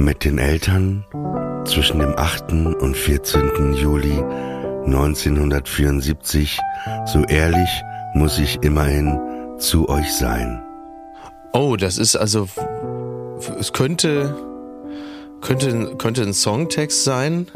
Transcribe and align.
Mit 0.00 0.24
den 0.24 0.38
Eltern 0.38 1.04
zwischen 1.66 1.98
dem 1.98 2.14
8. 2.16 2.52
und 2.52 2.96
14. 2.96 3.74
Juli 3.74 4.18
1974, 4.86 6.58
so 7.04 7.22
ehrlich 7.24 7.68
muss 8.14 8.38
ich 8.38 8.62
immerhin 8.62 9.20
zu 9.58 9.90
euch 9.90 10.10
sein. 10.14 10.62
Oh, 11.52 11.76
das 11.76 11.98
ist 11.98 12.16
also, 12.16 12.48
es 13.58 13.74
könnte, 13.74 14.34
könnte, 15.42 15.94
könnte 15.98 16.22
ein 16.22 16.32
Songtext 16.32 17.04
sein. 17.04 17.48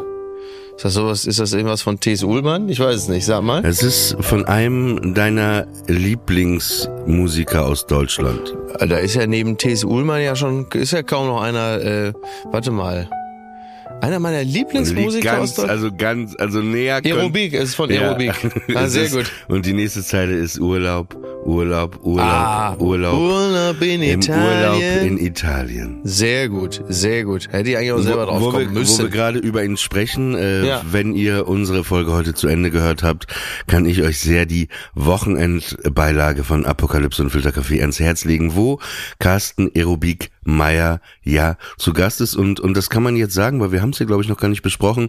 Ist 0.76 0.84
das 0.84 0.94
sowas, 0.94 1.24
ist 1.26 1.38
das 1.38 1.52
irgendwas 1.52 1.82
von 1.82 2.00
T.S. 2.00 2.24
Ullmann? 2.24 2.68
Ich 2.68 2.80
weiß 2.80 2.96
es 2.96 3.08
nicht, 3.08 3.24
sag 3.24 3.42
mal. 3.42 3.64
Es 3.64 3.82
ist 3.82 4.16
von 4.20 4.44
einem 4.46 5.14
deiner 5.14 5.66
Lieblingsmusiker 5.86 7.64
aus 7.64 7.86
Deutschland. 7.86 8.54
Da 8.78 8.96
ist 8.98 9.14
ja 9.14 9.26
neben 9.26 9.56
T.S. 9.56 9.84
Ullmann 9.84 10.20
ja 10.22 10.34
schon, 10.34 10.66
ist 10.74 10.92
ja 10.92 11.02
kaum 11.02 11.28
noch 11.28 11.40
einer, 11.42 11.80
äh, 11.80 12.12
warte 12.50 12.70
mal. 12.70 13.08
Einer 14.00 14.18
meiner 14.18 14.42
Lieblingsmusiker 14.42 15.24
ganz, 15.36 15.50
aus 15.50 15.54
Deutschland. 15.54 15.70
Also 15.70 15.90
ganz, 15.96 16.34
also 16.38 16.60
näher. 16.60 17.00
Aerobik, 17.04 17.54
es 17.54 17.70
ist 17.70 17.74
von 17.76 17.90
Ja. 17.90 18.00
Aerobik. 18.10 18.32
Ah, 18.74 18.84
Es 18.84 18.92
sehr 18.94 19.04
ist, 19.04 19.14
gut. 19.14 19.30
Und 19.48 19.64
die 19.66 19.72
nächste 19.72 20.02
Zeile 20.02 20.34
ist 20.34 20.58
Urlaub, 20.58 21.16
Urlaub, 21.44 21.98
Urlaub, 22.02 22.24
Ah, 22.26 22.74
Urlaub. 22.78 23.18
Urlaub 23.18 23.82
in 23.82 24.02
Im 24.02 24.20
Urlaub 24.20 24.76
Italien. 24.78 25.06
in 25.06 25.18
Italien. 25.26 26.00
Sehr 26.04 26.48
gut, 26.48 26.82
sehr 26.88 27.24
gut. 27.24 27.48
Hätte 27.52 27.70
ich 27.70 27.76
eigentlich 27.76 27.92
auch 27.92 27.98
selber 28.00 28.26
drauf 28.26 28.40
wo, 28.40 28.50
kommen 28.50 28.60
wir, 28.60 28.66
wo 28.70 28.72
wir 28.74 28.80
müssen. 28.80 29.10
gerade 29.10 29.38
über 29.38 29.62
ihn 29.64 29.76
sprechen, 29.76 30.34
äh, 30.34 30.66
Ja. 30.66 30.82
wenn 30.90 31.14
ihr 31.14 31.46
unsere 31.46 31.84
Folge 31.84 32.12
heute 32.12 32.34
zu 32.34 32.48
Ende 32.48 32.70
gehört 32.70 33.02
habt, 33.02 33.26
kann 33.66 33.84
ich 33.84 34.02
euch 34.02 34.20
sehr 34.20 34.46
die 34.46 34.68
Wochenendbeilage 34.94 36.44
von 36.44 36.64
Apokalypse 36.66 37.22
und 37.22 37.30
Filterkaffee 37.30 37.80
ans 37.80 38.00
Herz 38.00 38.24
legen, 38.24 38.54
wo 38.56 38.78
Carsten 39.18 39.70
Aerobik 39.74 40.30
Meyer 40.44 41.00
ja 41.22 41.56
zu 41.78 41.92
Gast 41.92 42.20
ist 42.20 42.34
und 42.36 42.60
und 42.60 42.76
das 42.76 42.90
kann 42.90 43.02
man 43.02 43.16
jetzt 43.16 43.34
sagen, 43.34 43.60
weil 43.60 43.72
wir 43.72 43.82
haben 43.82 43.90
es 43.90 43.98
hier 43.98 44.06
glaube 44.06 44.22
ich 44.22 44.28
noch 44.28 44.38
gar 44.38 44.48
nicht 44.48 44.62
besprochen. 44.62 45.08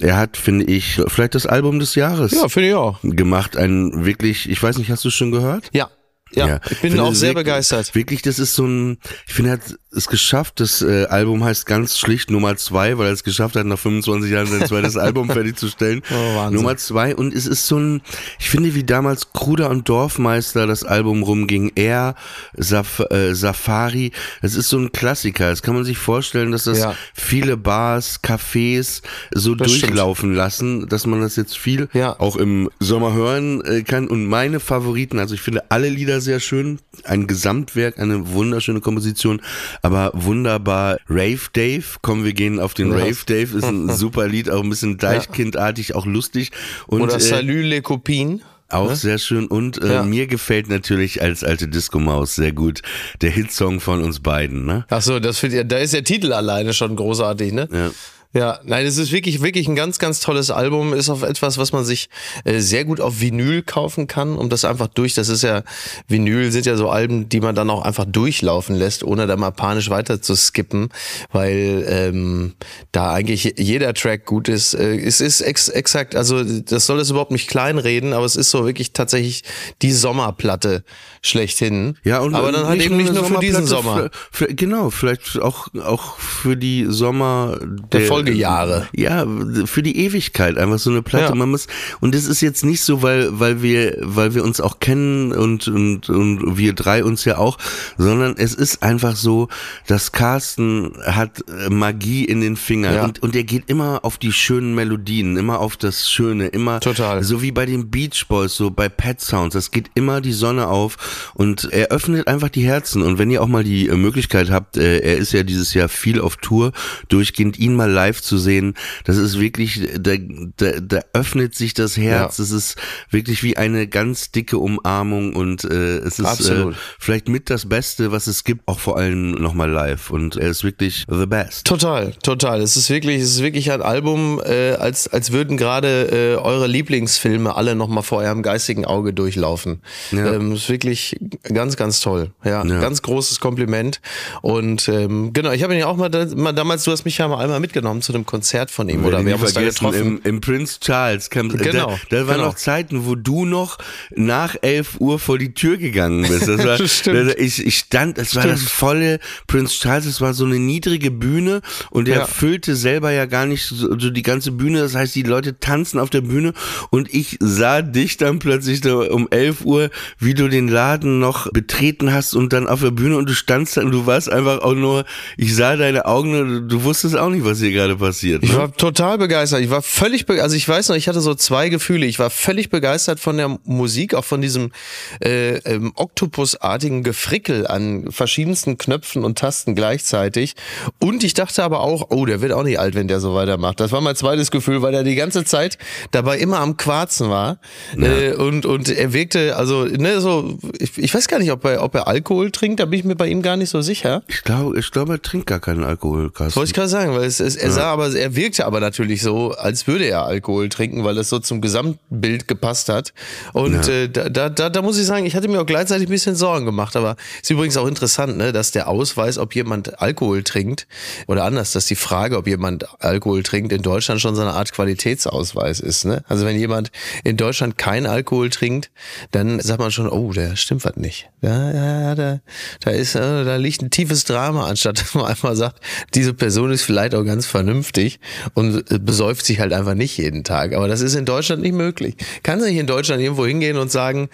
Er 0.00 0.16
hat, 0.16 0.36
finde 0.36 0.64
ich, 0.66 1.00
vielleicht 1.08 1.34
das 1.34 1.46
Album 1.46 1.78
des 1.78 1.94
Jahres 1.94 2.32
Ja, 2.32 2.48
finde 2.48 2.68
ich 2.70 2.74
auch. 2.74 2.98
gemacht. 3.02 3.56
Ein 3.56 4.04
wirklich, 4.04 4.48
ich 4.50 4.62
weiß 4.62 4.78
nicht, 4.78 4.90
hast 4.90 5.04
du 5.04 5.08
es 5.08 5.14
schon 5.14 5.30
gehört? 5.30 5.70
Ja, 5.72 5.88
ja. 6.34 6.60
Ich 6.70 6.80
bin 6.80 6.90
finde 6.92 7.02
auch 7.04 7.14
sehr 7.14 7.30
wirklich- 7.30 7.44
begeistert. 7.44 7.94
Wirklich, 7.94 8.22
das 8.22 8.38
ist 8.38 8.54
so 8.54 8.64
ein, 8.66 8.98
ich 9.26 9.34
finde, 9.34 9.50
er 9.50 9.52
hat 9.54 9.78
es 9.94 10.08
geschafft, 10.08 10.58
das 10.60 10.80
äh, 10.80 11.04
Album 11.06 11.44
heißt 11.44 11.66
ganz 11.66 11.98
schlicht 11.98 12.30
Nummer 12.30 12.56
zwei, 12.56 12.96
weil 12.96 13.08
er 13.08 13.12
es 13.12 13.24
geschafft 13.24 13.56
hat, 13.56 13.66
nach 13.66 13.78
25 13.78 14.30
Jahren 14.32 14.46
sein 14.46 14.66
zweites 14.66 14.96
Album 14.96 15.28
fertigzustellen. 15.28 16.02
Oh, 16.10 16.36
Wahnsinn. 16.36 16.56
Nummer 16.56 16.76
zwei 16.78 17.14
und 17.14 17.34
es 17.34 17.46
ist 17.46 17.66
so 17.66 17.78
ein, 17.78 18.00
ich 18.38 18.48
finde, 18.48 18.74
wie 18.74 18.84
damals 18.84 19.32
Kruder 19.34 19.68
und 19.68 19.88
Dorfmeister 19.88 20.66
das 20.66 20.84
Album 20.84 21.22
rumging, 21.22 21.72
er, 21.74 22.14
Saf 22.56 23.00
äh, 23.10 23.34
Safari, 23.34 24.12
es 24.40 24.54
ist 24.54 24.68
so 24.70 24.78
ein 24.78 24.92
Klassiker. 24.92 25.50
Das 25.50 25.60
kann 25.62 25.74
man 25.74 25.84
sich 25.84 25.98
vorstellen, 25.98 26.52
dass 26.52 26.64
das 26.64 26.78
Ja. 26.78 26.94
viele 27.14 27.56
Bars, 27.58 28.20
Cafés 28.22 29.02
so 29.34 29.54
Das 29.54 29.70
stimmt. 29.72 29.90
durchlaufen 29.90 30.34
lassen, 30.34 30.88
dass 30.88 31.06
man 31.06 31.20
das 31.20 31.36
jetzt 31.36 31.58
viel 31.58 31.88
Ja. 31.92 32.18
auch 32.18 32.36
im 32.36 32.70
Sommer 32.80 33.12
hören 33.12 33.62
äh, 33.64 33.82
kann. 33.82 34.08
Und 34.08 34.24
meine 34.26 34.58
Favoriten, 34.58 35.18
also 35.18 35.34
ich 35.34 35.42
finde 35.42 35.64
alle 35.70 35.90
Lieder 35.90 36.21
sehr 36.22 36.40
schön, 36.40 36.78
ein 37.04 37.26
Gesamtwerk, 37.26 37.98
eine 37.98 38.30
wunderschöne 38.32 38.80
Komposition, 38.80 39.42
aber 39.82 40.10
wunderbar. 40.14 40.96
Rave 41.08 41.40
Dave, 41.52 41.84
komm, 42.00 42.24
wir 42.24 42.32
gehen 42.32 42.58
auf 42.58 42.72
den 42.74 42.90
Ja. 42.90 42.96
Rave 42.98 43.18
Dave, 43.26 43.58
ist 43.58 43.64
ein 43.64 43.90
super 43.94 44.26
Lied, 44.28 44.48
auch 44.48 44.62
ein 44.62 44.70
bisschen 44.70 44.96
Deichkindartig, 44.98 45.94
auch 45.94 46.06
lustig. 46.06 46.50
Und, 46.86 47.02
Oder 47.02 47.16
äh, 47.16 47.20
Salut 47.20 47.64
les 47.64 47.82
Copines. 47.82 48.40
auch 48.70 48.94
sehr 48.94 49.18
schön 49.18 49.46
und 49.48 49.82
äh, 49.82 49.92
Ja. 49.94 50.02
mir 50.02 50.26
gefällt 50.26 50.68
natürlich 50.70 51.20
als 51.20 51.44
alte 51.44 51.68
Disco-Maus 51.68 52.34
sehr 52.36 52.52
gut 52.52 52.80
der 53.20 53.30
Hitsong 53.30 53.80
von 53.80 54.02
uns 54.02 54.20
beiden, 54.20 54.64
ne? 54.64 54.86
Ach 54.88 55.02
so, 55.02 55.20
das 55.20 55.38
findet 55.38 55.58
ihr, 55.58 55.64
da 55.64 55.76
ist 55.76 55.92
der 55.92 56.04
Titel 56.04 56.32
alleine 56.32 56.72
schon 56.72 56.96
großartig, 56.96 57.52
ne? 57.52 57.68
Ja. 57.70 57.90
Ja, 58.34 58.60
nein, 58.64 58.86
es 58.86 58.96
ist 58.96 59.12
wirklich, 59.12 59.42
wirklich 59.42 59.68
ein 59.68 59.76
ganz, 59.76 59.98
ganz 59.98 60.20
tolles 60.20 60.50
Album. 60.50 60.94
Ist 60.94 61.10
auch 61.10 61.22
etwas, 61.22 61.58
was 61.58 61.72
man 61.72 61.84
sich 61.84 62.08
äh, 62.44 62.60
sehr 62.60 62.86
gut 62.86 62.98
auf 62.98 63.20
Vinyl 63.20 63.62
kaufen 63.62 64.06
kann, 64.06 64.36
um 64.36 64.48
das 64.48 64.64
einfach 64.64 64.86
durch, 64.86 65.12
das 65.12 65.28
ist 65.28 65.42
ja, 65.42 65.64
Vinyl 66.08 66.50
sind 66.50 66.64
ja 66.64 66.76
so 66.76 66.88
Alben, 66.88 67.28
die 67.28 67.40
man 67.40 67.54
dann 67.54 67.68
auch 67.68 67.82
einfach 67.82 68.06
durchlaufen 68.06 68.74
lässt, 68.74 69.04
ohne 69.04 69.26
da 69.26 69.36
mal 69.36 69.50
panisch 69.50 69.90
weiter 69.90 70.22
zu 70.22 70.34
skippen, 70.34 70.88
weil 71.30 71.84
ähm, 71.86 72.54
da 72.90 73.12
eigentlich 73.12 73.54
jeder 73.58 73.92
Track 73.92 74.24
gut 74.24 74.48
ist. 74.48 74.72
Äh, 74.72 74.96
es 74.96 75.20
ist 75.20 75.42
ex 75.42 75.68
exakt, 75.68 76.16
also 76.16 76.42
das 76.42 76.86
soll 76.86 77.00
es 77.00 77.10
überhaupt 77.10 77.32
nicht 77.32 77.48
kleinreden, 77.48 78.14
aber 78.14 78.24
es 78.24 78.36
ist 78.36 78.50
so 78.50 78.64
wirklich 78.64 78.94
tatsächlich 78.94 79.42
die 79.82 79.92
Sommerplatte 79.92 80.84
schlechthin. 81.20 81.98
Ja, 82.02 82.20
und 82.20 82.34
aber 82.34 82.50
dann 82.50 82.66
halt 82.66 82.80
eben 82.80 82.96
nicht 82.96 83.12
nur 83.12 83.24
für 83.24 83.40
diesen 83.40 83.66
Sommer. 83.66 84.10
Für, 84.30 84.46
für, 84.46 84.54
genau, 84.54 84.88
vielleicht 84.88 85.38
auch, 85.40 85.68
auch 85.84 86.16
für 86.16 86.56
die 86.56 86.86
Sommer 86.88 87.58
Der 87.92 88.00
Folgejahre. 88.26 88.88
Ja, 88.94 89.26
für 89.66 89.82
die 89.82 89.96
Ewigkeit. 89.98 90.58
Einfach 90.58 90.78
so 90.78 90.90
eine 90.90 91.02
Platte. 91.02 91.26
Ja. 91.30 91.34
Man 91.34 91.50
muss, 91.50 91.66
und 92.00 92.14
das 92.14 92.24
ist 92.26 92.40
jetzt 92.40 92.64
nicht 92.64 92.82
so, 92.82 93.02
weil, 93.02 93.38
weil 93.38 93.62
wir, 93.62 93.96
weil 94.00 94.34
wir 94.34 94.44
uns 94.44 94.60
auch 94.60 94.80
kennen 94.80 95.32
und, 95.32 95.68
und, 95.68 96.08
und 96.08 96.56
wir 96.56 96.72
drei 96.74 97.04
uns 97.04 97.24
ja 97.24 97.38
auch, 97.38 97.58
sondern 97.98 98.34
es 98.36 98.54
ist 98.54 98.82
einfach 98.82 99.16
so, 99.16 99.48
dass 99.86 100.12
Carsten 100.12 100.92
hat 101.04 101.44
äh, 101.48 101.70
Magie 101.70 102.24
in 102.24 102.40
den 102.40 102.56
Fingern 102.56 102.94
Ja. 102.94 103.04
und, 103.04 103.22
und 103.22 103.36
er 103.36 103.44
geht 103.44 103.64
immer 103.68 104.00
auf 104.04 104.18
die 104.18 104.32
schönen 104.32 104.74
Melodien, 104.74 105.36
immer 105.36 105.58
auf 105.60 105.76
das 105.76 106.10
Schöne, 106.10 106.48
immer 106.48 106.80
Total. 106.80 107.22
so 107.22 107.42
wie 107.42 107.52
bei 107.52 107.66
den 107.66 107.90
Beach 107.90 108.26
Boys, 108.28 108.54
so 108.56 108.70
bei 108.70 108.88
Pet 108.88 109.20
Sounds. 109.20 109.54
Es 109.54 109.70
geht 109.70 109.90
immer 109.94 110.20
die 110.20 110.32
Sonne 110.32 110.68
auf 110.68 111.32
und 111.34 111.68
er 111.72 111.88
öffnet 111.88 112.26
einfach 112.28 112.48
die 112.48 112.64
Herzen. 112.64 113.02
Und 113.02 113.18
wenn 113.18 113.30
ihr 113.30 113.42
auch 113.42 113.48
mal 113.48 113.64
die 113.64 113.88
äh, 113.88 113.96
Möglichkeit 113.96 114.50
habt, 114.50 114.76
äh, 114.76 114.98
er 114.98 115.16
ist 115.16 115.32
ja 115.32 115.42
dieses 115.42 115.74
Jahr 115.74 115.88
viel 115.88 116.20
auf 116.20 116.36
Tour, 116.36 116.72
durchgehend 117.08 117.58
ihn 117.58 117.74
mal 117.74 117.90
live 117.90 118.11
zu 118.20 118.36
sehen, 118.36 118.74
das 119.04 119.16
ist 119.16 119.38
wirklich, 119.40 119.88
da, 119.98 120.12
da, 120.56 120.72
da 120.80 121.00
öffnet 121.14 121.54
sich 121.54 121.72
das 121.72 121.96
Herz. 121.96 122.38
Es 122.38 122.50
ist 122.50 122.76
wirklich 123.10 123.42
wie 123.42 123.56
eine 123.56 123.86
ganz 123.86 124.30
dicke 124.32 124.58
Umarmung 124.58 125.34
und 125.34 125.64
äh, 125.64 125.98
es 125.98 126.18
ist 126.18 126.48
äh, 126.50 126.66
vielleicht 126.98 127.28
mit 127.28 127.48
das 127.48 127.68
Beste, 127.68 128.12
was 128.12 128.26
es 128.26 128.44
gibt, 128.44 128.66
auch 128.66 128.80
vor 128.80 128.98
allem 128.98 129.30
nochmal 129.32 129.70
live. 129.70 130.10
Und 130.10 130.36
er 130.36 130.48
ist 130.50 130.64
wirklich 130.64 131.04
the 131.08 131.26
best. 131.26 131.66
Total, 131.66 132.12
total. 132.22 132.60
Es 132.60 132.76
ist 132.76 132.90
wirklich, 132.90 133.22
es 133.22 133.30
ist 133.30 133.42
wirklich 133.42 133.70
ein 133.72 133.82
Album, 133.82 134.40
äh, 134.44 134.72
als, 134.72 135.08
als 135.08 135.32
würden 135.32 135.56
gerade 135.56 136.08
äh, 136.10 136.36
eure 136.36 136.66
Lieblingsfilme 136.66 137.54
alle 137.54 137.74
nochmal 137.74 138.02
vor 138.02 138.18
eurem 138.18 138.42
geistigen 138.42 138.84
Auge 138.84 139.12
durchlaufen. 139.12 139.80
Ja. 140.10 140.32
Ähm, 140.34 140.52
ist 140.52 140.68
wirklich 140.68 141.16
ganz, 141.44 141.76
ganz 141.76 142.00
toll. 142.00 142.32
Ja, 142.44 142.64
Ja. 142.64 142.80
ganz 142.80 143.02
großes 143.02 143.40
Kompliment. 143.40 144.00
Und 144.42 144.88
ähm, 144.88 145.32
genau, 145.32 145.52
ich 145.52 145.62
habe 145.62 145.74
ihn 145.74 145.80
ja 145.80 145.86
auch 145.86 145.96
mal, 145.96 146.10
mal 146.36 146.52
damals, 146.52 146.84
du 146.84 146.90
hast 146.90 147.04
mich 147.04 147.18
ja 147.18 147.28
mal 147.28 147.38
einmal 147.42 147.60
mitgenommen, 147.60 148.01
zu 148.02 148.12
einem 148.12 148.26
Konzert 148.26 148.70
von 148.70 148.88
ihm 148.88 149.04
oder 149.04 149.24
wir 149.24 149.34
haben 149.34 149.42
uns 149.42 149.54
da 149.54 149.62
getroffen. 149.62 150.18
Im, 150.18 150.20
Im 150.24 150.40
Prince 150.40 150.78
Charles. 150.80 151.30
Camp, 151.30 151.52
Genau, 151.56 151.98
Da, 152.10 152.16
da 152.18 152.26
waren 152.26 152.36
genau. 152.36 152.48
noch 152.48 152.54
Zeiten, 152.56 153.06
wo 153.06 153.14
du 153.14 153.44
noch 153.44 153.78
nach 154.14 154.56
11 154.60 155.00
Uhr 155.00 155.18
vor 155.18 155.38
die 155.38 155.54
Tür 155.54 155.76
gegangen 155.76 156.22
bist. 156.28 156.48
Das 156.48 156.58
war, 156.66 156.76
Das 156.82 156.98
stimmt. 156.98 157.16
Also 157.18 157.32
ich, 157.38 157.64
ich 157.64 157.78
stand, 157.78 158.18
es 158.18 158.34
war 158.34 158.46
das 158.46 158.62
volle 158.62 159.20
Prince 159.46 159.78
Charles, 159.80 160.06
es 160.06 160.20
war 160.20 160.34
so 160.34 160.44
eine 160.44 160.58
niedrige 160.58 161.10
Bühne 161.10 161.62
und 161.90 162.08
er 162.08 162.18
Ja. 162.18 162.26
füllte 162.26 162.76
selber 162.76 163.10
ja 163.12 163.26
gar 163.26 163.46
nicht 163.46 163.64
so, 163.64 163.98
so 163.98 164.10
die 164.10 164.22
ganze 164.22 164.50
Bühne. 164.52 164.80
Das 164.80 164.94
heißt, 164.94 165.14
die 165.14 165.22
Leute 165.22 165.58
tanzen 165.60 165.98
auf 166.00 166.10
der 166.10 166.20
Bühne 166.22 166.52
und 166.90 167.12
ich 167.14 167.36
sah 167.40 167.82
dich 167.82 168.16
dann 168.16 168.38
plötzlich 168.38 168.80
da 168.80 168.94
um 168.94 169.28
11 169.30 169.64
Uhr, 169.64 169.90
wie 170.18 170.34
du 170.34 170.48
den 170.48 170.68
Laden 170.68 171.18
noch 171.20 171.50
betreten 171.52 172.12
hast 172.12 172.34
und 172.34 172.52
dann 172.52 172.66
auf 172.66 172.80
der 172.80 172.90
Bühne 172.90 173.16
und 173.16 173.28
du 173.28 173.34
standst 173.34 173.76
da 173.76 173.82
und 173.82 173.92
du 173.92 174.06
warst 174.06 174.30
einfach 174.30 174.60
auch 174.62 174.74
nur, 174.74 175.04
ich 175.36 175.54
sah 175.54 175.76
deine 175.76 176.06
Augen 176.06 176.34
und 176.40 176.68
du 176.68 176.82
wusstest 176.84 177.16
auch 177.16 177.28
nicht, 177.30 177.44
was 177.44 177.60
hier 177.60 177.70
gerade 177.72 177.91
passiert. 177.96 178.42
Ich 178.42 178.52
ne? 178.52 178.58
war 178.58 178.72
total 178.72 179.18
begeistert. 179.18 179.60
Ich 179.60 179.70
war 179.70 179.82
völlig, 179.82 180.28
also 180.28 180.56
ich 180.56 180.68
weiß 180.68 180.88
noch, 180.88 180.96
ich 180.96 181.08
hatte 181.08 181.20
so 181.20 181.34
zwei 181.34 181.68
Gefühle. 181.68 182.06
Ich 182.06 182.18
war 182.18 182.30
völlig 182.30 182.70
begeistert 182.70 183.20
von 183.20 183.36
der 183.36 183.58
Musik, 183.64 184.14
auch 184.14 184.24
von 184.24 184.40
diesem 184.40 184.72
äh, 185.20 185.56
ähm, 185.58 185.92
Oktopusartigen 185.96 187.02
Gefrickel 187.02 187.66
an 187.66 188.10
verschiedensten 188.10 188.78
Knöpfen 188.78 189.24
und 189.24 189.38
Tasten 189.38 189.74
gleichzeitig. 189.74 190.54
Und 190.98 191.24
ich 191.24 191.34
dachte 191.34 191.62
aber 191.62 191.80
auch, 191.80 192.10
oh, 192.10 192.26
der 192.26 192.40
wird 192.40 192.52
auch 192.52 192.62
nicht 192.62 192.78
alt, 192.78 192.94
wenn 192.94 193.08
der 193.08 193.20
so 193.20 193.34
weitermacht. 193.34 193.80
Das 193.80 193.92
war 193.92 194.00
mein 194.00 194.16
zweites 194.16 194.50
Gefühl, 194.50 194.82
weil 194.82 194.94
er 194.94 195.04
die 195.04 195.14
ganze 195.14 195.44
Zeit 195.44 195.78
dabei 196.10 196.38
immer 196.38 196.60
am 196.60 196.76
Quarzen 196.76 197.30
war. 197.30 197.58
Äh, 197.96 198.32
und, 198.34 198.66
und 198.66 198.88
er 198.88 199.12
wirkte, 199.12 199.56
also, 199.56 199.84
ne, 199.84 200.20
so, 200.20 200.58
ich, 200.78 200.98
ich 200.98 201.14
weiß 201.14 201.28
gar 201.28 201.38
nicht, 201.38 201.52
ob 201.52 201.64
er, 201.64 201.82
ob 201.82 201.94
er 201.94 202.08
Alkohol 202.08 202.50
trinkt, 202.50 202.80
da 202.80 202.84
bin 202.84 202.98
ich 202.98 203.04
mir 203.04 203.16
bei 203.16 203.28
ihm 203.28 203.42
gar 203.42 203.56
nicht 203.56 203.70
so 203.70 203.82
sicher. 203.82 204.22
Ich 204.28 204.42
glaube, 204.42 204.78
ich 204.78 204.90
glaube, 204.90 205.14
er 205.14 205.22
trinkt 205.22 205.46
gar 205.46 205.60
keinen 205.60 205.84
Alkohol, 205.84 206.30
Carsten. 206.30 206.56
Wollte 206.56 206.70
ich 206.70 206.74
gerade 206.74 206.88
sagen, 206.88 207.14
weil 207.14 207.24
es, 207.24 207.40
es, 207.40 207.56
er 207.56 207.70
sah 207.82 207.92
aber, 207.92 208.14
er 208.14 208.36
wirkte 208.36 208.64
aber 208.64 208.78
natürlich 208.78 209.22
so, 209.22 209.52
als 209.52 209.88
würde 209.88 210.04
er 210.04 210.24
Alkohol 210.24 210.68
trinken, 210.68 211.02
weil 211.02 211.16
das 211.16 211.28
so 211.28 211.40
zum 211.40 211.60
Gesamtbild 211.60 212.46
gepasst 212.46 212.88
hat. 212.88 213.12
Und 213.52 213.88
äh, 213.88 214.08
da, 214.08 214.48
da, 214.48 214.70
da, 214.70 214.82
muss 214.82 214.98
ich 214.98 215.06
sagen, 215.06 215.26
ich 215.26 215.34
hatte 215.34 215.48
mir 215.48 215.60
auch 215.60 215.66
gleichzeitig 215.66 216.06
ein 216.06 216.10
bisschen 216.10 216.36
Sorgen 216.36 216.64
gemacht. 216.64 216.94
Aber 216.94 217.16
ist 217.42 217.50
übrigens 217.50 217.76
auch 217.76 217.88
interessant, 217.88 218.36
ne, 218.36 218.52
dass 218.52 218.70
der 218.70 218.86
Ausweis, 218.88 219.36
ob 219.36 219.56
jemand 219.56 220.00
Alkohol 220.00 220.44
trinkt, 220.44 220.86
oder 221.26 221.44
anders, 221.44 221.72
dass 221.72 221.86
die 221.86 221.96
Frage, 221.96 222.36
ob 222.36 222.46
jemand 222.46 222.86
Alkohol 223.02 223.42
trinkt, 223.42 223.72
in 223.72 223.82
Deutschland 223.82 224.20
schon 224.20 224.36
so 224.36 224.42
eine 224.42 224.52
Art 224.52 224.72
Qualitätsausweis 224.72 225.80
ist. 225.80 226.04
Ne? 226.04 226.22
Also 226.28 226.46
wenn 226.46 226.56
jemand 226.56 226.92
in 227.24 227.36
Deutschland 227.36 227.78
kein 227.78 228.06
Alkohol 228.06 228.50
trinkt, 228.50 228.90
dann 229.32 229.58
sagt 229.58 229.80
man 229.80 229.90
schon, 229.90 230.08
oh, 230.08 230.32
der 230.32 230.54
stimmt 230.54 230.84
was 230.84 230.96
nicht. 230.96 231.28
Ja, 231.40 231.72
ja, 231.72 232.00
ja, 232.00 232.14
da, 232.14 232.40
da 232.80 232.90
ist, 232.92 233.16
äh, 233.16 233.44
da 233.44 233.56
liegt 233.56 233.82
ein 233.82 233.90
tiefes 233.90 234.24
Drama, 234.24 234.66
anstatt 234.66 235.00
dass 235.00 235.14
man 235.14 235.24
einfach 235.24 235.56
sagt, 235.56 235.80
diese 236.14 236.32
Person 236.32 236.70
ist 236.70 236.82
vielleicht 236.82 237.16
auch 237.16 237.24
ganz 237.24 237.46
vernünftig 237.62 238.18
und 238.54 238.90
äh, 238.90 238.98
besäuft 238.98 239.46
sich 239.46 239.60
halt 239.60 239.72
einfach 239.72 239.94
nicht 239.94 240.18
jeden 240.18 240.44
Tag. 240.44 240.74
Aber 240.74 240.88
das 240.88 241.00
ist 241.00 241.14
in 241.14 241.24
Deutschland 241.24 241.62
nicht 241.62 241.74
möglich. 241.74 242.16
Kann 242.42 242.60
sich 242.60 242.76
in 242.76 242.86
Deutschland 242.86 243.22
irgendwo 243.22 243.46
hingehen 243.46 243.76
und 243.76 243.90
sagen, 243.90 244.28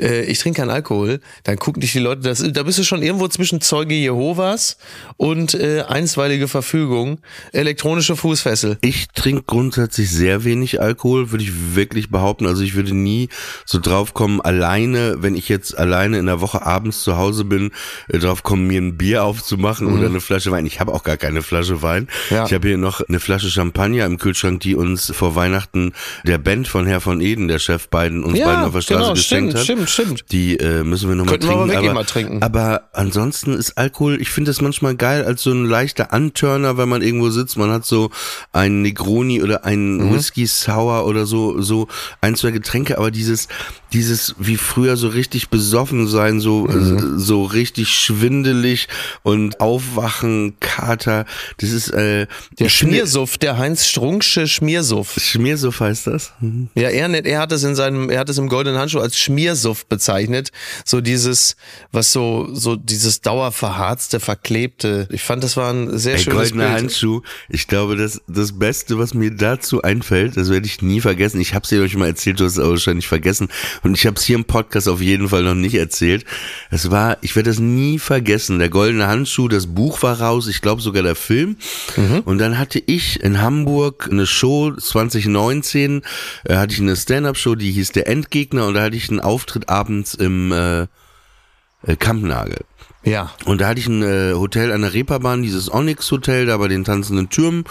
äh, 0.00 0.24
ich 0.24 0.38
trinke 0.38 0.60
keinen 0.60 0.70
Alkohol, 0.70 1.20
dann 1.44 1.58
gucken 1.58 1.80
dich 1.80 1.92
die 1.92 1.98
Leute, 2.00 2.22
das, 2.22 2.44
da 2.52 2.62
bist 2.62 2.78
du 2.78 2.84
schon 2.84 3.02
irgendwo 3.02 3.28
zwischen 3.28 3.60
Zeuge 3.60 3.94
Jehovas 3.94 4.76
und 5.16 5.54
äh, 5.54 5.84
einstweilige 5.88 6.48
Verfügung, 6.48 7.18
elektronische 7.52 8.16
Fußfessel. 8.16 8.78
Ich 8.82 9.08
trinke 9.08 9.44
grundsätzlich 9.46 10.10
sehr 10.10 10.44
wenig 10.44 10.80
Alkohol, 10.80 11.30
würde 11.30 11.44
ich 11.44 11.74
wirklich 11.74 12.10
behaupten. 12.10 12.46
Also 12.46 12.62
ich 12.62 12.74
würde 12.74 12.94
nie 12.94 13.28
so 13.64 13.78
drauf 13.80 14.12
kommen, 14.12 14.40
alleine, 14.40 15.16
wenn 15.20 15.34
ich 15.34 15.48
jetzt 15.48 15.76
alleine 15.78 16.18
in 16.18 16.26
der 16.26 16.40
Woche 16.40 16.64
abends 16.64 17.02
zu 17.02 17.16
Hause 17.16 17.44
bin, 17.44 17.70
äh, 18.08 18.18
drauf 18.18 18.42
kommen, 18.42 18.66
mir 18.66 18.80
ein 18.80 18.98
Bier 18.98 19.24
aufzumachen 19.24 19.86
oder 19.86 20.06
eine 20.06 20.20
Flasche 20.20 20.50
Wein. 20.50 20.66
Ich 20.66 20.80
habe 20.80 20.92
auch 20.92 21.04
gar 21.04 21.16
keine 21.16 21.42
Flasche 21.42 21.82
Wein. 21.82 22.08
Mhm. 22.30 22.36
Ja. 22.36 22.46
Ich 22.46 22.52
habe 22.52 22.65
hier 22.66 22.78
noch 22.78 23.00
eine 23.08 23.20
Flasche 23.20 23.50
Champagner 23.50 24.04
im 24.06 24.18
Kühlschrank, 24.18 24.60
die 24.60 24.74
uns 24.74 25.10
vor 25.14 25.34
Weihnachten 25.34 25.92
der 26.24 26.38
Band 26.38 26.68
von 26.68 26.86
Herr 26.86 27.00
von 27.00 27.20
Eden, 27.20 27.48
der 27.48 27.58
Chef 27.58 27.88
beiden, 27.88 28.24
uns 28.24 28.38
beiden 28.38 28.64
auf 28.64 28.72
der 28.72 28.80
Straße 28.82 29.00
genau, 29.00 29.12
geschenkt 29.14 29.52
stimmt, 29.52 29.54
hat. 29.54 29.64
stimmt, 29.88 29.90
stimmt. 29.90 30.32
Die 30.32 30.56
äh, 30.58 30.82
müssen 30.84 31.08
wir 31.08 31.16
nochmal 31.16 31.38
Könnten 31.38 31.48
wir 31.48 31.54
aber 31.56 31.66
trinken. 31.66 31.84
aber, 31.88 31.94
mal 31.94 32.04
trinken. 32.04 32.42
aber 32.42 32.88
ansonsten 32.92 33.52
ist 33.54 33.78
Alkohol, 33.78 34.20
ich 34.20 34.30
finde 34.30 34.50
das 34.50 34.60
manchmal 34.60 34.96
geil 34.96 35.24
als 35.24 35.42
so 35.42 35.50
ein 35.52 35.64
leichter 35.64 36.12
Antörner, 36.12 36.76
wenn 36.78 36.88
man 36.88 37.02
irgendwo 37.02 37.30
sitzt. 37.30 37.56
Man 37.56 37.70
hat 37.70 37.84
so 37.84 38.10
einen 38.52 38.82
Negroni 38.82 39.42
oder 39.42 39.64
einen 39.64 39.96
Mhm. 39.96 40.14
Whisky 40.14 40.46
Sour 40.46 41.06
oder 41.06 41.26
so, 41.26 41.60
so 41.60 41.88
ein, 42.20 42.34
zwei 42.36 42.50
Getränke, 42.50 42.98
aber 42.98 43.10
dieses, 43.10 43.48
dieses 43.92 44.34
wie 44.38 44.56
früher 44.56 44.96
so 44.96 45.08
richtig 45.08 45.48
besoffen 45.48 46.06
sein, 46.08 46.40
so, 46.40 46.66
Mhm. 46.66 47.16
äh, 47.16 47.18
so 47.18 47.44
richtig 47.44 47.88
schwindelig 47.90 48.88
und 49.22 49.60
aufwachen, 49.60 50.54
Kater, 50.60 51.24
das 51.58 51.70
ist, 51.70 51.90
äh, 51.90 52.26
Der 52.58 52.70
Schmiersuff, 52.70 53.36
der 53.36 53.58
Heinz 53.58 53.86
Strunksche 53.86 54.46
Schmiersuff. 54.46 55.16
Schmiersuff 55.20 55.80
heißt 55.80 56.06
das? 56.06 56.32
Mhm. 56.40 56.68
Ja, 56.74 56.88
er 56.88 57.08
nicht. 57.08 57.26
Er 57.26 57.40
hat 57.40 57.52
es 57.52 57.64
in 57.64 57.74
seinem, 57.74 58.08
er 58.08 58.20
hat 58.20 58.30
es 58.30 58.38
im 58.38 58.48
goldenen 58.48 58.78
Handschuh 58.78 59.00
als 59.00 59.18
Schmiersuff 59.18 59.84
bezeichnet. 59.86 60.52
So 60.84 61.02
dieses, 61.02 61.56
was 61.92 62.12
so, 62.12 62.48
so 62.52 62.76
dieses 62.76 63.20
dauerverharzte, 63.20 64.20
verklebte. 64.20 65.06
Ich 65.10 65.22
fand, 65.22 65.44
das 65.44 65.58
war 65.58 65.70
ein 65.70 65.98
sehr 65.98 66.14
Ey, 66.14 66.20
schönes 66.20 66.38
goldener 66.38 66.68
Bild. 66.68 66.78
Handschuh. 66.78 67.20
Ich 67.50 67.66
glaube, 67.66 67.96
das, 67.96 68.22
das 68.26 68.58
Beste, 68.58 68.98
was 68.98 69.12
mir 69.12 69.32
dazu 69.32 69.82
einfällt, 69.82 70.38
das 70.38 70.48
werde 70.48 70.66
ich 70.66 70.80
nie 70.80 71.02
vergessen. 71.02 71.40
Ich 71.40 71.52
habe 71.52 71.64
es 71.64 71.68
dir 71.68 71.82
euch 71.82 71.94
mal 71.94 72.06
erzählt, 72.06 72.40
du 72.40 72.44
hast 72.44 72.52
es 72.52 72.58
aber 72.58 72.70
wahrscheinlich 72.70 73.06
vergessen. 73.06 73.48
Und 73.82 73.94
ich 73.94 74.06
habe 74.06 74.16
es 74.16 74.24
hier 74.24 74.36
im 74.36 74.46
Podcast 74.46 74.88
auf 74.88 75.02
jeden 75.02 75.28
Fall 75.28 75.42
noch 75.42 75.54
nicht 75.54 75.74
erzählt. 75.74 76.24
Es 76.70 76.90
war, 76.90 77.18
ich 77.20 77.36
werde 77.36 77.50
das 77.50 77.58
nie 77.58 77.98
vergessen. 77.98 78.58
Der 78.58 78.70
goldene 78.70 79.08
Handschuh, 79.08 79.48
das 79.48 79.66
Buch 79.66 80.02
war 80.02 80.20
raus, 80.20 80.48
ich 80.48 80.62
glaube 80.62 80.80
sogar 80.80 81.02
der 81.02 81.16
Film. 81.16 81.56
Mhm. 81.96 82.20
Und 82.24 82.45
dann 82.46 82.58
hatte 82.58 82.80
ich 82.86 83.20
in 83.24 83.42
Hamburg 83.42 84.08
eine 84.08 84.24
Show 84.24 84.70
2019, 84.70 86.02
äh, 86.44 86.54
hatte 86.54 86.74
ich 86.74 86.80
eine 86.80 86.94
Stand-up-Show, 86.94 87.56
die 87.56 87.72
hieß 87.72 87.90
Der 87.90 88.06
Endgegner 88.06 88.68
und 88.68 88.74
da 88.74 88.82
hatte 88.82 88.94
ich 88.94 89.10
einen 89.10 89.18
Auftritt 89.18 89.68
abends 89.68 90.14
im 90.14 90.52
äh, 90.52 90.82
äh, 90.82 91.96
Kampnagel. 91.98 92.60
Ja. 93.02 93.32
Und 93.46 93.60
da 93.60 93.66
hatte 93.66 93.80
ich 93.80 93.88
ein 93.88 94.00
äh, 94.00 94.34
Hotel 94.34 94.70
an 94.70 94.82
der 94.82 94.92
Reeperbahn, 94.92 95.42
dieses 95.42 95.72
Onyx 95.72 96.08
Hotel, 96.12 96.46
da 96.46 96.56
bei 96.56 96.68
den 96.68 96.84
tanzenden 96.84 97.30
Türmen. 97.30 97.64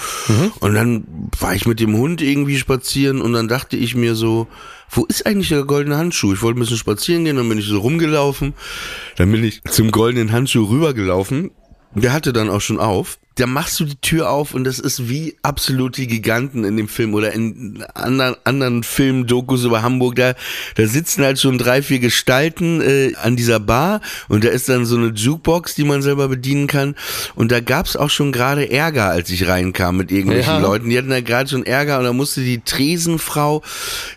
Und 0.59 0.73
dann 0.73 1.29
war 1.39 1.55
ich 1.55 1.65
mit 1.65 1.79
dem 1.79 1.95
Hund 1.95 2.21
irgendwie 2.21 2.57
spazieren 2.57 3.21
und 3.21 3.31
dann 3.31 3.47
dachte 3.47 3.77
ich 3.77 3.95
mir 3.95 4.15
so, 4.15 4.47
wo 4.89 5.05
ist 5.05 5.25
eigentlich 5.25 5.49
der 5.49 5.63
goldene 5.63 5.95
Handschuh? 5.95 6.33
Ich 6.33 6.41
wollte 6.41 6.59
ein 6.59 6.63
bisschen 6.63 6.77
spazieren 6.77 7.23
gehen, 7.23 7.37
dann 7.37 7.47
bin 7.47 7.59
ich 7.59 7.65
so 7.65 7.79
rumgelaufen. 7.79 8.53
Dann 9.15 9.31
bin 9.31 9.41
ich 9.41 9.61
zum 9.63 9.91
goldenen 9.91 10.33
Handschuh 10.33 10.65
rübergelaufen. 10.65 11.51
Der 11.95 12.13
hatte 12.13 12.33
dann 12.33 12.49
auch 12.49 12.61
schon 12.61 12.79
auf. 12.79 13.17
Da 13.37 13.47
machst 13.47 13.77
du 13.81 13.85
die 13.85 13.99
Tür 13.99 14.29
auf 14.29 14.53
und 14.53 14.63
das 14.63 14.79
ist 14.79 15.09
wie 15.09 15.35
absolut 15.41 15.97
die 15.97 16.07
Giganten 16.07 16.63
in 16.63 16.77
dem 16.77 16.87
Film 16.87 17.13
oder 17.13 17.33
in 17.33 17.83
anderen, 17.93 18.35
anderen 18.45 18.83
Filmdokus 18.83 19.65
über 19.65 19.81
Hamburg. 19.81 20.15
Da, 20.15 20.35
da 20.75 20.87
sitzen 20.87 21.21
halt 21.21 21.37
schon 21.37 21.57
drei, 21.57 21.81
vier 21.81 21.99
Gestalten 21.99 22.79
äh, 22.79 23.11
an 23.21 23.35
dieser 23.35 23.59
Bar 23.59 23.99
und 24.29 24.45
da 24.45 24.49
ist 24.49 24.69
dann 24.69 24.85
so 24.85 24.95
eine 24.95 25.07
Jukebox, 25.07 25.75
die 25.75 25.83
man 25.83 26.01
selber 26.01 26.29
bedienen 26.29 26.67
kann. 26.67 26.95
Und 27.35 27.51
da 27.51 27.59
gab's 27.59 27.97
auch 27.97 28.09
schon 28.09 28.31
gerade 28.31 28.71
Ärger, 28.71 29.09
als 29.09 29.29
ich 29.29 29.45
reinkam 29.47 29.97
mit 29.97 30.11
irgendwelchen 30.11 30.53
Ja. 30.53 30.59
Leuten. 30.59 30.89
Die 30.89 30.97
hatten 30.97 31.09
da 31.09 31.19
gerade 31.19 31.49
schon 31.49 31.65
Ärger 31.65 31.99
und 31.99 32.05
da 32.05 32.13
musste 32.13 32.39
die 32.39 32.61
Tresenfrau, 32.61 33.63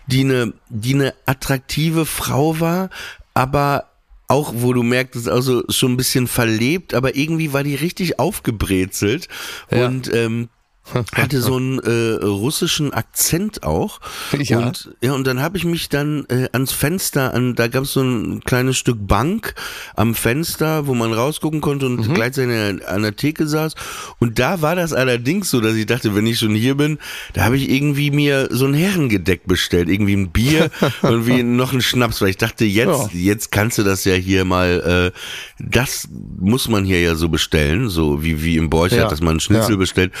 die 0.07 0.21
eine, 0.21 0.53
die 0.69 0.93
eine 0.93 1.13
attraktive 1.25 2.05
Frau 2.05 2.61
war, 2.61 2.89
aber 3.33 3.83
auch, 4.29 4.53
wo 4.55 4.73
du 4.73 4.83
merkst, 4.83 5.15
es 5.15 5.23
ist 5.23 5.27
also 5.27 5.63
schon 5.69 5.93
ein 5.93 5.97
bisschen 5.97 6.27
verlebt, 6.27 6.93
aber 6.93 7.15
irgendwie 7.15 7.51
war 7.51 7.63
die 7.63 7.75
richtig 7.75 8.19
aufgebrezelt 8.19 9.27
Ja. 9.71 9.87
und 9.87 10.13
ähm, 10.13 10.49
hatte 11.15 11.41
so 11.41 11.55
einen 11.57 11.79
äh, 11.79 12.23
russischen 12.23 12.93
Akzent 12.93 13.63
auch. 13.63 13.99
Ja. 14.37 14.59
Und 14.59 14.91
ja, 15.01 15.13
und 15.13 15.25
dann 15.27 15.41
habe 15.41 15.57
ich 15.57 15.65
mich 15.65 15.89
dann 15.89 16.25
äh, 16.29 16.47
ans 16.53 16.71
Fenster, 16.71 17.33
an, 17.33 17.55
da 17.55 17.67
gab 17.67 17.83
es 17.83 17.93
so 17.93 18.01
ein 18.01 18.41
kleines 18.43 18.77
Stück 18.77 18.97
Bank 19.07 19.53
am 19.95 20.15
Fenster, 20.15 20.87
wo 20.87 20.93
man 20.93 21.13
rausgucken 21.13 21.61
konnte 21.61 21.85
und 21.85 22.07
Mhm. 22.07 22.13
gleichzeitig 22.13 22.87
an 22.87 23.01
der, 23.03 23.15
Theke 23.15 23.47
saß. 23.47 23.75
Und 24.19 24.39
da 24.39 24.61
war 24.61 24.75
das 24.75 24.93
allerdings 24.93 25.49
so, 25.49 25.61
dass 25.61 25.75
ich 25.75 25.85
dachte, 25.85 26.15
wenn 26.15 26.25
ich 26.25 26.39
schon 26.39 26.55
hier 26.55 26.75
bin, 26.75 26.99
da 27.33 27.43
habe 27.43 27.57
ich 27.57 27.69
irgendwie 27.69 28.11
mir 28.11 28.47
so 28.51 28.65
ein 28.65 28.73
Herrengedeck 28.73 29.45
bestellt, 29.45 29.89
irgendwie 29.89 30.15
ein 30.15 30.29
Bier 30.31 30.69
und 31.01 31.27
wie 31.27 31.43
noch 31.43 31.73
ein 31.73 31.81
Schnaps, 31.81 32.21
weil 32.21 32.29
ich 32.29 32.37
dachte, 32.37 32.65
jetzt, 32.65 32.87
Ja. 32.87 33.09
jetzt 33.13 33.51
kannst 33.51 33.77
du 33.77 33.83
das 33.83 34.05
ja 34.05 34.13
hier 34.13 34.45
mal, 34.45 35.11
äh, 35.13 35.19
das 35.59 36.07
muss 36.39 36.67
man 36.69 36.85
hier 36.85 37.01
ja 37.01 37.15
so 37.15 37.29
bestellen, 37.29 37.89
so 37.89 38.23
wie, 38.23 38.41
wie 38.43 38.57
im 38.57 38.69
Borchardt, 38.69 39.01
Ja. 39.01 39.07
dass 39.09 39.21
man 39.21 39.31
einen 39.31 39.39
Schnitzel 39.39 39.77
bestellt. 39.77 40.13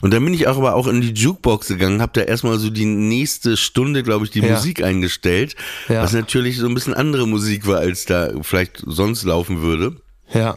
Und 0.00 0.11
dann 0.12 0.24
bin 0.24 0.34
ich 0.34 0.46
auch 0.46 0.56
aber 0.58 0.74
auch 0.74 0.86
in 0.86 1.00
die 1.00 1.12
Jukebox 1.12 1.68
gegangen, 1.68 2.00
habe 2.02 2.12
da 2.14 2.22
erstmal 2.22 2.58
so 2.58 2.70
die 2.70 2.84
nächste 2.84 3.56
Stunde, 3.56 4.02
glaube 4.02 4.24
ich, 4.24 4.30
die 4.30 4.40
Ja. 4.40 4.54
Musik 4.54 4.82
eingestellt, 4.82 5.56
Ja. 5.88 6.02
was 6.02 6.12
natürlich 6.12 6.58
so 6.58 6.66
ein 6.66 6.74
bisschen 6.74 6.94
andere 6.94 7.26
Musik 7.26 7.66
war, 7.66 7.78
als 7.78 8.04
da 8.04 8.30
vielleicht 8.42 8.82
sonst 8.86 9.24
laufen 9.24 9.62
würde. 9.62 9.96
Ja. 10.32 10.56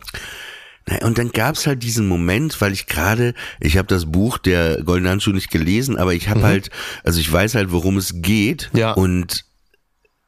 Und 1.02 1.18
dann 1.18 1.32
gab's 1.32 1.66
halt 1.66 1.82
diesen 1.82 2.08
Moment, 2.08 2.62
weil 2.62 2.72
ich 2.72 2.86
gerade, 2.86 3.34
ich 3.60 3.78
habe 3.78 3.88
das 3.88 4.06
Buch 4.12 4.38
der 4.38 4.84
Goldenen 4.84 5.14
Handschuh 5.14 5.32
nicht 5.32 5.50
gelesen, 5.50 5.98
aber 5.98 6.14
ich 6.14 6.30
habe 6.30 6.44
halt, 6.44 6.70
also 7.04 7.20
ich 7.20 7.32
weiß 7.32 7.56
halt, 7.56 7.72
worum 7.72 7.98
es 7.98 8.22
geht. 8.22 8.70
Mhm. 8.74 8.80
Ja. 8.80 8.92
Und 8.92 9.46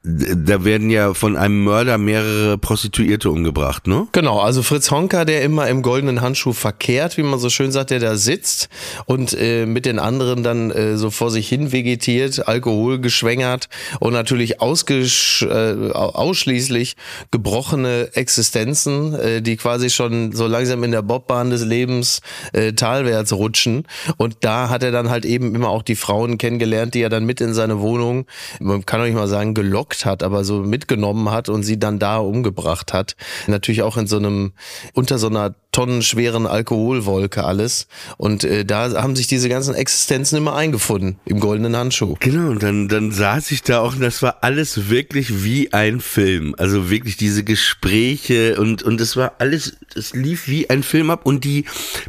da 0.08 0.64
werden 0.64 0.90
ja 0.90 1.14
von 1.14 1.36
einem 1.36 1.64
Mörder 1.64 1.98
mehrere 1.98 2.58
Prostituierte 2.58 3.30
umgebracht, 3.30 3.88
ne? 3.88 4.08
Genau, 4.14 4.40
also 4.40 4.64
Fritz 4.64 4.90
Honka, 4.90 5.26
der 5.26 5.42
immer 5.42 5.68
im 5.68 5.82
goldenen 5.82 6.22
Handschuh 6.22 6.54
verkehrt, 6.54 7.18
wie 7.18 7.24
man 7.24 7.40
so 7.40 7.50
schön 7.50 7.72
sagt, 7.72 7.90
der 7.90 8.00
da 8.00 8.16
sitzt 8.16 8.70
und 9.06 9.36
äh, 9.38 9.66
mit 9.66 9.86
den 9.86 10.00
anderen 10.00 10.44
dann 10.44 10.72
äh, 10.72 10.98
so 10.98 11.10
vor 11.10 11.30
sich 11.30 11.50
hin 11.50 11.74
vegetiert, 11.74 12.48
Alkohol 12.48 13.00
geschwängert 13.00 13.68
und 14.00 14.14
natürlich 14.14 14.62
ausgesch 14.62 15.42
äh, 15.42 15.92
ausschließlich 15.92 16.96
gebrochene 17.32 18.10
Existenzen, 18.14 19.14
äh, 19.14 19.42
die 19.42 19.58
quasi 19.58 19.90
schon 19.90 20.32
so 20.32 20.48
langsam 20.48 20.84
in 20.86 20.92
der 20.92 21.02
Bobbahn 21.02 21.50
des 21.50 21.66
Lebens 21.66 22.22
äh, 22.54 22.72
talwärts 22.72 23.34
rutschen. 23.34 23.84
Und 24.16 24.38
da 24.42 24.70
hat 24.70 24.84
er 24.84 24.92
dann 24.92 25.10
halt 25.10 25.26
eben 25.26 25.54
immer 25.54 25.70
auch 25.70 25.84
die 25.84 25.96
Frauen 25.96 26.38
kennengelernt, 26.38 26.94
die 26.94 27.02
er 27.02 27.10
dann 27.10 27.26
mit 27.26 27.42
in 27.42 27.54
seine 27.54 27.82
Wohnung, 27.82 28.26
man 28.60 28.86
kann 28.86 29.02
doch 29.02 29.06
nicht 29.06 29.16
mal 29.16 29.28
sagen, 29.28 29.54
gelockt 29.54 29.97
hat, 30.06 30.24
aber 30.24 30.44
so 30.44 30.60
mitgenommen 30.60 31.32
hat 31.32 31.50
und 31.50 31.64
sie 31.64 31.80
dann 31.80 32.00
da 32.00 32.18
umgebracht 32.18 32.94
hat. 32.94 33.16
Natürlich 33.48 33.82
auch 33.82 33.98
in 33.98 34.08
so 34.08 34.18
einem, 34.18 34.54
unter 34.94 35.18
so 35.18 35.28
einer 35.28 35.56
tonnenschweren 35.78 36.48
Alkoholwolke 36.48 37.44
alles. 37.44 37.88
Und 38.18 38.44
äh, 38.44 38.66
da 38.66 39.00
haben 39.04 39.16
sich 39.16 39.28
diese 39.28 39.48
ganzen 39.48 39.76
Existenzen 39.76 40.36
immer 40.40 40.56
eingefunden 40.56 41.20
im 41.26 41.40
goldenen 41.40 41.76
Handschuh. 41.76 42.16
Genau, 42.20 42.50
und 42.50 42.64
dann, 42.64 42.88
dann 42.88 43.12
saß 43.12 43.52
ich 43.52 43.62
da 43.62 43.82
auch 43.82 43.94
und 43.94 44.02
das 44.02 44.24
war 44.24 44.38
alles 44.42 44.90
wirklich 44.90 45.44
wie 45.44 45.74
ein 45.74 46.00
Film. 46.00 46.56
Also 46.58 46.90
wirklich 46.90 47.16
diese 47.16 47.44
Gespräche 47.44 48.60
und, 48.60 48.82
und 48.82 49.00
es 49.00 49.16
war 49.18 49.34
alles, 49.38 49.78
es 49.94 50.16
lief 50.16 50.48
wie 50.48 50.68
ein 50.68 50.82
Film 50.82 51.12
ab 51.12 51.28
und 51.28 51.44
die 51.44 51.66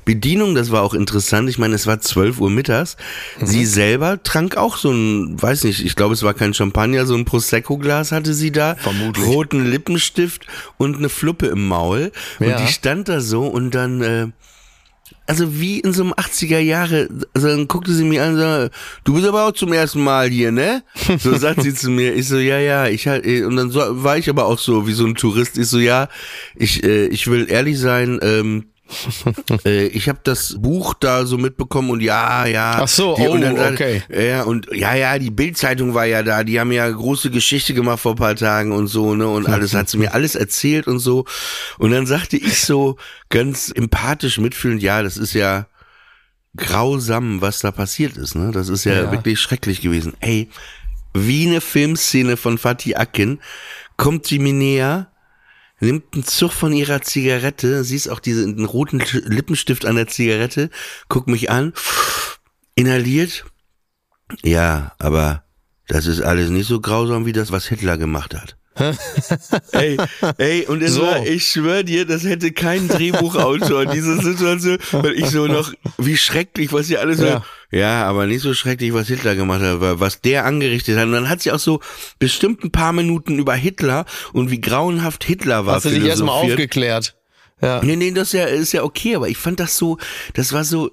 Bedienung, 0.07 0.55
das 0.55 0.71
war 0.71 0.83
auch 0.83 0.95
interessant. 0.95 1.51
Ich 1.51 1.59
meine, 1.59 1.75
es 1.75 1.87
war 1.87 2.01
12 2.01 2.41
Uhr 2.41 2.49
mittags. 2.49 2.97
Mhm. 3.39 3.47
Sie 3.47 3.67
selber 3.67 4.23
trank 4.23 4.57
auch 4.57 4.79
so 4.79 4.91
ein, 4.91 5.43
weiß 5.43 5.65
nicht, 5.65 5.85
ich 5.85 5.95
glaube, 5.95 6.15
es 6.15 6.23
war 6.23 6.33
kein 6.33 6.55
Champagner, 6.55 7.05
so 7.05 7.15
ein 7.15 7.27
Prosecco-Glas 7.79 8.13
hatte 8.13 8.35
sie 8.35 8.53
da. 8.53 8.75
Vermutlich. 8.77 9.27
Roten 9.27 9.65
Lippenstift 9.65 10.47
und 10.77 10.97
eine 10.97 11.09
Fluppe 11.09 11.47
im 11.47 11.67
Maul. 11.67 12.13
Ja. 12.41 12.57
Und 12.57 12.67
die 12.67 12.73
stand 12.73 13.09
da 13.09 13.21
so 13.21 13.47
und 13.47 13.75
dann, 13.75 14.03
äh, 14.03 14.27
also 15.27 15.61
wie 15.61 15.81
in 15.81 15.93
so 15.93 16.03
einem 16.03 16.13
80er 16.13 16.59
Jahre, 16.59 17.09
also 17.35 17.49
dann 17.49 17.69
guckte 17.69 17.93
sie 17.93 18.05
mir 18.05 18.25
an 18.25 18.35
und 18.35 18.39
sagte, 18.39 18.71
du 19.05 19.15
bist 19.15 19.27
aber 19.27 19.47
auch 19.47 19.53
zum 19.53 19.73
ersten 19.73 20.03
Mal 20.03 20.29
hier, 20.29 20.53
ne? 20.53 20.83
So 21.19 21.35
sagt 21.39 21.63
sie 21.63 21.75
zu 21.75 21.91
mir. 21.91 22.15
Ich 22.15 22.29
so, 22.29 22.39
ja, 22.39 22.59
ja, 22.59 22.89
ich 22.89 23.07
halt, 23.07 23.27
und 23.27 23.57
dann 23.57 23.71
so, 23.71 23.81
war 24.03 24.19
ich 24.19 24.29
aber 24.29 24.47
auch 24.47 24.59
so 24.59 24.87
wie 24.87 24.93
so 24.93 25.07
ein 25.07 25.15
Tourist. 25.15 25.59
Ich 25.59 25.69
so, 25.69 25.79
ja, 25.79 26.09
ich, 26.55 26.83
äh, 26.83 27.07
ich 27.07 27.27
will 27.27 27.47
ehrlich 27.51 27.79
sein, 27.79 28.19
ähm, 28.23 28.67
äh, 29.65 29.87
ich 29.87 30.09
habe 30.09 30.21
das 30.25 30.57
Buch 30.59 30.95
da 30.95 31.27
so 31.27 31.39
mitbekommen 31.39 31.91
und 31.91 32.01
ja, 32.01 32.47
ja. 32.47 32.79
Ach 32.83 32.89
so, 32.89 33.15
die, 33.17 33.29
oh, 33.29 33.37
dann, 33.37 33.59
okay. 33.59 34.03
Ja, 34.09 34.43
und 34.43 34.69
ja, 34.73 34.95
ja, 34.95 35.19
die 35.19 35.31
Bildzeitung 35.31 35.95
war 35.95 36.07
ja 36.07 36.23
da, 36.23 36.45
die 36.45 36.59
haben 36.59 36.73
ja 36.73 36.89
große 36.89 37.31
Geschichte 37.31 37.75
gemacht 37.75 38.01
vor 38.01 38.17
paar 38.17 38.37
Tagen 38.37 38.73
und 38.73 38.87
so, 38.87 39.15
ne, 39.15 39.29
und 39.29 39.47
alles 39.49 39.75
hat 39.75 39.89
sie 39.89 39.99
mir 39.99 40.15
alles 40.15 40.35
erzählt 40.35 40.87
und 40.87 40.99
so. 40.99 41.25
Und 41.79 41.91
dann 41.91 42.07
sagte 42.07 42.37
ich 42.37 42.61
so 42.61 42.97
ganz 43.29 43.71
empathisch 43.75 44.39
mitfühlend, 44.39 44.83
ja, 44.83 45.03
das 45.03 45.17
ist 45.17 45.35
ja 45.35 45.67
grausam, 46.57 47.41
was 47.41 47.61
da 47.61 47.71
passiert 47.71 48.17
ist, 48.17 48.35
ne? 48.35 48.51
Das 48.53 48.69
ist 48.69 48.85
ja, 48.85 48.95
ja. 48.95 49.13
wirklich 49.13 49.41
schrecklich 49.41 49.81
gewesen. 49.81 50.15
Ey, 50.21 50.49
wie 51.15 51.47
eine 51.47 51.61
Filmszene 51.61 52.37
von 52.37 52.59
Fatih 52.59 52.97
Akin 52.97 53.41
kommt 53.97 54.27
sie 54.27 54.39
mir 54.39 54.53
näher 54.53 55.11
nimmt 55.81 56.15
einen 56.15 56.25
Zug 56.25 56.53
von 56.53 56.73
ihrer 56.73 57.03
Zigarette, 57.03 57.85
siehst 57.85 58.09
auch 58.09 58.21
diesen 58.21 58.65
roten 58.65 59.03
Lippenstift 59.25 59.87
an 59.87 59.97
der 59.97 60.09
Zigarette, 60.09 60.71
guckt 61.09 61.29
mich 61.29 61.51
an, 61.51 61.73
inhaliert. 62.75 63.45
Ja, 64.43 64.93
aber 64.99 65.45
das 65.87 66.07
ist 66.07 66.21
alles 66.21 66.51
nicht 66.51 66.67
so 66.67 66.81
grausam 66.81 67.27
wie 67.27 67.33
das, 67.33 67.51
was 67.53 67.67
Hitler 67.67 67.97
gemacht 67.97 68.35
hat. 68.35 68.57
ey, 69.73 69.97
ey, 70.37 70.67
und 70.67 70.83
es 70.83 70.95
so. 70.95 71.03
war, 71.03 71.27
ich 71.27 71.49
schwör 71.49 71.83
dir, 71.83 72.07
das 72.07 72.23
hätte 72.23 72.53
kein 72.53 72.87
Drehbuchautor, 72.87 73.87
diese 73.87 74.21
Situation, 74.23 74.79
weil 74.93 75.15
ich 75.15 75.27
so 75.31 75.47
noch, 75.47 75.73
wie 75.97 76.17
schrecklich, 76.17 76.73
was 76.73 76.87
sie 76.87 76.97
alles 76.97 77.21
ja. 77.21 77.39
so, 77.39 77.43
ja, 77.71 78.05
aber 78.05 78.27
nicht 78.27 78.41
so 78.41 78.55
schrecklich, 78.55 78.95
was 78.95 79.09
Hitler 79.09 79.35
gemacht 79.35 79.61
hat, 79.61 79.81
was 79.81 80.21
der 80.21 80.47
angerichtet 80.47 80.97
hat. 80.97 81.05
Und 81.05 81.13
dann 81.13 81.29
hat 81.29 81.43
sie 81.43 81.53
auch 81.53 81.59
so 81.59 81.81
bestimmt 82.19 82.65
ein 82.65 82.71
paar 82.71 82.93
Minuten 82.93 83.39
über 83.39 83.55
Hitler 83.55 84.07
und 84.33 84.51
wie 84.51 84.61
grauenhaft 84.61 85.25
Hitler 85.25 85.67
war. 85.67 85.77
Hast 85.77 85.85
du 85.85 85.91
dich 85.91 86.05
erstmal 86.05 86.35
aufgeklärt? 86.35 87.15
Ja. 87.61 87.83
Nee, 87.83 87.97
nee, 87.97 88.13
das 88.13 88.29
ist 88.29 88.33
ja, 88.35 88.45
ist 88.45 88.73
ja 88.73 88.85
okay, 88.85 89.17
aber 89.17 89.29
ich 89.29 89.37
fand 89.37 89.61
das 89.61 89.77
so, 89.77 89.99
das 90.35 90.53
war 90.53 90.65
so, 90.65 90.93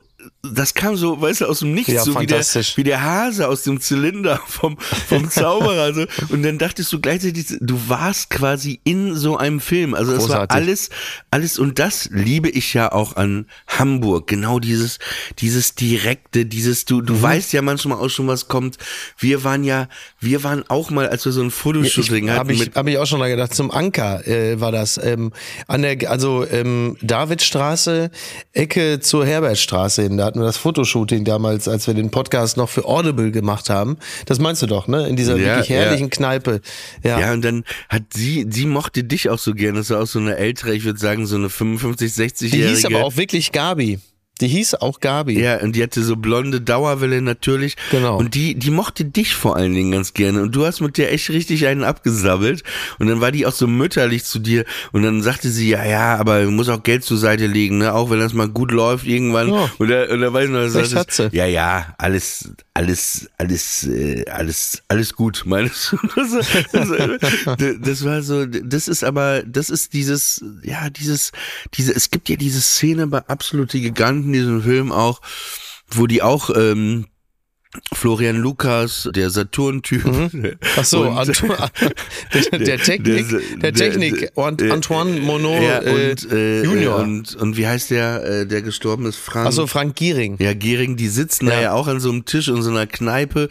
das 0.54 0.74
kam 0.74 0.98
so, 0.98 1.22
weißt 1.22 1.42
du, 1.42 1.46
aus 1.46 1.60
dem 1.60 1.74
Nichts, 1.74 1.94
ja, 1.94 2.04
so 2.04 2.20
wie 2.20 2.26
der, 2.26 2.42
wie 2.42 2.84
der 2.84 3.04
Hase 3.04 3.48
aus 3.48 3.64
dem 3.64 3.80
Zylinder 3.80 4.40
vom, 4.48 4.78
vom 4.78 5.30
Zauberer. 5.30 5.82
Also. 5.82 6.06
Und 6.30 6.44
dann 6.44 6.58
dachtest 6.58 6.92
du 6.92 7.00
gleichzeitig, 7.00 7.58
du 7.60 7.80
warst 7.88 8.30
quasi 8.30 8.80
in 8.84 9.16
so 9.16 9.38
einem 9.38 9.60
Film. 9.60 9.94
Also 9.94 10.12
das 10.12 10.24
Großartig. 10.24 10.50
war 10.50 10.56
alles, 10.56 10.90
alles, 11.32 11.58
und 11.58 11.80
das 11.80 12.10
liebe 12.12 12.50
ich 12.50 12.74
ja 12.74 12.92
auch 12.92 13.16
an 13.16 13.48
Hamburg. 13.68 14.28
Genau 14.28 14.60
dieses, 14.60 15.00
dieses 15.40 15.76
direkte, 15.76 16.46
dieses, 16.46 16.86
du, 16.86 17.02
du 17.02 17.14
mhm. 17.14 17.22
weißt 17.22 17.54
ja 17.54 17.62
manchmal 17.62 17.98
auch 17.98 18.10
schon, 18.10 18.28
was 18.28 18.48
kommt. 18.48 18.78
Wir 19.18 19.44
waren 19.44 19.64
ja, 19.64 19.88
wir 20.20 20.44
waren 20.44 20.64
auch 20.70 20.90
mal, 20.90 21.08
als 21.08 21.26
wir 21.26 21.32
so 21.32 21.42
ein 21.42 21.52
Fotoshooting 21.52 22.30
hatten. 22.30 22.40
Habe 22.40 22.54
ich, 22.54 22.72
hab 22.76 22.88
ich 22.88 22.98
auch 22.98 23.06
schon 23.06 23.20
mal 23.20 23.30
gedacht, 23.30 23.54
zum 23.54 23.72
Anker 23.72 24.28
äh, 24.28 24.60
war 24.60 24.72
das. 24.72 25.00
Ähm, 25.02 25.32
an 25.68 25.82
der, 25.82 26.10
also 26.10 26.46
ähm, 26.46 26.98
Davidstraße, 27.02 28.12
Ecke 28.54 29.00
zur 29.00 29.26
Herbertstraße 29.26 30.04
in 30.04 30.18
da 30.18 30.26
hatten 30.36 30.42
wir 30.42 30.48
das 30.48 30.58
Fotoshooting 30.58 31.24
damals, 31.24 31.70
als 31.70 31.88
wir 31.88 31.94
den 31.94 32.12
Podcast 32.12 32.58
noch 32.58 32.68
für 32.68 32.84
Audible 32.84 33.32
gemacht 33.32 33.70
haben. 33.70 33.98
Das 34.26 34.38
meinst 34.38 34.62
du 34.62 34.66
doch, 34.66 34.90
ne? 34.90 35.08
In 35.08 35.16
dieser 35.16 35.38
ja, 35.38 35.46
wirklich 35.46 35.70
herrlichen 35.70 36.08
ja. 36.08 36.10
Kneipe. 36.10 36.62
Ja. 37.04 37.20
ja, 37.22 37.32
und 37.32 37.42
dann 37.42 37.64
hat 37.88 38.04
sie, 38.14 38.46
sie 38.50 38.66
mochte 38.66 39.06
dich 39.06 39.30
auch 39.30 39.40
so 39.40 39.54
gerne. 39.54 39.78
Das 39.78 39.92
war 39.92 40.04
auch 40.04 40.08
so 40.08 40.20
eine 40.20 40.36
ältere, 40.36 40.76
ich 40.76 40.84
würde 40.84 41.00
sagen, 41.00 41.26
so 41.26 41.38
eine 41.38 41.50
55, 41.50 42.12
60-jährige. 42.12 42.58
Die 42.58 42.68
hieß 42.68 42.86
aber 42.86 43.06
auch 43.06 43.16
wirklich 43.16 43.54
Gabi. 43.54 44.00
Die 44.42 44.48
hieß 44.50 44.76
auch 44.76 45.00
Gabi. 45.00 45.40
Ja, 45.40 45.62
und 45.62 45.76
die 45.76 45.84
hatte 45.84 46.04
so 46.04 46.18
blonde 46.18 46.60
Dauerwelle 46.60 47.22
natürlich. 47.22 47.76
Genau. 47.92 48.18
Und 48.18 48.36
die, 48.36 48.56
die 48.56 48.70
mochte 48.70 49.06
dich 49.06 49.34
vor 49.34 49.56
allen 49.56 49.74
Dingen 49.74 49.92
ganz 49.92 50.14
gerne. 50.14 50.42
Und 50.42 50.54
du 50.54 50.66
hast 50.66 50.82
mit 50.82 50.98
der 50.98 51.14
echt 51.14 51.30
richtig 51.30 51.68
einen 51.68 51.84
abgesabbelt. 51.84 52.64
Und 53.00 53.08
dann 53.08 53.22
war 53.22 53.32
die 53.32 53.46
auch 53.46 53.54
so 53.54 53.66
mütterlich 53.66 54.26
zu 54.26 54.40
dir. 54.40 54.66
Und 54.92 55.04
dann 55.04 55.22
sagte 55.22 55.50
sie, 55.50 55.70
ja, 55.70 55.86
ja, 55.86 56.18
aber 56.18 56.46
muss 56.48 56.68
auch 56.68 56.84
Geld 56.84 57.06
zur 57.06 57.18
Seite 57.18 57.48
legen, 57.48 57.78
ne? 57.78 57.94
Auch 57.94 58.10
wenn 58.10 58.20
das 58.20 58.34
mal 58.34 58.50
gut 58.50 58.72
läuft 58.72 59.06
irgendwann. 59.06 59.54
Ja. 59.54 59.70
Und 59.78 59.88
da, 59.90 60.04
und 60.12 60.20
da 60.20 60.34
weiß 60.34 60.46
ich 60.46 60.52
noch, 60.52 60.82
das 60.82 60.96
hat 60.96 61.12
sie. 61.12 61.30
ja, 61.32 61.46
ja, 61.46 61.96
alles, 61.98 62.50
alles, 62.76 63.30
alles, 63.38 63.88
äh, 63.88 64.26
alles, 64.30 64.84
alles 64.90 65.14
gut, 65.14 65.44
meinst 65.46 65.94
du? 65.94 65.98
Das, 66.16 67.80
das, 67.82 68.06
war 68.06 68.22
so, 68.22 68.46
das 68.46 68.90
ist 68.90 69.04
aber, 69.04 69.44
das 69.44 69.70
ist 69.70 69.94
dieses, 69.94 70.44
ja, 70.62 70.90
dieses, 70.90 71.32
diese, 71.74 71.96
es 71.96 72.12
gibt 72.12 72.28
ja 72.28 72.36
diese 72.36 72.60
Szene 72.62 73.08
bei 73.08 73.20
Absolute 73.20 73.80
Giganten, 73.80 74.34
diesen 74.34 74.62
Film 74.62 74.92
auch, 74.92 75.22
wo 75.90 76.06
die 76.06 76.22
auch 76.22 76.50
ähm, 76.54 77.08
Florian 77.94 78.38
Lukas, 78.38 79.10
der 79.16 79.30
Saturn-Typ. 79.30 80.06
Mhm. 80.06 80.56
Ach 80.78 80.86
so, 80.86 81.04
Antoine, 81.10 81.70
der, 82.34 82.60
der, 82.60 82.78
Technik, 82.78 83.30
der, 83.30 83.58
der 83.58 83.74
Technik, 83.74 84.32
der, 84.36 84.74
Antoine 84.74 85.20
Monod 85.22 85.62
ja, 85.62 85.82
äh, 85.82 86.12
und, 86.12 86.32
äh, 86.32 86.64
Junior. 86.64 87.00
Und, 87.00 87.36
und 87.36 87.58
wie 87.58 87.68
heißt 87.68 87.92
der, 87.92 88.24
äh, 88.24 88.46
der 88.46 88.62
gestorben 88.62 89.06
ist? 89.06 89.18
Frank. 89.18 89.48
Ach 89.48 89.52
so, 89.52 89.68
Frank 89.68 89.96
Giering. 89.96 90.38
Ja, 90.40 90.54
Giering, 90.54 90.96
die 90.98 91.08
sitzen 91.08 91.48
ja. 91.48 91.54
da 91.54 91.62
ja 91.62 91.72
auch 91.74 91.88
an 91.88 92.00
so 92.00 92.10
einem 92.12 92.26
Tisch 92.26 92.48
in 92.48 92.62
so 92.62 92.70
einer 92.70 92.88
Kneipe 92.88 93.50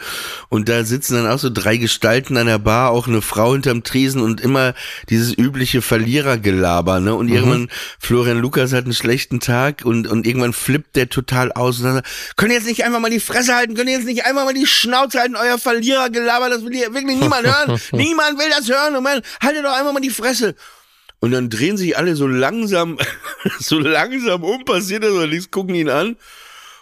und 0.49 0.69
da 0.69 0.85
sitzen 0.85 1.15
dann 1.15 1.27
auch 1.27 1.39
so 1.39 1.51
drei 1.51 1.77
Gestalten 1.77 2.37
an 2.37 2.47
der 2.47 2.59
Bar, 2.59 2.91
auch 2.91 3.09
eine 3.09 3.23
Frau 3.23 3.53
hinterm 3.53 3.83
Tresen 3.83 4.21
und 4.21 4.41
immer 4.41 4.75
dieses 5.11 5.37
übliche 5.37 5.83
Verlierergelaber, 5.83 7.01
ne? 7.01 7.15
Und 7.15 7.27
mhm. 7.27 7.35
irgendwann, 7.35 7.69
Florian 7.99 8.39
Lukas 8.39 8.73
hat 8.73 8.85
einen 8.85 8.95
schlechten 8.95 9.41
Tag 9.41 9.83
und, 9.85 10.07
und 10.07 10.27
irgendwann 10.27 10.53
flippt 10.53 10.97
der 10.97 11.09
total 11.09 11.53
aus 11.53 11.79
und 11.79 11.85
dann 11.85 11.95
sagt, 11.95 12.37
können 12.37 12.53
jetzt 12.53 12.67
nicht 12.67 12.85
einfach 12.85 13.01
mal 13.01 13.11
die 13.11 13.21
Fresse 13.21 13.55
halten, 13.55 13.75
können 13.75 13.89
jetzt 13.89 14.07
nicht 14.07 14.14
nicht 14.15 14.25
einmal 14.25 14.45
mal 14.45 14.55
die 14.55 14.67
Schnauze 14.67 15.21
halten, 15.21 15.37
euer 15.37 15.59
Verlierergelaber, 15.59 16.49
das 16.49 16.65
will 16.65 16.75
hier 16.75 16.95
wirklich 16.95 17.19
niemand 17.19 17.47
hören. 17.47 17.81
niemand 17.93 18.39
will 18.39 18.49
das 18.51 18.69
hören. 18.69 18.97
Und 18.97 19.03
man, 19.03 19.21
haltet 19.43 19.65
doch 19.65 19.73
einmal 19.73 19.93
mal 19.93 20.01
die 20.01 20.11
Fresse. 20.11 20.55
Und 21.21 21.33
dann 21.33 21.51
drehen 21.51 21.77
sich 21.77 21.97
alle 21.97 22.17
so 22.17 22.27
langsam, 22.27 22.99
so 23.59 23.79
langsam 23.79 24.45
um, 24.45 24.65
passiert 24.65 25.05
das 25.05 25.11
oder 25.11 25.27
nichts, 25.27 25.51
gucken 25.51 25.75
ihn 25.75 25.89
an. 25.89 26.17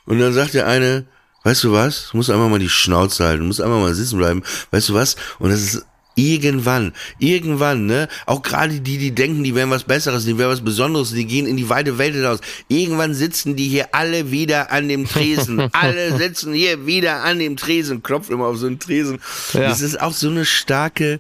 Und 0.04 0.18
dann 0.18 0.32
sagt 0.32 0.54
der 0.54 0.66
eine, 0.66 1.06
weißt 1.44 1.64
du 1.64 1.72
was, 1.72 2.08
du 2.10 2.16
musst 2.16 2.30
einfach 2.30 2.48
mal 2.48 2.58
die 2.58 2.68
Schnauze 2.68 3.24
halten, 3.24 3.40
du 3.40 3.46
musst 3.46 3.60
einfach 3.60 3.78
mal 3.78 3.94
sitzen 3.94 4.18
bleiben, 4.18 4.42
weißt 4.70 4.88
du 4.88 4.94
was? 4.94 5.16
Und 5.38 5.50
das 5.50 5.60
ist 5.60 5.86
Irgendwann, 6.14 6.92
irgendwann, 7.18 7.86
ne? 7.86 8.08
Auch 8.26 8.42
gerade 8.42 8.80
die, 8.80 8.98
die 8.98 9.12
denken, 9.12 9.42
die 9.44 9.54
wären 9.54 9.70
was 9.70 9.84
Besseres, 9.84 10.24
die 10.24 10.36
wären 10.36 10.50
was 10.50 10.60
Besonderes, 10.60 11.12
die 11.12 11.24
gehen 11.24 11.46
in 11.46 11.56
die 11.56 11.68
weite 11.68 11.96
Welt 11.98 12.14
hinaus. 12.14 12.40
Irgendwann 12.68 13.14
sitzen 13.14 13.56
die 13.56 13.68
hier 13.68 13.94
alle 13.94 14.30
wieder 14.30 14.70
an 14.70 14.88
dem 14.88 15.08
Tresen. 15.08 15.60
alle 15.72 16.16
sitzen 16.16 16.52
hier 16.52 16.86
wieder 16.86 17.22
an 17.24 17.38
dem 17.38 17.56
Tresen, 17.56 18.02
klopft 18.02 18.30
immer 18.30 18.46
auf 18.46 18.58
so 18.58 18.66
einen 18.66 18.78
Tresen. 18.78 19.20
Ja. 19.54 19.68
Das 19.68 19.80
ist 19.80 20.00
auch 20.00 20.12
so 20.12 20.28
eine 20.28 20.44
starke, 20.44 21.18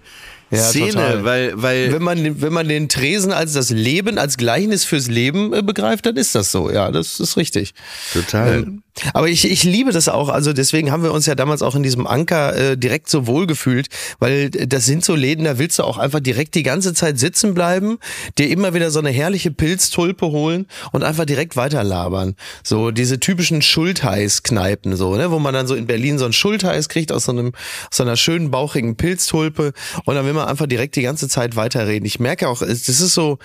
Ja, 0.50 0.58
Szene, 0.58 0.92
total. 0.92 1.24
weil, 1.24 1.52
weil 1.62 1.92
Wenn 1.92 2.02
man, 2.02 2.42
wenn 2.42 2.52
man 2.52 2.68
den 2.68 2.90
Tresen 2.90 3.32
als 3.32 3.54
das 3.54 3.70
Leben, 3.70 4.18
als 4.18 4.36
Gleichnis 4.36 4.84
fürs 4.84 5.08
Leben 5.08 5.54
äh, 5.54 5.62
begreift, 5.62 6.04
dann 6.04 6.16
ist 6.16 6.34
das 6.34 6.52
so. 6.52 6.70
Ja, 6.70 6.90
das 6.90 7.18
ist 7.20 7.38
richtig. 7.38 7.72
total. 8.12 8.66
Aber 9.14 9.28
ich, 9.28 9.50
ich 9.50 9.64
liebe 9.64 9.90
das 9.90 10.08
auch. 10.08 10.28
Also 10.28 10.52
deswegen 10.52 10.90
haben 10.90 11.02
wir 11.02 11.12
uns 11.12 11.24
ja 11.26 11.34
damals 11.34 11.62
auch 11.62 11.74
in 11.74 11.82
diesem 11.82 12.06
Anker 12.06 12.54
äh, 12.54 12.76
direkt 12.76 13.08
so 13.08 13.26
wohl 13.26 13.46
gefühlt, 13.46 13.88
weil 14.18 14.50
äh, 14.54 14.66
das 14.66 14.84
sind 14.84 15.04
so 15.04 15.14
Läden, 15.14 15.44
da 15.44 15.58
willst 15.58 15.78
du 15.78 15.84
auch 15.84 15.98
einfach 15.98 16.20
direkt 16.20 16.54
die 16.54 16.62
ganze 16.62 16.92
Zeit 16.92 17.18
sitzen 17.18 17.54
bleiben, 17.54 17.98
dir 18.38 18.50
immer 18.50 18.74
wieder 18.74 18.90
so 18.90 18.98
eine 18.98 19.10
herrliche 19.10 19.50
Pilztulpe 19.50 20.26
holen 20.26 20.66
und 20.92 21.04
einfach 21.04 21.24
direkt 21.24 21.56
weiterlabern. 21.56 22.36
So 22.62 22.90
diese 22.90 23.18
typischen 23.18 23.62
Schultheiß-Kneipen, 23.62 24.96
so, 24.96 25.16
ne, 25.16 25.30
wo 25.30 25.38
man 25.38 25.54
dann 25.54 25.66
so 25.66 25.74
in 25.74 25.86
Berlin 25.86 26.18
so 26.18 26.24
einen 26.24 26.34
Schultheiß 26.34 26.88
kriegt 26.88 27.12
aus 27.12 27.24
so 27.24 27.32
einem, 27.32 27.52
aus 27.90 27.96
so 27.96 28.02
einer 28.02 28.16
schönen 28.16 28.50
bauchigen 28.50 28.96
Pilztulpe 28.96 29.72
und 30.04 30.14
dann 30.14 30.26
will 30.26 30.34
man 30.34 30.48
einfach 30.48 30.66
direkt 30.66 30.96
die 30.96 31.02
ganze 31.02 31.28
Zeit 31.28 31.56
weiterreden. 31.56 32.04
Ich 32.04 32.20
merke 32.20 32.48
auch, 32.48 32.60
das 32.60 32.88
ist 32.88 33.14
so, 33.14 33.38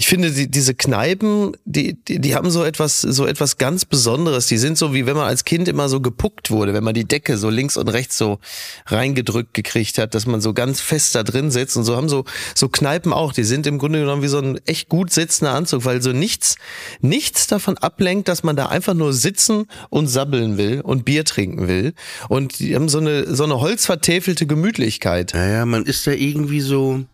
ich 0.00 0.08
finde, 0.08 0.30
die, 0.30 0.50
diese 0.50 0.74
Kneipen, 0.74 1.54
die, 1.66 1.92
die, 1.92 2.20
die 2.20 2.34
haben 2.34 2.50
so 2.50 2.64
etwas, 2.64 3.02
so 3.02 3.26
etwas 3.26 3.58
ganz 3.58 3.84
Besonderes. 3.84 4.46
Die 4.46 4.56
sind 4.56 4.78
so, 4.78 4.94
wie 4.94 5.04
wenn 5.04 5.14
man 5.14 5.26
als 5.26 5.44
Kind 5.44 5.68
immer 5.68 5.90
so 5.90 6.00
gepuckt 6.00 6.50
wurde, 6.50 6.72
wenn 6.72 6.82
man 6.82 6.94
die 6.94 7.04
Decke 7.04 7.36
so 7.36 7.50
links 7.50 7.76
und 7.76 7.86
rechts 7.86 8.16
so 8.16 8.38
reingedrückt 8.86 9.52
gekriegt 9.52 9.98
hat, 9.98 10.14
dass 10.14 10.24
man 10.24 10.40
so 10.40 10.54
ganz 10.54 10.80
fest 10.80 11.14
da 11.14 11.22
drin 11.22 11.50
sitzt. 11.50 11.76
Und 11.76 11.84
so 11.84 11.96
haben 11.96 12.08
so, 12.08 12.24
so 12.54 12.70
Kneipen 12.70 13.12
auch. 13.12 13.34
Die 13.34 13.44
sind 13.44 13.66
im 13.66 13.76
Grunde 13.76 14.00
genommen 14.00 14.22
wie 14.22 14.28
so 14.28 14.38
ein 14.38 14.58
echt 14.64 14.88
gut 14.88 15.12
sitzender 15.12 15.52
Anzug, 15.52 15.84
weil 15.84 16.00
so 16.00 16.12
nichts, 16.12 16.56
nichts 17.02 17.46
davon 17.46 17.76
ablenkt, 17.76 18.28
dass 18.28 18.42
man 18.42 18.56
da 18.56 18.70
einfach 18.70 18.94
nur 18.94 19.12
sitzen 19.12 19.66
und 19.90 20.06
sabbeln 20.06 20.56
will 20.56 20.80
und 20.80 21.04
Bier 21.04 21.26
trinken 21.26 21.68
will. 21.68 21.92
Und 22.30 22.58
die 22.58 22.74
haben 22.74 22.88
so 22.88 23.00
eine, 23.00 23.36
so 23.36 23.44
eine 23.44 23.60
holzvertäfelte 23.60 24.46
Gemütlichkeit. 24.46 25.32
Naja, 25.34 25.66
man 25.66 25.84
ist 25.84 26.06
da 26.06 26.12
irgendwie 26.12 26.62
so. 26.62 27.04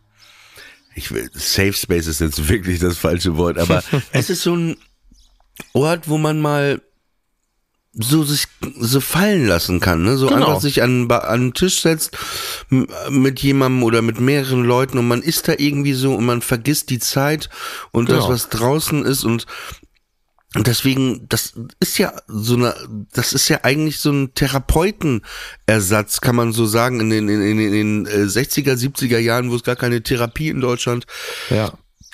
Ich 0.99 1.13
will, 1.13 1.31
Safe 1.35 1.75
Space 1.75 2.07
ist 2.07 2.21
jetzt 2.21 2.49
wirklich 2.49 2.79
das 2.81 2.97
falsche 2.97 3.37
Wort, 3.37 3.59
aber 3.59 3.83
es 4.13 4.31
ist 4.31 4.43
so 4.43 4.57
ein 4.57 4.77
Ort, 5.75 6.09
wo 6.09 6.17
man 6.19 6.41
mal 6.41 6.81
so 7.99 8.25
sich 8.25 8.45
so 8.79 9.01
fallen 9.01 9.47
lassen 9.47 9.81
kann, 9.81 10.03
ne? 10.03 10.17
So 10.19 10.27
Genau. 10.27 10.47
einfach 10.49 10.61
sich 10.61 10.83
an, 10.83 11.11
an 11.11 11.41
den 11.41 11.55
Tisch 11.55 11.81
setzt 11.81 12.17
mit 13.09 13.41
jemandem 13.41 13.83
oder 13.85 14.03
mit 14.03 14.21
mehreren 14.21 14.65
Leuten 14.65 14.99
und 14.99 15.09
man 15.09 15.23
ist 15.23 15.49
da 15.49 15.55
irgendwie 15.57 15.95
so 15.95 16.15
und 16.15 16.27
man 16.27 16.43
vergisst 16.43 16.91
die 16.91 16.99
Zeit 16.99 17.49
und 17.93 18.09
das, 18.11 18.19
Genau. 18.25 18.29
was 18.31 18.49
draußen 18.51 19.05
ist 19.05 19.25
und 19.25 19.47
deswegen, 20.65 21.29
das 21.29 21.55
ist 21.81 21.99
ja 21.99 22.13
so 22.29 22.55
eine, 22.55 22.75
das 23.13 23.33
ist 23.33 23.49
ja 23.49 23.61
eigentlich 23.63 23.99
so 23.99 24.11
ein 24.11 24.35
Therapeutenersatz, 24.35 26.21
kann 26.21 26.37
man 26.37 26.53
so 26.53 26.67
sagen, 26.67 27.01
in 27.01 27.11
den, 27.11 27.29
in, 27.29 27.43
in, 27.43 27.59
in 27.59 27.73
den 27.73 28.07
äh, 28.07 28.25
60er, 28.27 28.75
70er 28.75 29.19
Jahren, 29.19 29.51
wo 29.51 29.57
es 29.57 29.65
gar 29.65 29.77
keine 29.77 30.03
Therapie 30.03 30.49
in 30.49 30.61
Deutschland 30.61 31.07
Ja. 31.51 31.73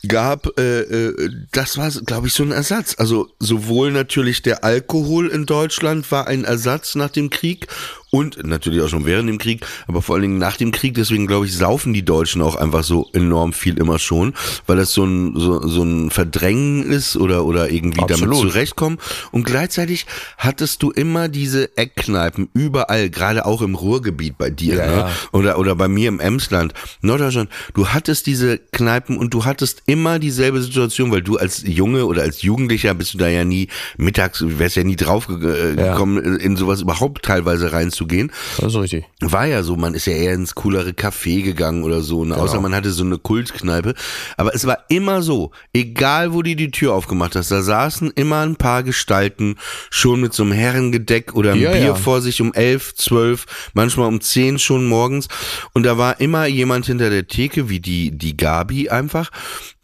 gab, 0.08 0.58
äh, 0.58 0.80
äh, 0.80 1.30
das 1.52 1.76
war, 1.76 1.90
glaube 1.90 2.26
ich, 2.26 2.32
so 2.32 2.42
ein 2.42 2.52
Ersatz. 2.52 2.96
Also 2.98 3.28
sowohl 3.38 3.92
natürlich 3.92 4.42
der 4.42 4.64
Alkohol 4.64 5.28
in 5.28 5.46
Deutschland 5.46 6.10
war 6.10 6.26
ein 6.26 6.44
Ersatz 6.44 6.94
nach 6.94 7.10
dem 7.10 7.30
Krieg 7.30 7.66
und 8.14 8.46
natürlich 8.46 8.82
auch 8.82 8.88
schon 8.88 9.06
während 9.06 9.26
dem 9.30 9.38
Krieg, 9.38 9.66
aber 9.88 10.02
vor 10.02 10.14
allen 10.16 10.22
Dingen 10.22 10.38
nach 10.38 10.58
dem 10.58 10.70
Krieg. 10.70 10.92
Deswegen 10.94 11.26
glaube 11.26 11.46
ich, 11.46 11.56
saufen 11.56 11.94
die 11.94 12.04
Deutschen 12.04 12.42
auch 12.42 12.56
einfach 12.56 12.84
so 12.84 13.08
enorm 13.14 13.54
viel 13.54 13.78
immer 13.78 13.98
schon, 13.98 14.34
weil 14.66 14.76
das 14.76 14.92
so 14.92 15.04
ein 15.04 15.32
so, 15.34 15.66
so 15.66 15.82
ein 15.82 16.10
Verdrängen 16.10 16.82
ist 16.84 17.16
oder 17.16 17.46
oder 17.46 17.70
irgendwie 17.70 18.00
damit 18.00 18.12
Absolut. 18.24 18.40
zurechtkommen. 18.52 18.98
Und 19.30 19.44
gleichzeitig 19.44 20.04
hattest 20.36 20.82
du 20.82 20.90
immer 20.90 21.28
diese 21.28 21.74
Eckkneipen 21.78 22.50
überall, 22.52 23.08
gerade 23.08 23.46
auch 23.46 23.62
im 23.62 23.74
Ruhrgebiet 23.74 24.36
bei 24.36 24.50
dir, 24.50 24.74
Ja, 24.76 24.86
ne? 24.86 24.96
ja. 24.98 25.10
oder 25.32 25.58
oder 25.58 25.74
bei 25.74 25.88
mir 25.88 26.08
im 26.08 26.20
Emsland, 26.20 26.74
Norddeutschland. 27.00 27.48
Du 27.72 27.88
hattest 27.88 28.26
diese 28.26 28.58
Kneipen 28.58 29.16
und 29.16 29.32
du 29.32 29.46
hattest 29.46 29.84
immer 29.86 30.18
dieselbe 30.18 30.60
Situation, 30.60 31.10
weil 31.12 31.22
du 31.22 31.38
als 31.38 31.62
Junge 31.66 32.04
oder 32.04 32.20
als 32.22 32.42
Jugendlicher 32.42 32.92
bist 32.92 33.14
du 33.14 33.18
da 33.18 33.28
ja 33.28 33.44
nie 33.46 33.68
mittags, 33.96 34.44
wärst 34.46 34.76
ja 34.76 34.84
nie 34.84 34.96
drauf 34.96 35.28
äh, 35.30 35.74
Ja. 35.76 35.92
gekommen, 35.92 36.18
in 36.40 36.56
sowas 36.56 36.82
überhaupt 36.82 37.22
teilweise 37.24 37.72
reinzugehen. 38.02 38.32
Das 38.58 38.74
ist 38.74 38.80
richtig. 38.80 39.04
War 39.20 39.46
ja 39.46 39.62
so, 39.62 39.76
man 39.76 39.94
ist 39.94 40.06
ja 40.06 40.14
eher 40.14 40.34
ins 40.34 40.54
coolere 40.54 40.90
Café 40.90 41.42
gegangen 41.42 41.84
oder 41.84 42.00
so, 42.00 42.24
ne? 42.24 42.36
außer 42.36 42.60
man 42.60 42.74
hatte 42.74 42.90
so 42.90 43.04
eine 43.04 43.18
Kultkneipe. 43.18 43.94
Aber 44.36 44.54
es 44.54 44.66
war 44.66 44.78
immer 44.88 45.22
so, 45.22 45.52
egal 45.72 46.32
wo 46.32 46.42
die 46.42 46.56
die 46.56 46.70
Tür 46.70 46.94
aufgemacht 46.94 47.36
hast, 47.36 47.50
da 47.50 47.62
saßen 47.62 48.12
immer 48.14 48.40
ein 48.40 48.56
paar 48.56 48.82
Gestalten 48.82 49.56
schon 49.90 50.20
mit 50.20 50.32
so 50.32 50.42
einem 50.42 50.52
Herrengedeck 50.52 51.34
oder 51.34 51.52
einem 51.52 51.62
Ja, 51.62 51.72
Bier 51.72 51.80
ja. 51.80 51.94
vor 51.94 52.20
sich 52.20 52.40
um 52.40 52.52
elf, 52.54 52.94
zwölf, 52.94 53.46
manchmal 53.74 54.08
um 54.08 54.20
zehn 54.20 54.58
schon 54.58 54.86
morgens. 54.86 55.28
Und 55.72 55.84
da 55.84 55.98
war 55.98 56.20
immer 56.20 56.46
jemand 56.46 56.86
hinter 56.86 57.10
der 57.10 57.26
Theke, 57.26 57.68
wie 57.68 57.80
die, 57.80 58.16
die 58.16 58.36
Gabi 58.36 58.88
einfach. 58.88 59.30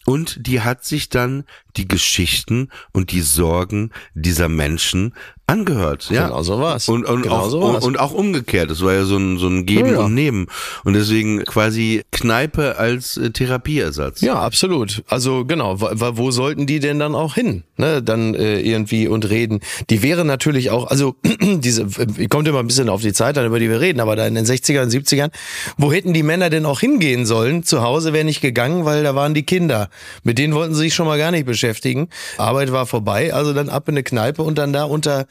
Und 0.05 0.47
die 0.47 0.63
hat 0.63 0.87
sich 0.87 1.11
dann 1.11 1.45
die 1.77 1.87
Geschichten 1.87 2.71
und 2.93 3.13
die 3.13 3.21
Sorgen 3.21 3.91
dieser 4.15 4.49
Menschen 4.49 5.13
angehört. 5.49 6.09
Ja. 6.11 6.27
Genau 6.29 6.43
so 6.43 6.61
war's. 6.61 6.89
Und, 6.89 7.05
und, 7.07 7.23
Genau 7.23 7.35
auch, 7.37 7.49
so 7.51 7.61
war's. 7.63 7.85
und, 7.85 7.99
auch 7.99 8.13
umgekehrt. 8.13 8.71
Das 8.71 8.83
war 8.83 8.93
ja 8.93 9.05
so 9.05 9.17
ein, 9.17 9.39
so 9.39 9.49
ein 9.49 9.67
Geben 9.67 9.91
Ja, 9.93 10.01
und 10.01 10.15
Nehmen. 10.15 10.47
Und 10.85 10.93
deswegen 10.95 11.45
quasi 11.45 12.03
Kneipe 12.13 12.77
als 12.79 13.17
äh, 13.17 13.31
Therapieersatz. 13.31 14.21
Ja, 14.21 14.35
absolut. 14.41 15.03
Also 15.09 15.45
genau, 15.45 15.81
wo, 15.81 15.89
wo- 15.95 16.17
wo 16.19 16.31
sollten 16.31 16.67
die 16.67 16.81
denn 16.81 16.99
dann 16.99 17.15
auch 17.15 17.35
hin? 17.35 17.65
Ne, 17.77 18.03
dann 18.03 18.35
äh, 18.35 18.61
irgendwie 18.61 19.07
und 19.09 19.29
reden. 19.31 19.61
Die 19.89 20.03
wäre 20.03 20.25
natürlich 20.25 20.71
auch, 20.71 20.89
also 20.89 21.15
diese, 21.41 21.83
äh, 21.83 22.27
kommt 22.29 22.47
immer 22.49 22.59
ein 22.61 22.67
bisschen 22.67 22.89
auf 22.89 23.01
die 23.03 23.13
Zeit 23.13 23.39
an, 23.39 23.47
über 23.47 23.59
die 23.61 23.71
wir 23.71 23.81
reden, 23.81 24.01
aber 24.01 24.17
da 24.17 24.27
in 24.27 24.35
den 24.35 24.45
60ern, 24.45 24.91
70ern, 24.91 25.31
wo 25.77 25.93
hätten 25.93 26.13
die 26.13 26.23
Männer 26.25 26.51
denn 26.51 26.67
auch 26.67 26.81
hingehen 26.81 27.25
sollen? 27.25 27.63
Zu 27.63 27.83
Hause 27.83 28.13
wäre 28.13 28.25
nicht 28.25 28.41
gegangen, 28.41 28.85
weil 28.85 29.03
da 29.05 29.15
waren 29.15 29.33
die 29.33 29.45
Kinder. 29.45 29.89
Mit 30.25 30.39
denen 30.39 30.55
wollten 30.55 30.75
sie 30.75 30.81
sich 30.83 30.95
schon 30.95 31.07
mal 31.07 31.19
gar 31.19 31.31
nicht 31.31 31.47
beschäftigen. 31.47 32.09
Arbeit 32.37 32.73
war 32.73 32.85
vorbei, 32.87 33.33
also 33.33 33.53
dann 33.55 33.69
ab 33.69 33.89
in 33.89 33.95
eine 33.95 34.03
Kneipe 34.03 34.43
und 34.43 34.59
dann 34.59 34.73
da 34.73 34.85
unter 34.85 35.27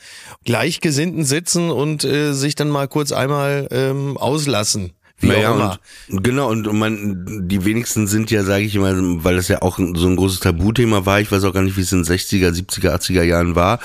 Gleichgesinnten 0.45 1.23
sitzen 1.23 1.69
und 1.71 2.03
äh, 2.03 2.33
sich 2.33 2.55
dann 2.55 2.69
mal 2.69 2.87
kurz 2.87 3.11
einmal 3.11 3.67
ähm, 3.71 4.17
auslassen. 4.17 4.93
Wie 5.19 5.27
Naja, 5.27 5.49
auch 5.49 5.55
immer. 5.55 5.79
und, 6.09 6.23
genau, 6.23 6.49
und 6.49 6.71
man, 6.73 7.47
die 7.47 7.65
wenigsten 7.65 8.05
sind 8.05 8.29
ja, 8.29 8.43
sage 8.43 8.65
ich 8.65 8.75
immer, 8.75 8.93
weil 9.23 9.35
das 9.35 9.47
ja 9.47 9.63
auch 9.63 9.79
so 9.79 10.07
ein 10.07 10.15
großes 10.15 10.41
Tabuthema 10.41 11.07
war, 11.07 11.19
ich 11.19 11.31
weiß 11.31 11.43
auch 11.43 11.53
gar 11.53 11.63
nicht, 11.63 11.75
wie 11.75 11.81
es 11.81 11.91
in 11.91 12.03
den 12.03 12.13
60er, 12.13 12.51
70er, 12.51 12.91
80er 12.91 13.23
Jahren 13.23 13.55
war, 13.55 13.79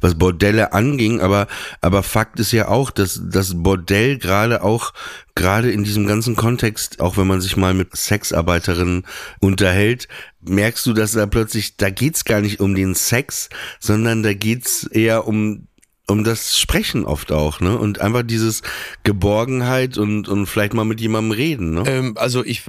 was 0.00 0.14
Bordelle 0.14 0.72
anging, 0.72 1.20
aber, 1.20 1.48
aber 1.80 2.04
Fakt 2.04 2.38
ist 2.38 2.52
ja 2.52 2.68
auch, 2.68 2.92
dass 2.92 3.20
das 3.24 3.60
Bordell 3.64 4.18
gerade 4.18 4.62
auch, 4.62 4.92
gerade 5.34 5.72
in 5.72 5.82
diesem 5.82 6.06
ganzen 6.06 6.36
Kontext, 6.36 7.00
auch 7.00 7.16
wenn 7.16 7.26
man 7.26 7.40
sich 7.40 7.56
mal 7.56 7.74
mit 7.74 7.96
Sexarbeiterinnen 7.96 9.06
unterhält, 9.40 10.06
merkst 10.42 10.86
du, 10.86 10.92
dass 10.92 11.12
da 11.12 11.26
plötzlich, 11.26 11.76
da 11.76 11.90
geht's 11.90 12.24
gar 12.24 12.40
nicht 12.40 12.60
um 12.60 12.76
den 12.76 12.94
Sex, 12.94 13.48
sondern 13.80 14.22
da 14.22 14.34
geht's 14.34 14.84
eher 14.84 15.26
um 15.26 15.65
um 16.08 16.24
das 16.24 16.58
Sprechen 16.58 17.04
oft 17.04 17.32
auch, 17.32 17.60
ne? 17.60 17.76
Und 17.76 18.00
einfach 18.00 18.22
dieses 18.22 18.62
Geborgenheit 19.02 19.98
und, 19.98 20.28
und 20.28 20.46
vielleicht 20.46 20.74
mal 20.74 20.84
mit 20.84 21.00
jemandem 21.00 21.32
reden, 21.32 21.74
ne? 21.74 21.82
Ähm, 21.86 22.14
also 22.16 22.44
ich, 22.44 22.62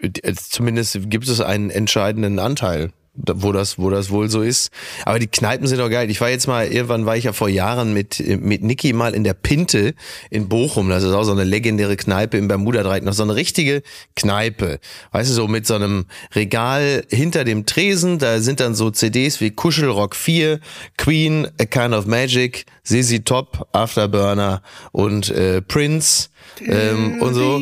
äh, 0.00 0.34
zumindest 0.34 1.10
gibt 1.10 1.28
es 1.28 1.40
einen 1.40 1.70
entscheidenden 1.70 2.38
Anteil, 2.38 2.90
wo 3.26 3.52
das, 3.52 3.78
wo 3.78 3.90
das 3.90 4.10
wohl 4.10 4.28
so 4.30 4.42
ist. 4.42 4.70
Aber 5.04 5.18
die 5.18 5.26
Kneipen 5.26 5.66
sind 5.66 5.78
doch 5.78 5.90
geil. 5.90 6.10
Ich 6.10 6.20
war 6.20 6.30
jetzt 6.30 6.46
mal, 6.46 6.66
irgendwann 6.66 7.06
war 7.06 7.16
ich 7.16 7.24
ja 7.24 7.32
vor 7.32 7.48
Jahren 7.48 7.92
mit, 7.92 8.22
mit 8.40 8.62
Niki 8.62 8.92
mal 8.92 9.14
in 9.14 9.24
der 9.24 9.34
Pinte 9.34 9.94
in 10.30 10.48
Bochum. 10.48 10.88
Das 10.88 11.02
ist 11.02 11.12
auch 11.12 11.24
so 11.24 11.32
eine 11.32 11.44
legendäre 11.44 11.96
Kneipe 11.96 12.36
im 12.36 12.48
Bermuda-Dreieck. 12.48 13.04
Noch 13.04 13.12
so 13.12 13.22
eine 13.22 13.34
richtige 13.34 13.82
Kneipe. 14.16 14.78
Weißt 15.12 15.30
du, 15.30 15.34
so 15.34 15.48
mit 15.48 15.66
so 15.66 15.74
einem 15.74 16.06
Regal 16.34 17.04
hinter 17.10 17.44
dem 17.44 17.66
Tresen. 17.66 18.18
Da 18.18 18.40
sind 18.40 18.60
dann 18.60 18.74
so 18.74 18.90
CDs 18.90 19.40
wie 19.40 19.50
Kuschelrock 19.50 20.16
4, 20.16 20.60
Queen, 20.96 21.48
A 21.60 21.64
Kind 21.64 21.94
of 21.94 22.06
Magic, 22.06 22.66
ZZ 22.84 23.24
Top, 23.24 23.68
Afterburner 23.72 24.62
und 24.92 25.30
äh, 25.30 25.62
Prince. 25.62 26.28
Ähm, 26.60 27.20
und 27.20 27.34
so. 27.34 27.54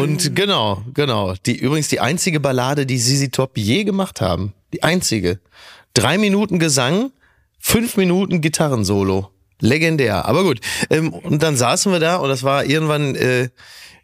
Und 0.00 0.36
genau, 0.36 0.82
genau. 0.94 1.34
Die 1.46 1.56
übrigens 1.56 1.88
die 1.88 2.00
einzige 2.00 2.40
Ballade, 2.40 2.86
die 2.86 2.98
Sisi 2.98 3.30
Top 3.30 3.56
je 3.56 3.84
gemacht 3.84 4.20
haben. 4.20 4.54
Die 4.72 4.82
einzige. 4.82 5.40
Drei 5.94 6.18
Minuten 6.18 6.58
Gesang, 6.58 7.12
fünf 7.58 7.96
Minuten 7.96 8.40
Gitarrensolo. 8.40 9.30
Legendär. 9.60 10.26
Aber 10.26 10.42
gut. 10.42 10.60
Ähm, 10.88 11.12
und 11.12 11.42
dann 11.42 11.56
saßen 11.56 11.92
wir 11.92 12.00
da 12.00 12.16
und 12.16 12.28
das 12.28 12.42
war 12.42 12.64
irgendwann 12.64 13.14
äh, 13.14 13.50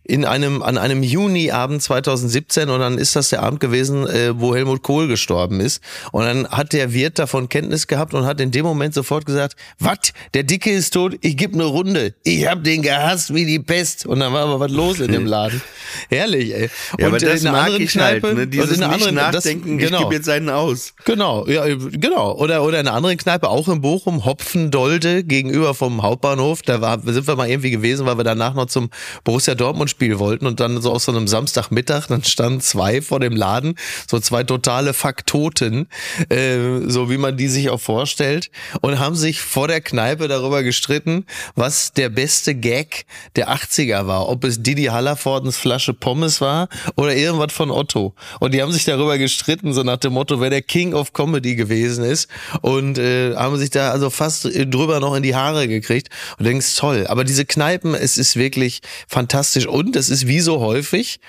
in 0.08 0.24
einem 0.24 0.62
an 0.62 0.78
einem 0.78 1.02
Juniabend 1.02 1.82
2017 1.82 2.68
und 2.70 2.80
dann 2.80 2.98
ist 2.98 3.16
das 3.16 3.30
der 3.30 3.42
Abend 3.42 3.60
gewesen, 3.60 4.06
äh, 4.06 4.38
wo 4.38 4.54
Helmut 4.54 4.82
Kohl 4.82 5.08
gestorben 5.08 5.60
ist 5.60 5.82
und 6.12 6.24
dann 6.24 6.48
hat 6.48 6.72
der 6.72 6.92
Wirt 6.92 7.18
davon 7.18 7.48
Kenntnis 7.48 7.86
gehabt 7.86 8.14
und 8.14 8.24
hat 8.26 8.40
in 8.40 8.50
dem 8.50 8.64
Moment 8.64 8.94
sofort 8.94 9.26
gesagt, 9.26 9.56
was, 9.78 9.98
der 10.34 10.42
Dicke 10.44 10.70
ist 10.70 10.92
tot, 10.94 11.16
ich 11.22 11.36
geb 11.36 11.54
eine 11.54 11.64
Runde, 11.64 12.14
ich 12.24 12.46
hab 12.46 12.62
den 12.64 12.82
gehasst 12.82 13.34
wie 13.34 13.44
die 13.44 13.58
Pest 13.58 14.06
und 14.06 14.20
dann 14.20 14.32
war 14.32 14.42
aber 14.42 14.60
was 14.60 14.70
los 14.70 15.00
in 15.00 15.12
dem 15.12 15.26
Laden. 15.26 15.60
Herrlich, 16.08 16.54
ey. 16.54 16.70
Ja, 16.98 17.06
und 17.06 17.14
aber 17.14 17.18
das 17.18 17.40
in 17.40 17.46
einer 17.48 17.56
mag 17.58 17.66
anderen 17.66 17.82
ich 17.82 17.96
halt, 17.98 18.20
Kneipe 18.20 18.34
ne? 18.36 18.42
und 18.42 18.50
Dieses 18.54 18.76
in 18.76 18.82
einer 18.82 18.92
nicht 18.96 19.06
anderen 19.08 19.32
das- 19.32 19.44
nachdenken, 19.44 19.78
genau. 19.78 19.96
ich 19.98 20.02
gebe 20.04 20.14
jetzt 20.14 20.28
einen 20.28 20.50
aus. 20.50 20.94
Genau, 21.04 21.46
ja, 21.46 21.64
äh, 21.66 21.76
genau. 21.76 22.32
Oder, 22.36 22.62
oder 22.62 22.80
in 22.80 22.86
einer 22.86 22.96
anderen 22.96 23.16
Kneipe, 23.16 23.48
auch 23.48 23.68
in 23.68 23.80
Bochum, 23.80 24.24
Hopfendolde, 24.24 25.24
gegenüber 25.24 25.74
vom 25.74 26.02
Hauptbahnhof. 26.02 26.62
Da 26.62 26.80
war, 26.80 27.00
sind 27.02 27.26
wir 27.26 27.36
mal 27.36 27.48
irgendwie 27.48 27.70
gewesen, 27.70 28.06
weil 28.06 28.16
wir 28.18 28.24
danach 28.24 28.54
noch 28.54 28.66
zum 28.66 28.90
Borussia 29.24 29.54
Dortmund 29.54 29.90
Schauspiel 29.96 30.18
wollten 30.18 30.46
und 30.46 30.60
dann 30.60 30.80
so 30.80 30.92
aus 30.92 31.04
so 31.04 31.12
einem 31.12 31.26
Samstagmittag, 31.26 32.08
dann 32.08 32.22
standen 32.22 32.60
zwei 32.60 33.00
vor 33.00 33.20
dem 33.20 33.34
Laden, 33.34 33.76
so 34.08 34.18
zwei 34.20 34.44
totale 34.44 34.92
Faktoten, 34.92 35.88
äh, 36.28 36.58
so 36.86 37.10
wie 37.10 37.16
man 37.16 37.36
die 37.36 37.48
sich 37.48 37.70
auch 37.70 37.80
vorstellt, 37.80 38.50
und 38.82 38.98
haben 38.98 39.16
sich 39.16 39.40
vor 39.40 39.68
der 39.68 39.80
Kneipe 39.80 40.28
darüber 40.28 40.62
gestritten, 40.62 41.24
was 41.54 41.92
der 41.92 42.10
beste 42.10 42.54
Gag 42.54 43.06
der 43.36 43.48
80er 43.48 44.06
war. 44.06 44.28
Ob 44.28 44.44
es 44.44 44.62
Didi 44.62 44.84
Hallervordens 44.84 45.56
Flasche 45.56 45.94
Pommes 45.94 46.40
war 46.40 46.68
oder 46.96 47.16
irgendwas 47.16 47.52
von 47.52 47.70
Otto. 47.70 48.14
Und 48.40 48.52
die 48.52 48.62
haben 48.62 48.72
sich 48.72 48.84
darüber 48.84 49.18
gestritten, 49.18 49.72
so 49.72 49.82
nach 49.82 49.98
dem 49.98 50.12
Motto, 50.12 50.40
wer 50.40 50.50
der 50.50 50.62
King 50.62 50.94
of 50.94 51.12
Comedy 51.12 51.56
gewesen 51.56 52.04
ist. 52.04 52.28
Und 52.60 52.98
äh, 52.98 53.34
haben 53.34 53.56
sich 53.56 53.70
da 53.70 53.90
also 53.90 54.10
fast 54.10 54.44
drüber 54.44 55.00
noch 55.00 55.14
in 55.14 55.22
die 55.22 55.34
Haare 55.34 55.68
gekriegt. 55.68 56.08
Und 56.38 56.44
denkst, 56.44 56.76
toll. 56.76 57.06
Aber 57.08 57.24
diese 57.24 57.44
Kneipen, 57.44 57.94
es 57.94 58.18
ist 58.18 58.36
wirklich 58.36 58.82
fantastisch. 59.08 59.66
Und 59.66 59.85
es 59.94 60.10
ist 60.10 60.26
wie 60.26 60.40
so 60.40 60.60
häufig, 60.60 61.20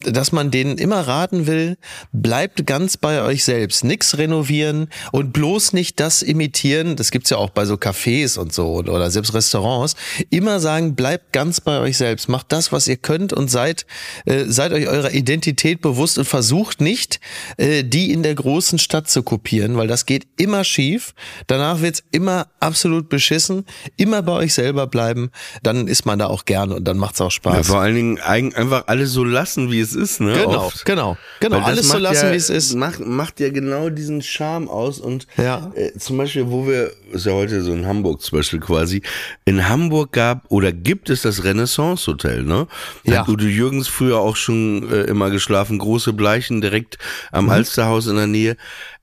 dass 0.00 0.32
man 0.32 0.50
denen 0.50 0.78
immer 0.78 1.00
raten 1.00 1.46
will, 1.46 1.76
bleibt 2.12 2.66
ganz 2.66 2.96
bei 2.96 3.22
euch 3.22 3.44
selbst. 3.44 3.84
Nix 3.84 4.16
renovieren 4.16 4.88
und 5.12 5.32
bloß 5.32 5.72
nicht 5.72 5.98
das 5.98 6.22
imitieren. 6.22 6.96
Das 6.96 7.10
gibt's 7.10 7.30
ja 7.30 7.36
auch 7.36 7.50
bei 7.50 7.64
so 7.64 7.74
Cafés 7.74 8.38
und 8.38 8.52
so 8.52 8.76
oder 8.76 9.10
selbst 9.10 9.34
Restaurants. 9.34 9.96
Immer 10.30 10.60
sagen, 10.60 10.94
bleibt 10.94 11.32
ganz 11.32 11.60
bei 11.60 11.80
euch 11.80 11.96
selbst. 11.96 12.28
Macht 12.28 12.52
das, 12.52 12.70
was 12.70 12.86
ihr 12.86 12.96
könnt 12.96 13.32
und 13.32 13.50
seid, 13.50 13.86
äh, 14.26 14.44
seid 14.46 14.72
euch 14.72 14.86
eurer 14.86 15.12
Identität 15.12 15.80
bewusst 15.80 16.16
und 16.18 16.26
versucht 16.26 16.80
nicht, 16.80 17.18
äh, 17.56 17.82
die 17.82 18.12
in 18.12 18.22
der 18.22 18.36
großen 18.36 18.78
Stadt 18.78 19.10
zu 19.10 19.22
kopieren, 19.22 19.76
weil 19.76 19.88
das 19.88 20.06
geht 20.06 20.28
immer 20.36 20.62
schief. 20.62 21.14
Danach 21.48 21.80
wird's 21.80 22.04
immer 22.12 22.46
absolut 22.60 23.08
beschissen. 23.08 23.64
Immer 23.96 24.22
bei 24.22 24.32
euch 24.32 24.54
selber 24.54 24.86
bleiben. 24.86 25.30
Dann 25.62 25.88
ist 25.88 26.06
man 26.06 26.20
da 26.20 26.26
auch 26.26 26.44
gerne 26.44 26.76
und 26.76 26.84
dann 26.84 26.98
macht's 26.98 27.20
auch 27.20 27.30
Spaß. 27.30 27.68
Ja, 27.68 27.74
Dingen 27.98 28.18
einfach 28.54 28.84
alles 28.86 29.12
so 29.12 29.24
lassen, 29.24 29.70
wie 29.70 29.80
es 29.80 29.94
ist, 29.94 30.20
ne? 30.20 30.32
Genau, 30.32 30.66
Oft. 30.66 30.84
genau, 30.84 31.16
genau. 31.40 31.58
Alles 31.60 31.88
so 31.88 31.98
lassen, 31.98 32.26
ja, 32.26 32.32
wie 32.32 32.36
es 32.36 32.50
ist. 32.50 32.74
Macht, 32.74 33.00
macht 33.00 33.40
ja 33.40 33.50
genau 33.50 33.88
diesen 33.90 34.22
Charme 34.22 34.68
aus 34.68 35.00
und 35.00 35.26
ja. 35.36 35.72
äh, 35.74 35.92
zum 35.98 36.16
Beispiel, 36.18 36.48
wo 36.50 36.66
wir, 36.66 36.92
ist 37.12 37.26
ja 37.26 37.32
heute 37.32 37.62
so 37.62 37.72
in 37.72 37.86
Hamburg 37.86 38.22
zum 38.22 38.38
Beispiel 38.38 38.60
quasi, 38.60 39.02
in 39.44 39.68
Hamburg 39.68 40.12
gab 40.12 40.44
oder 40.50 40.72
gibt 40.72 41.10
es 41.10 41.22
das 41.22 41.44
Renaissance 41.44 42.06
Hotel, 42.10 42.42
ne? 42.42 42.66
Da 43.04 43.12
Ja. 43.12 43.20
hat 43.20 43.28
Udo 43.28 43.44
Jürgens 43.44 43.88
früher 43.88 44.18
auch 44.18 44.36
schon 44.36 44.90
äh, 44.90 45.02
immer 45.02 45.30
geschlafen, 45.30 45.78
große 45.78 46.12
Bleichen 46.12 46.60
direkt 46.60 46.98
am 47.32 47.44
Mhm. 47.46 47.50
Alsterhaus 47.50 48.06
in 48.06 48.16
der 48.16 48.26
Nähe. 48.26 48.56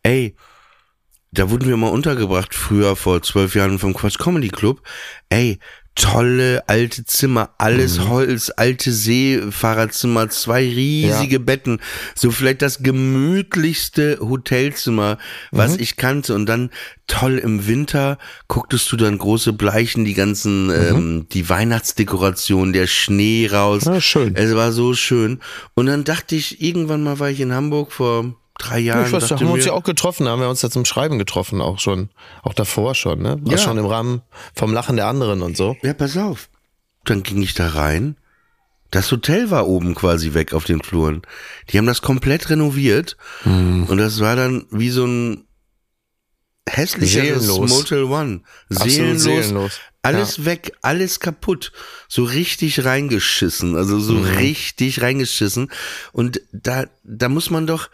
Ey, 0.03 0.35
da 1.31 1.49
wurden 1.49 1.67
wir 1.67 1.75
mal 1.75 1.89
untergebracht, 1.89 2.55
früher 2.55 2.95
vor 2.95 3.21
zwölf 3.21 3.55
Jahren 3.55 3.77
vom 3.79 3.93
Quatsch 3.93 4.17
Comedy 4.17 4.47
Club. 4.49 4.81
Ey, 5.29 5.59
tolle 5.95 6.63
alte 6.67 7.05
Zimmer, 7.05 7.51
alles 7.57 7.97
Mhm. 7.99 8.09
Holz, 8.09 8.51
alte 8.55 8.91
Seefahrerzimmer, 8.91 10.29
zwei 10.29 10.61
riesige 10.63 11.39
Betten, 11.39 11.79
so 12.15 12.31
vielleicht 12.31 12.61
das 12.61 12.83
gemütlichste 12.83 14.17
Hotelzimmer, 14.19 15.17
was 15.51 15.73
Mhm. 15.75 15.79
ich 15.81 15.95
kannte. 15.95 16.35
Und 16.35 16.47
dann 16.47 16.69
toll 17.07 17.37
im 17.37 17.65
Winter 17.67 18.17
gucktest 18.47 18.91
du 18.91 18.97
dann 18.97 19.17
große 19.17 19.53
Bleichen, 19.53 20.05
die 20.05 20.13
ganzen, 20.15 20.69
ähm, 20.69 21.27
die 21.31 21.47
Weihnachtsdekoration, 21.49 22.73
der 22.73 22.87
Schnee 22.87 23.47
raus. 23.51 23.85
Mhm. 23.85 23.93
Ja, 23.93 24.01
schön. 24.01 24.35
Es 24.35 24.53
war 24.55 24.71
so 24.71 24.93
schön. 24.93 25.39
Und 25.75 25.85
dann 25.87 26.03
dachte 26.03 26.35
ich, 26.35 26.61
irgendwann 26.61 27.03
mal 27.03 27.19
war 27.19 27.29
ich 27.29 27.39
in 27.39 27.53
Hamburg 27.53 27.91
vor 27.91 28.35
drei 28.57 28.79
Jahren. 28.79 29.05
Ich 29.05 29.11
weiß, 29.11 29.27
da 29.27 29.35
haben 29.35 29.47
wir 29.47 29.53
uns 29.53 29.65
ja 29.65 29.73
auch 29.73 29.83
getroffen, 29.83 30.25
da 30.25 30.31
haben 30.31 30.41
wir 30.41 30.49
uns 30.49 30.61
ja 30.61 30.69
zum 30.69 30.85
Schreiben 30.85 31.17
getroffen, 31.19 31.61
auch 31.61 31.79
schon, 31.79 32.09
auch 32.43 32.53
davor 32.53 32.95
schon, 32.95 33.21
ne? 33.21 33.39
Auch 33.45 33.51
Ja. 33.51 33.57
schon 33.57 33.77
im 33.77 33.85
Rahmen 33.85 34.21
vom 34.53 34.73
Lachen 34.73 34.95
der 34.95 35.07
anderen 35.07 35.41
und 35.41 35.55
so. 35.57 35.75
Ja, 35.83 35.93
pass 35.93 36.15
auf. 36.17 36.49
Dann 37.03 37.23
ging 37.23 37.41
ich 37.41 37.53
da 37.53 37.69
rein. 37.69 38.17
Das 38.91 39.11
Hotel 39.11 39.51
war 39.51 39.67
oben 39.67 39.93
quasi 39.93 40.33
weg 40.33 40.53
auf 40.53 40.63
den 40.63 40.81
Fluren. 40.81 41.21
Die 41.69 41.77
haben 41.77 41.85
das 41.87 42.01
komplett 42.01 42.49
renoviert. 42.49 43.17
Hm. 43.43 43.85
Und 43.85 43.97
das 43.97 44.19
war 44.21 44.35
dann 44.35 44.65
wie 44.71 44.89
so 44.89 45.05
ein 45.05 45.45
hässlicheres 46.67 47.43
Seelenlos. 47.45 47.69
Motel 47.69 48.03
One. 48.03 48.41
Seelenlos. 48.69 49.21
seelenlos. 49.23 49.79
Alles 50.01 50.45
weg, 50.45 50.73
alles 50.81 51.19
kaputt. 51.19 51.71
So 52.07 52.23
richtig 52.23 52.85
reingeschissen. 52.85 53.75
Also 53.75 53.99
so 53.99 54.13
Mhm. 54.13 54.25
richtig 54.37 55.01
reingeschissen. 55.01 55.71
Und 56.11 56.41
da, 56.51 56.85
da 57.03 57.27
muss 57.29 57.49
man 57.49 57.67
doch, 57.67 57.89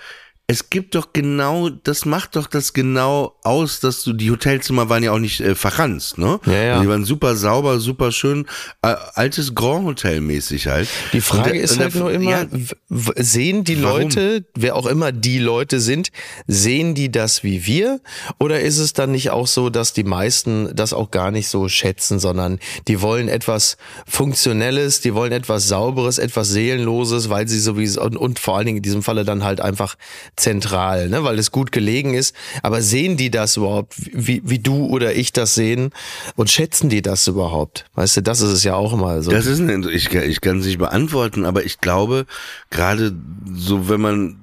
es 0.51 0.69
gibt 0.69 0.95
doch 0.95 1.13
genau, 1.13 1.69
das 1.69 2.05
macht 2.05 2.35
doch 2.35 2.47
das 2.47 2.73
genau 2.73 3.35
aus, 3.43 3.79
dass 3.79 4.03
du, 4.03 4.11
die 4.13 4.29
Hotelzimmer 4.31 4.89
waren 4.89 5.01
ja 5.03 5.11
auch 5.13 5.19
nicht 5.19 5.39
äh, 5.39 5.55
verranzt, 5.55 6.17
ne? 6.17 6.39
Ja, 6.45 6.53
ja. 6.53 6.81
Die 6.81 6.87
waren 6.89 7.05
super 7.05 7.35
sauber, 7.35 7.79
super 7.79 8.11
schön, 8.11 8.45
äh, 8.81 8.95
altes 9.13 9.55
Grand 9.55 9.85
Hotel 9.85 10.19
mäßig 10.21 10.67
halt. 10.67 10.89
Die 11.13 11.21
Frage 11.21 11.51
da- 11.51 11.55
ist 11.55 11.79
halt 11.79 11.95
nur 11.95 12.11
immer, 12.11 12.29
ja, 12.31 12.45
sehen 12.89 13.63
die 13.63 13.81
Warum? 13.81 14.01
Leute, 14.01 14.45
wer 14.55 14.75
auch 14.75 14.85
immer 14.87 15.11
die 15.11 15.39
Leute 15.39 15.79
sind, 15.79 16.11
sehen 16.47 16.95
die 16.95 17.11
das 17.11 17.43
wie 17.43 17.65
wir? 17.65 18.01
Oder 18.39 18.59
ist 18.61 18.77
es 18.77 18.93
dann 18.93 19.11
nicht 19.11 19.29
auch 19.29 19.47
so, 19.47 19.69
dass 19.69 19.93
die 19.93 20.03
meisten 20.03 20.75
das 20.75 20.91
auch 20.93 21.11
gar 21.11 21.31
nicht 21.31 21.47
so 21.47 21.69
schätzen, 21.69 22.19
sondern 22.19 22.59
die 22.87 23.01
wollen 23.01 23.29
etwas 23.29 23.77
Funktionelles, 24.05 25.01
die 25.01 25.13
wollen 25.13 25.31
etwas 25.31 25.67
Sauberes, 25.67 26.17
etwas 26.17 26.49
Seelenloses, 26.49 27.29
weil 27.29 27.47
sie 27.47 27.59
sowieso, 27.59 28.01
und, 28.01 28.17
und 28.17 28.39
vor 28.39 28.57
allen 28.57 28.65
Dingen 28.65 28.77
in 28.77 28.83
diesem 28.83 29.03
Falle 29.03 29.23
dann 29.23 29.43
halt 29.43 29.61
einfach 29.61 29.95
zentral, 30.41 31.09
ne, 31.09 31.23
weil 31.23 31.39
es 31.39 31.51
gut 31.51 31.71
gelegen 31.71 32.13
ist. 32.13 32.35
Aber 32.63 32.81
sehen 32.81 33.17
die 33.17 33.31
das 33.31 33.57
überhaupt, 33.57 33.93
wie, 33.97 34.41
wie 34.43 34.59
du 34.59 34.87
oder 34.87 35.13
ich 35.13 35.31
das 35.31 35.55
sehen? 35.55 35.91
Und 36.35 36.49
schätzen 36.49 36.89
die 36.89 37.01
das 37.01 37.27
überhaupt? 37.27 37.85
Weißt 37.95 38.17
du, 38.17 38.21
das 38.21 38.41
ist 38.41 38.51
es 38.51 38.63
ja 38.63 38.75
auch 38.75 38.93
immer 38.93 39.21
so. 39.21 39.31
Das 39.31 39.45
ist 39.45 39.59
ein, 39.59 39.87
ich, 39.89 40.13
ich 40.13 40.41
kann 40.41 40.59
es 40.59 40.65
nicht 40.65 40.79
beantworten, 40.79 41.45
aber 41.45 41.63
ich 41.63 41.79
glaube, 41.79 42.25
gerade 42.69 43.15
so, 43.53 43.89
wenn 43.89 44.01
man 44.01 44.37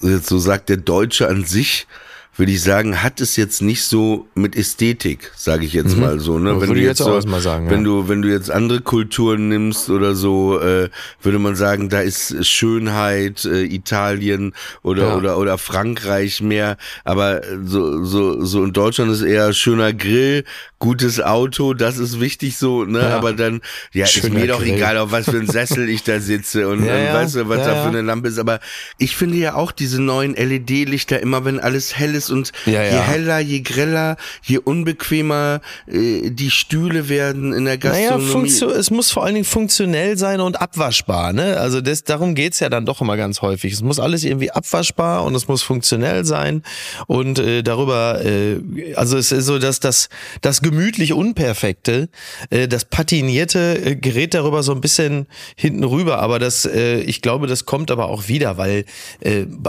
jetzt 0.00 0.28
so 0.28 0.38
sagt, 0.38 0.68
der 0.68 0.76
Deutsche 0.78 1.28
an 1.28 1.44
sich, 1.44 1.86
würde 2.34 2.52
ich 2.52 2.62
sagen, 2.62 3.02
hat 3.02 3.20
es 3.20 3.36
jetzt 3.36 3.60
nicht 3.60 3.84
so 3.84 4.26
mit 4.34 4.56
Ästhetik, 4.56 5.32
sage 5.36 5.66
ich 5.66 5.74
jetzt 5.74 5.98
mal 5.98 6.18
so. 6.18 6.38
Ne? 6.38 6.54
Mhm. 6.54 6.60
Würde 6.60 6.74
du 6.74 6.80
jetzt 6.80 7.02
auch 7.02 7.20
so, 7.20 7.38
sagen, 7.40 7.68
wenn 7.68 7.80
ja. 7.80 7.84
du 7.84 8.08
wenn 8.08 8.22
du 8.22 8.28
jetzt 8.28 8.50
andere 8.50 8.80
Kulturen 8.80 9.48
nimmst 9.48 9.90
oder 9.90 10.14
so, 10.14 10.58
äh, 10.58 10.88
würde 11.20 11.38
man 11.38 11.56
sagen, 11.56 11.90
da 11.90 12.00
ist 12.00 12.46
Schönheit 12.46 13.44
äh, 13.44 13.64
Italien 13.64 14.54
oder 14.82 15.08
Ja. 15.08 15.16
oder 15.16 15.38
oder 15.38 15.58
Frankreich 15.58 16.40
mehr. 16.40 16.78
Aber 17.04 17.42
so 17.64 18.02
so 18.04 18.42
so 18.44 18.64
in 18.64 18.72
Deutschland 18.72 19.12
ist 19.12 19.22
eher 19.22 19.52
schöner 19.52 19.92
Grill, 19.92 20.44
gutes 20.82 21.20
Auto, 21.20 21.74
das 21.74 21.96
ist 21.98 22.18
wichtig 22.18 22.56
so. 22.56 22.84
Ne? 22.84 22.98
Ja. 22.98 23.16
Aber 23.16 23.32
dann 23.34 23.60
ja 23.92 24.04
ist 24.04 24.14
Schöner 24.14 24.34
mir 24.40 24.46
doch 24.48 24.58
Grill. 24.60 24.74
egal, 24.74 24.98
auf 24.98 25.12
was 25.12 25.26
für 25.26 25.38
ein 25.38 25.46
Sessel 25.46 25.88
ich 25.88 26.02
da 26.02 26.18
sitze 26.18 26.68
und, 26.68 26.84
Ja, 26.84 26.96
ja. 26.96 27.14
weißt 27.14 27.36
du, 27.36 27.48
was 27.48 27.58
da 27.64 27.82
für 27.82 27.88
eine 27.88 28.00
Lampe 28.02 28.26
ist. 28.28 28.38
Aber 28.38 28.58
ich 28.98 29.14
finde 29.16 29.36
ja 29.36 29.54
auch 29.54 29.70
diese 29.70 30.02
neuen 30.02 30.34
LED-Lichter 30.34 31.20
immer, 31.20 31.44
wenn 31.44 31.60
alles 31.60 31.96
hell 31.96 32.16
ist 32.16 32.30
und 32.30 32.50
je 32.66 32.72
heller, 32.74 33.38
je 33.38 33.60
greller, 33.60 34.16
je 34.42 34.58
unbequemer 34.58 35.60
äh, 35.86 36.30
die 36.30 36.50
Stühle 36.50 37.08
werden 37.08 37.52
in 37.52 37.64
der 37.64 37.78
Naja, 37.78 38.16
Gastronomie. 38.16 38.30
funktio 38.32 38.70
es 38.70 38.90
muss 38.90 39.12
vor 39.12 39.24
allen 39.24 39.34
Dingen 39.34 39.44
funktionell 39.44 40.18
sein 40.18 40.40
und 40.40 40.60
abwaschbar. 40.60 41.32
Ne? 41.32 41.58
Also 41.58 41.80
das, 41.80 42.02
darum 42.02 42.34
geht's 42.34 42.58
ja 42.58 42.68
dann 42.68 42.86
doch 42.86 43.00
immer 43.00 43.16
ganz 43.16 43.40
häufig. 43.40 43.72
Es 43.72 43.82
muss 43.82 44.00
alles 44.00 44.24
irgendwie 44.24 44.50
abwaschbar 44.50 45.22
und 45.24 45.36
es 45.36 45.46
muss 45.46 45.62
funktionell 45.62 46.24
sein. 46.24 46.64
Und 47.06 47.38
äh, 47.38 47.62
darüber, 47.62 48.20
äh, 48.24 48.56
also 48.96 49.16
es 49.16 49.30
ist 49.30 49.46
so, 49.46 49.60
dass 49.60 49.78
das, 49.78 50.08
das 50.40 50.60
gemütlich 50.72 51.12
Unperfekte, 51.12 52.08
äh, 52.50 52.66
das 52.66 52.86
Patinierte 52.86 53.78
äh, 53.84 53.94
gerät 53.96 54.32
darüber 54.34 54.62
so 54.62 54.72
ein 54.72 54.80
bisschen 54.80 55.26
hinten 55.54 55.84
rüber. 55.84 56.18
Aber 56.20 56.38
das, 56.38 56.64
äh, 56.64 57.00
ich 57.00 57.20
glaube, 57.20 57.46
das 57.46 57.66
kommt 57.66 57.90
aber 57.90 58.08
auch 58.08 58.28
wieder, 58.28 58.56
weil 58.56 58.84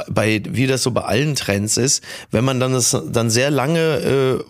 bei- 0.10 0.42
wie 0.50 0.68
das 0.68 0.84
so 0.84 0.92
bei 0.92 1.02
allen 1.02 1.36
Trends 1.36 1.78
ist, 1.78 2.04
wenn 2.32 2.46
man 2.46 2.60
dann 2.60 2.74
das 2.74 2.96
dann 3.12 3.30
sehr 3.30 3.52
lange 3.52 4.44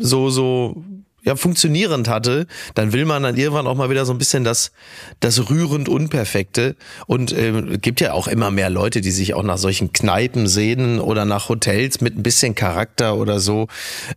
so, 0.00 0.30
so 0.30 0.82
ja, 1.24 1.36
funktionierend 1.36 2.08
hatte, 2.08 2.46
dann 2.74 2.92
will 2.92 3.06
man 3.06 3.22
dann 3.22 3.36
irgendwann 3.36 3.66
auch 3.66 3.74
mal 3.74 3.90
wieder 3.90 4.04
so 4.04 4.12
ein 4.12 4.18
bisschen 4.18 4.44
das, 4.44 4.72
das 5.20 5.48
rührend 5.50 5.88
Unperfekte. 5.88 6.76
Und 7.06 7.36
ähm, 7.36 7.80
gibt 7.80 8.00
ja 8.00 8.12
auch 8.12 8.28
immer 8.28 8.50
mehr 8.50 8.70
Leute, 8.70 9.00
die 9.00 9.10
sich 9.10 9.34
auch 9.34 9.42
nach 9.42 9.58
solchen 9.58 9.92
Kneipen 9.92 10.46
sehnen 10.46 11.00
oder 11.00 11.24
nach 11.24 11.48
Hotels 11.48 12.00
mit 12.00 12.16
ein 12.16 12.22
bisschen 12.22 12.54
Charakter 12.54 13.16
oder 13.16 13.40
so. 13.40 13.68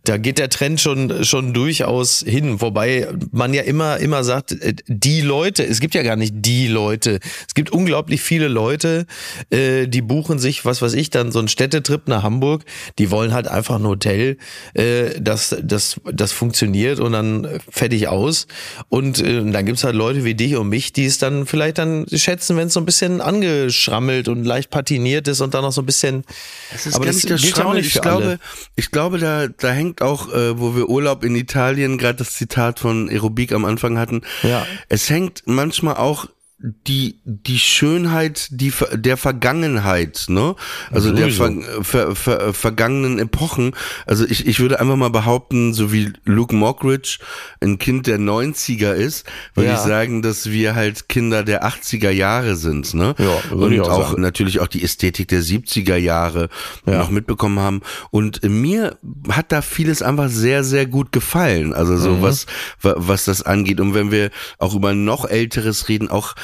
Da 0.04 0.18
geht 0.18 0.38
der 0.38 0.50
Trend 0.50 0.80
schon, 0.80 1.24
schon 1.24 1.54
durchaus 1.54 2.22
hin. 2.26 2.60
Wobei 2.60 3.08
man 3.32 3.54
ja 3.54 3.62
immer, 3.62 3.96
immer 3.98 4.22
sagt, 4.22 4.52
äh, 4.52 4.74
die 4.86 5.22
Leute, 5.22 5.64
es 5.64 5.80
gibt 5.80 5.94
ja 5.94 6.02
gar 6.02 6.16
nicht 6.16 6.34
die 6.36 6.68
Leute. 6.68 7.20
Es 7.46 7.54
gibt 7.54 7.70
unglaublich 7.70 8.20
viele 8.20 8.48
Leute, 8.48 9.06
äh, 9.50 9.86
die 9.86 10.02
buchen 10.02 10.38
sich, 10.38 10.66
was 10.66 10.82
weiß 10.82 10.92
ich, 10.92 11.08
dann 11.08 11.32
so 11.32 11.38
einen 11.38 11.48
Städtetrip 11.48 12.06
nach 12.06 12.22
Hamburg. 12.22 12.64
Die 12.98 13.10
wollen 13.10 13.32
halt 13.32 13.48
einfach 13.48 13.76
ein 13.76 13.86
Hotel, 13.86 14.36
äh, 14.74 15.18
das, 15.20 15.56
das, 15.62 16.00
das 16.12 16.32
funktioniert 16.32 16.97
und 16.98 17.12
dann 17.12 17.44
äh, 17.44 17.58
fertig 17.68 18.08
aus. 18.08 18.46
Und 18.88 19.20
äh, 19.20 19.44
dann 19.50 19.66
gibt's 19.66 19.84
halt 19.84 19.94
Leute 19.94 20.24
wie 20.24 20.34
dich 20.34 20.56
und 20.56 20.68
mich, 20.68 20.92
die 20.92 21.04
es 21.04 21.18
dann 21.18 21.46
vielleicht 21.46 21.78
dann 21.78 22.06
schätzen, 22.12 22.56
wenn 22.56 22.68
es 22.68 22.74
so 22.74 22.80
ein 22.80 22.86
bisschen 22.86 23.20
angeschrammelt 23.20 24.28
und 24.28 24.44
leicht 24.44 24.70
patiniert 24.70 25.28
ist 25.28 25.40
und 25.40 25.54
dann 25.54 25.62
noch 25.62 25.72
so 25.72 25.82
ein 25.82 25.86
bisschen. 25.86 26.24
Das 26.72 26.86
ist 26.86 26.94
aber 26.94 27.04
gar 27.04 27.12
das 27.12 27.22
nicht 27.22 27.30
das 27.30 27.42
gilt 27.42 27.58
ja 27.58 27.74
nicht 27.74 27.96
Ich 27.96 28.00
glaube, 28.00 28.24
alle. 28.24 28.38
ich 28.76 28.90
glaube, 28.90 29.18
da, 29.18 29.48
da 29.48 29.70
hängt 29.70 30.02
auch, 30.02 30.32
äh, 30.32 30.58
wo 30.58 30.76
wir 30.76 30.88
Urlaub 30.88 31.24
in 31.24 31.34
Italien, 31.34 31.98
gerade 31.98 32.18
das 32.18 32.32
Zitat 32.32 32.78
von 32.78 33.08
Aerobik 33.08 33.52
am 33.52 33.64
Anfang 33.64 33.98
hatten. 33.98 34.22
Ja. 34.42 34.66
Es 34.88 35.10
hängt 35.10 35.42
manchmal 35.46 35.96
auch 35.96 36.26
die 36.60 37.20
die 37.24 37.58
Schönheit 37.58 38.48
die 38.50 38.72
der 38.92 39.16
Vergangenheit, 39.16 40.24
ne? 40.28 40.56
Also 40.90 41.12
der 41.12 41.30
ver, 41.30 41.52
ver, 41.82 42.16
ver, 42.16 42.52
vergangenen 42.52 43.20
Epochen. 43.20 43.76
Also 44.06 44.24
ich 44.24 44.44
ich 44.44 44.58
würde 44.58 44.80
einfach 44.80 44.96
mal 44.96 45.10
behaupten, 45.10 45.72
so 45.72 45.92
wie 45.92 46.12
Luke 46.24 46.54
Mockridge 46.54 47.18
ein 47.60 47.78
Kind 47.78 48.08
der 48.08 48.18
90er 48.18 48.92
ist, 48.92 49.24
würde 49.54 49.68
ja. 49.70 49.74
ich 49.76 49.80
sagen, 49.80 50.20
dass 50.20 50.50
wir 50.50 50.74
halt 50.74 51.08
Kinder 51.08 51.44
der 51.44 51.64
80er 51.64 52.10
Jahre 52.10 52.56
sind, 52.56 52.92
ne? 52.92 53.14
Ja, 53.18 53.54
und 53.54 53.80
auch, 53.80 53.88
auch 54.12 54.16
natürlich 54.16 54.58
auch 54.58 54.66
die 54.66 54.82
Ästhetik 54.82 55.28
der 55.28 55.42
70er 55.42 55.96
Jahre 55.96 56.48
ja. 56.86 56.98
noch 56.98 57.10
mitbekommen 57.10 57.60
haben 57.60 57.82
und 58.10 58.42
mir 58.42 58.98
hat 59.30 59.52
da 59.52 59.62
vieles 59.62 60.02
einfach 60.02 60.28
sehr 60.28 60.64
sehr 60.64 60.86
gut 60.86 61.12
gefallen. 61.12 61.72
Also 61.72 61.96
so 61.96 62.14
mhm. 62.14 62.22
was 62.22 62.46
was 62.80 63.26
das 63.26 63.42
angeht 63.42 63.78
und 63.78 63.94
wenn 63.94 64.10
wir 64.10 64.30
auch 64.58 64.74
über 64.74 64.92
noch 64.92 65.24
älteres 65.24 65.88
reden, 65.88 66.08
auch 66.08 66.34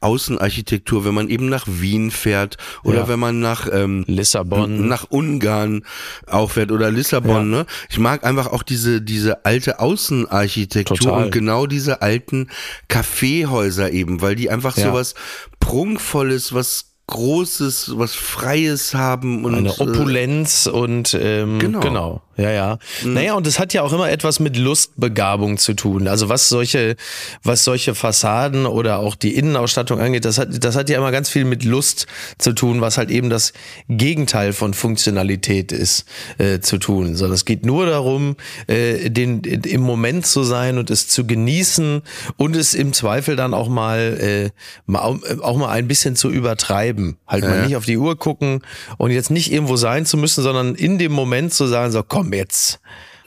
Außenarchitektur, 0.00 1.04
wenn 1.04 1.14
man 1.14 1.28
eben 1.28 1.48
nach 1.48 1.66
Wien 1.66 2.10
fährt 2.10 2.56
oder 2.84 3.00
ja. 3.00 3.08
wenn 3.08 3.18
man 3.18 3.40
nach 3.40 3.68
ähm, 3.72 4.04
Lissabon, 4.06 4.88
nach 4.88 5.06
Ungarn 5.10 5.84
auch 6.26 6.50
fährt 6.50 6.72
oder 6.72 6.90
Lissabon. 6.90 7.52
Ja. 7.52 7.58
Ne? 7.58 7.66
Ich 7.90 7.98
mag 7.98 8.24
einfach 8.24 8.48
auch 8.48 8.62
diese 8.62 9.00
diese 9.02 9.44
alte 9.44 9.80
Außenarchitektur 9.80 10.96
Total. 10.96 11.24
und 11.24 11.30
genau 11.32 11.66
diese 11.66 12.02
alten 12.02 12.48
Kaffeehäuser 12.88 13.90
eben, 13.92 14.20
weil 14.20 14.34
die 14.34 14.50
einfach 14.50 14.76
ja. 14.76 14.88
so 14.88 14.92
was 14.92 15.14
prunkvolles, 15.60 16.52
was 16.54 16.92
Großes, 17.08 17.98
was 17.98 18.14
Freies 18.14 18.94
haben 18.94 19.44
und 19.44 19.54
eine 19.54 19.68
äh, 19.68 19.82
Opulenz 19.82 20.66
und 20.66 21.18
ähm, 21.20 21.58
genau. 21.58 21.80
genau. 21.80 22.22
Ja, 22.36 22.50
ja. 22.50 22.78
Mhm. 23.04 23.14
Naja, 23.14 23.34
und 23.34 23.46
es 23.46 23.58
hat 23.58 23.74
ja 23.74 23.82
auch 23.82 23.92
immer 23.92 24.10
etwas 24.10 24.40
mit 24.40 24.56
Lustbegabung 24.56 25.58
zu 25.58 25.74
tun. 25.74 26.08
Also 26.08 26.28
was 26.28 26.48
solche, 26.48 26.96
was 27.42 27.64
solche 27.64 27.94
Fassaden 27.94 28.64
oder 28.64 28.98
auch 29.00 29.14
die 29.14 29.34
Innenausstattung 29.34 30.00
angeht, 30.00 30.24
das 30.24 30.38
hat, 30.38 30.64
das 30.64 30.74
hat 30.74 30.88
ja 30.88 30.96
immer 30.96 31.12
ganz 31.12 31.28
viel 31.28 31.44
mit 31.44 31.64
Lust 31.64 32.06
zu 32.38 32.52
tun, 32.52 32.80
was 32.80 32.96
halt 32.96 33.10
eben 33.10 33.28
das 33.28 33.52
Gegenteil 33.88 34.52
von 34.54 34.72
Funktionalität 34.72 35.72
ist, 35.72 36.06
äh, 36.38 36.60
zu 36.60 36.78
tun. 36.78 37.16
Sondern 37.16 37.34
es 37.34 37.44
geht 37.44 37.66
nur 37.66 37.84
darum, 37.86 38.36
äh, 38.66 39.10
den, 39.10 39.42
im 39.42 39.82
Moment 39.82 40.26
zu 40.26 40.42
sein 40.42 40.78
und 40.78 40.90
es 40.90 41.08
zu 41.08 41.26
genießen 41.26 42.02
und 42.38 42.56
es 42.56 42.72
im 42.72 42.94
Zweifel 42.94 43.36
dann 43.36 43.52
auch 43.52 43.68
mal, 43.68 43.98
äh, 44.20 44.50
mal 44.86 45.18
auch 45.40 45.56
mal 45.56 45.68
ein 45.68 45.86
bisschen 45.86 46.16
zu 46.16 46.30
übertreiben. 46.30 47.16
Halt 47.26 47.44
ja. 47.44 47.50
mal 47.50 47.66
nicht 47.66 47.76
auf 47.76 47.84
die 47.84 47.98
Uhr 47.98 48.16
gucken 48.16 48.62
und 48.96 49.10
jetzt 49.10 49.30
nicht 49.30 49.52
irgendwo 49.52 49.76
sein 49.76 50.06
zu 50.06 50.16
müssen, 50.16 50.42
sondern 50.42 50.74
in 50.74 50.98
dem 50.98 51.12
Moment 51.12 51.52
zu 51.52 51.66
sagen, 51.66 51.92
so 51.92 52.02
komm, 52.02 52.21
jetzt 52.30 52.80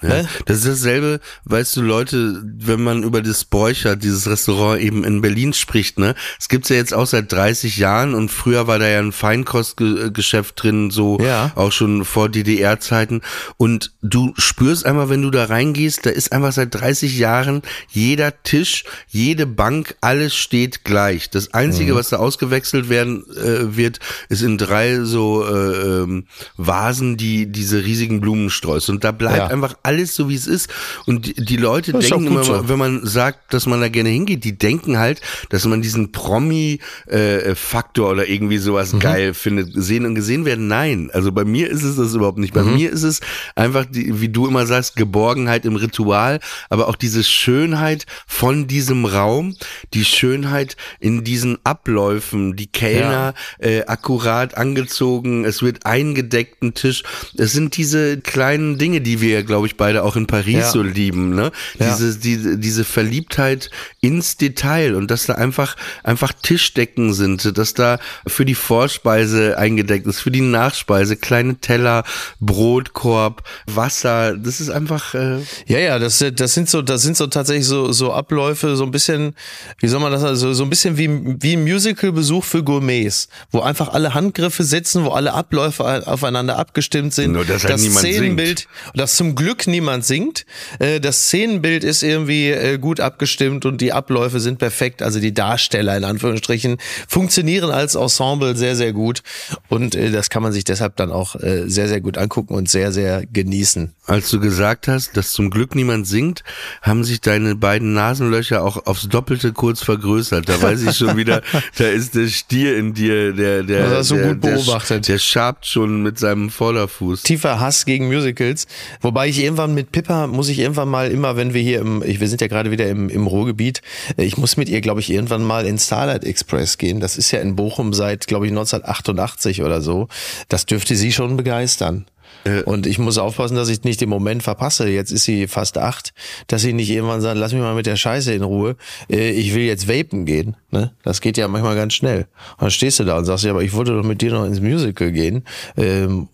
ja, 0.08 0.26
das 0.46 0.58
ist 0.60 0.68
dasselbe, 0.68 1.20
weißt 1.46 1.76
du, 1.78 1.82
Leute, 1.82 2.41
wenn 2.44 2.84
man 2.84 3.04
über 3.04 3.22
das 3.22 3.46
Bräucher, 3.46 3.96
dieses 3.96 4.28
Restaurant 4.28 4.82
eben 4.82 5.04
in 5.04 5.22
Berlin 5.22 5.54
spricht, 5.54 6.00
ne? 6.00 6.15
Es 6.39 6.50
gibt's 6.50 6.70
ja 6.70 6.76
jetzt 6.76 6.94
auch 6.94 7.08
seit 7.08 7.32
30 7.32 7.78
Jahren 7.78 8.13
und 8.13 8.30
früher 8.30 8.68
war 8.68 8.80
da 8.80 8.88
ja 8.88 9.00
ein 9.00 9.12
Feinkostgeschäft 9.12 10.62
drin, 10.62 10.91
so 10.91 11.18
ja. 11.20 11.52
auch 11.56 11.72
schon 11.72 12.06
vor 12.06 12.30
DDR-Zeiten. 12.30 13.22
Und 13.58 13.94
du 14.02 14.34
spürst 14.38 14.86
einmal, 14.86 15.10
wenn 15.10 15.22
du 15.22 15.32
da 15.32 15.46
reingehst, 15.46 16.06
da 16.06 16.10
ist 16.10 16.32
einfach 16.32 16.52
seit 16.52 16.74
30 16.76 17.18
Jahren 17.18 17.62
jeder 17.89 18.44
Tisch, 18.44 18.84
jede 19.08 19.46
Bank, 19.46 19.96
alles 20.02 20.36
steht 20.36 20.84
gleich. 20.84 21.30
Das 21.30 21.54
Einzige, 21.54 21.94
mhm. 21.94 21.98
was 21.98 22.10
da 22.10 22.18
ausgewechselt 22.18 22.89
werden 22.89 23.26
äh, 23.36 23.76
wird, 23.76 24.00
ist 24.30 24.41
in 24.41 24.58
drei 24.58 25.02
so 25.02 25.46
äh, 25.46 26.04
ähm, 26.04 26.26
Vasen, 26.58 27.18
die 27.18 27.52
diese 27.52 27.84
riesigen 27.84 28.22
Blumensträuße. 28.22 28.91
Und 28.91 29.04
da 29.04 29.12
bleibt 29.12 29.38
ja. 29.38 29.48
einfach 29.48 29.78
alles 29.84 29.95
alles 29.96 30.16
so, 30.16 30.30
wie 30.30 30.36
es 30.36 30.48
ist. 30.48 30.70
Und 31.06 31.26
die, 31.26 31.34
die 31.34 31.58
Leute 31.58 31.92
das 31.92 32.08
denken 32.08 32.28
immer, 32.28 32.44
so. 32.44 32.68
wenn 32.68 32.78
man 32.78 33.06
sagt, 33.06 33.54
dass 33.54 33.66
man 33.66 33.80
da 33.82 33.90
gerne 33.90 34.10
hingeht, 34.10 34.44
die 34.44 34.58
denken 34.58 34.98
halt, 34.98 35.22
dass 35.50 35.66
man 35.66 35.82
diesen 35.82 36.12
Promi-Faktor 36.12 38.10
äh, 38.10 38.12
oder 38.12 38.28
irgendwie 38.28 38.58
sowas 38.58 38.94
mhm. 38.94 39.00
geil 39.00 39.34
findet, 39.34 39.72
sehen 39.74 40.06
und 40.06 40.16
gesehen 40.16 40.46
werden. 40.46 40.68
Nein, 40.68 41.10
also 41.14 41.32
bei 41.32 41.46
mir 41.46 41.70
ist 41.70 41.84
es 41.84 41.96
das 41.96 42.14
überhaupt 42.14 42.38
nicht. 42.38 42.54
Bei 42.54 42.64
mhm. 42.64 42.76
mir 42.76 42.92
ist 42.92 43.04
es 43.04 43.22
einfach, 43.56 43.86
die, 43.86 44.22
wie 44.22 44.30
du 44.30 44.48
immer 44.48 44.66
sagst, 44.66 44.96
Geborgenheit 44.96 45.66
im 45.66 45.76
Ritual, 45.76 46.40
aber 46.70 46.88
auch 46.88 46.96
diese 46.96 47.24
Schönheit 47.24 48.06
von 48.28 48.68
diesem 48.68 49.06
Raum, 49.06 49.56
die 49.94 50.06
Schönheit 50.06 50.76
in 51.00 51.24
diesen 51.24 51.58
Abläufen, 51.64 52.56
die 52.56 52.68
Kellner 52.68 53.34
ja. 53.60 53.68
äh, 53.68 53.86
akkurat 53.86 54.58
angezogen, 54.58 55.46
es 55.46 55.62
wird 55.62 55.86
eingedeckten 55.86 56.74
Tisch. 56.74 57.04
Es 57.38 57.54
sind 57.54 57.78
diese 57.78 58.20
kleinen 58.20 58.78
Dinge, 58.78 59.02
die 59.02 59.22
wir, 59.22 59.44
glaube 59.44 59.68
ich, 59.68 59.75
beide 59.78 60.04
auch 60.04 60.16
in 60.16 60.28
Paris 60.28 60.56
ja. 60.56 60.72
so 60.72 60.82
lieben, 60.82 61.36
ne? 61.36 61.52
Diese, 61.80 62.10
ja. 62.10 62.16
diese, 62.22 62.58
diese 62.58 62.84
Verliebtheit 62.84 63.70
ins 64.02 64.38
Detail 64.38 64.96
und 64.96 65.12
dass 65.12 65.26
da 65.26 65.34
einfach, 65.34 65.76
einfach 66.04 66.34
Tischdecken 66.34 67.14
sind, 67.14 67.58
dass 67.58 67.74
da 67.74 68.00
für 68.28 68.46
die 68.46 68.56
Vorspeise 68.56 69.58
eingedeckt 69.58 70.08
ist, 70.08 70.20
für 70.20 70.32
die 70.32 70.42
Nachspeise 70.42 71.16
kleine 71.16 71.56
Teller, 71.58 72.04
Brotkorb, 72.40 73.44
Wasser, 73.66 74.36
das 74.38 74.60
ist 74.60 74.70
einfach, 74.70 75.14
äh 75.14 75.40
Ja, 75.68 75.80
ja, 75.80 76.00
das, 76.00 76.24
das 76.36 76.54
sind 76.54 76.70
so, 76.70 76.82
das 76.82 77.02
sind 77.02 77.18
so 77.18 77.28
tatsächlich 77.28 77.66
so, 77.66 77.92
so 77.92 78.14
Abläufe, 78.14 78.76
so 78.76 78.84
ein 78.84 78.92
bisschen, 78.92 79.36
wie 79.80 79.88
soll 79.88 80.00
man 80.00 80.12
das, 80.12 80.24
also 80.24 80.54
so 80.54 80.64
ein 80.64 80.70
bisschen 80.70 80.98
wie, 80.98 81.10
wie 81.42 81.56
ein 81.56 81.64
Musicalbesuch 81.64 82.44
für 82.44 82.64
Gourmets, 82.64 83.28
wo 83.52 83.62
einfach 83.62 83.90
alle 83.90 84.14
Handgriffe 84.14 84.64
sitzen, 84.64 85.06
wo 85.06 85.10
alle 85.12 85.34
Abläufe 85.34 86.08
aufeinander 86.08 86.58
abgestimmt 86.58 87.14
sind. 87.14 87.34
Nur, 87.34 87.46
dass 87.46 87.64
halt 87.64 87.74
das 87.74 87.82
Szenenbild, 87.82 88.60
singt. 88.60 88.70
das 88.96 89.16
zum 89.16 89.36
Glück 89.36 89.64
niemand 89.67 90.06
singt. 90.06 90.45
Äh, 90.80 90.99
das 90.99 91.23
Szenenbild 91.23 91.84
ist 91.84 92.04
irgendwie 92.04 92.49
äh, 92.49 92.78
gut 92.78 92.99
abgestimmt 92.99 93.65
und 93.65 93.82
die 93.82 93.93
Abläufe 93.93 94.39
sind 94.39 94.60
perfekt. 94.60 95.01
Also 95.01 95.19
die 95.19 95.34
Darsteller 95.34 95.97
in 95.97 96.04
Anführungsstrichen 96.04 96.78
funktionieren 97.08 97.71
als 97.71 97.95
Ensemble 97.95 98.56
sehr, 98.56 98.75
sehr 98.75 98.93
gut. 98.93 99.21
Und 99.69 99.95
äh, 99.95 100.12
das 100.12 100.30
kann 100.30 100.43
man 100.43 100.51
sich 100.51 100.63
deshalb 100.63 100.95
dann 100.95 101.12
auch 101.12 101.36
sehr, 101.65 101.88
sehr 101.88 102.01
gut 102.01 102.17
angucken 102.17 102.54
und 102.54 102.69
sehr, 102.69 102.91
sehr 102.91 103.25
genießen. 103.25 103.93
Als 104.06 104.30
du 104.30 104.39
gesagt 104.39 104.88
hast, 104.88 105.17
dass 105.17 105.32
zum 105.32 105.49
Glück 105.49 105.75
niemand 105.75 106.08
singt, 106.08 106.43
haben 106.82 107.04
sich 107.04 107.21
deine 107.21 107.56
beiden 107.56 107.93
Nasenlöcher 107.93 108.63
auch 108.63 108.86
aufs 108.86 109.08
Doppelte 109.10 109.51
kurz 109.54 109.82
vergrößert. 109.82 110.47
Da 110.47 110.62
weiß 110.62 110.84
ich 110.84 110.95
schon 110.95 111.17
wieder, 111.17 111.41
da 111.78 111.86
ist 111.86 112.15
der 112.15 112.28
Stier 112.28 112.78
in 112.78 112.93
dir, 112.93 113.34
der, 113.34 113.63
der, 113.63 114.01
der, 114.01 114.28
gut 114.28 114.41
beobachtet. 114.41 115.08
Der, 115.08 115.15
der 115.15 115.19
schabt 115.19 115.65
schon 115.65 116.04
mit 116.04 116.19
seinem 116.19 116.49
Vorderfuß. 116.49 117.23
Tiefer 117.23 117.60
Hass 117.60 117.86
gegen 117.86 118.08
Musicals. 118.08 118.67
Wobei 119.01 119.28
ich 119.30 119.39
irgendwann 119.56 119.74
mit 119.74 119.94
Pippa 119.94 120.28
muss 120.28 120.50
ich 120.50 120.60
irgendwann 120.60 120.89
mal 120.89 121.10
immer, 121.10 121.38
wenn 121.38 121.54
wir 121.54 121.62
hier 121.62 121.80
im, 121.80 122.04
ich, 122.04 122.20
wir 122.20 122.28
sind 122.28 122.41
ja 122.41 122.48
gerade 122.48 122.72
wieder 122.72 122.89
im, 122.89 123.10
im 123.10 123.26
Ruhrgebiet, 123.26 123.82
äh, 124.18 124.24
ich 124.26 124.38
muss 124.38 124.58
mit 124.58 124.68
ihr, 124.68 124.82
glaube 124.82 125.00
ich, 125.00 125.10
irgendwann 125.10 125.44
mal 125.44 125.65
in 125.65 125.78
Starlight 125.78 126.26
Express 126.26 126.78
gehen. 126.78 127.00
Das 127.00 127.18
ist 127.18 127.32
ja 127.32 127.39
in 127.39 127.56
Bochum 127.56 127.94
seit, 127.94 128.28
glaube 128.28 128.48
ich, 128.48 128.52
1988 128.52 129.63
oder 129.63 129.80
so. 129.80 130.10
Das 130.50 130.65
dürfte 130.65 130.98
sie 130.98 131.13
schon 131.13 131.38
begeistern. 131.38 132.06
Äh. 132.46 132.64
Und 132.64 132.88
ich 132.88 133.00
muss 133.00 133.18
aufpassen, 133.18 133.56
dass 133.56 133.70
ich 133.70 133.84
nicht 133.84 134.00
den 134.00 134.10
Moment 134.10 134.44
verpasse. 134.44 134.88
Jetzt 134.88 135.12
ist 135.12 135.26
sie 135.26 135.48
fast 135.48 135.78
acht, 135.78 136.14
dass 136.48 136.62
sie 136.62 136.74
nicht 136.74 136.90
irgendwann 136.90 137.22
sagt, 137.22 137.38
lass 137.38 137.52
mich 137.52 137.62
mal 137.62 137.76
mit 137.76 137.86
der 137.86 137.96
Scheiße 137.96 138.34
in 138.34 138.44
Ruhe. 138.44 138.78
Äh, 139.10 139.32
ich 139.32 139.54
will 139.54 139.64
jetzt 139.64 139.88
vapen 139.88 140.26
gehen. 140.26 140.56
Ne? 140.72 140.92
Das 141.04 141.22
geht 141.22 141.38
ja 141.38 141.48
manchmal 141.48 141.76
ganz 141.76 141.94
schnell. 141.94 142.28
Und 142.54 142.62
dann 142.62 142.72
stehst 142.72 143.00
du 143.00 143.04
da 143.04 143.18
und 143.18 143.26
sagst, 143.26 143.44
ja, 143.44 143.52
aber 143.52 143.64
ich 143.64 143.74
wollte 143.74 143.94
doch 143.94 144.04
mit 144.04 144.22
dir 144.22 144.32
noch 144.32 144.46
ins 144.46 144.62
Musical 144.62 145.12
gehen, 145.12 145.44
ähm, 145.78 146.30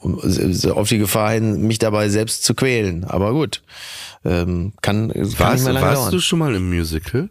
auf 0.73 0.89
die 0.89 0.97
Gefahr 0.97 1.31
hin, 1.31 1.61
mich 1.61 1.79
dabei 1.79 2.09
selbst 2.09 2.43
zu 2.43 2.53
quälen. 2.53 3.05
Aber 3.05 3.33
gut, 3.33 3.63
ähm, 4.25 4.73
kann, 4.81 5.11
kann 5.11 5.39
warst, 5.39 5.53
nicht 5.53 5.63
mehr 5.63 5.73
lange 5.73 5.85
Warst 5.85 6.01
dauern. 6.01 6.11
du 6.11 6.19
schon 6.19 6.39
mal 6.39 6.55
im 6.55 6.69
Musical? 6.69 7.29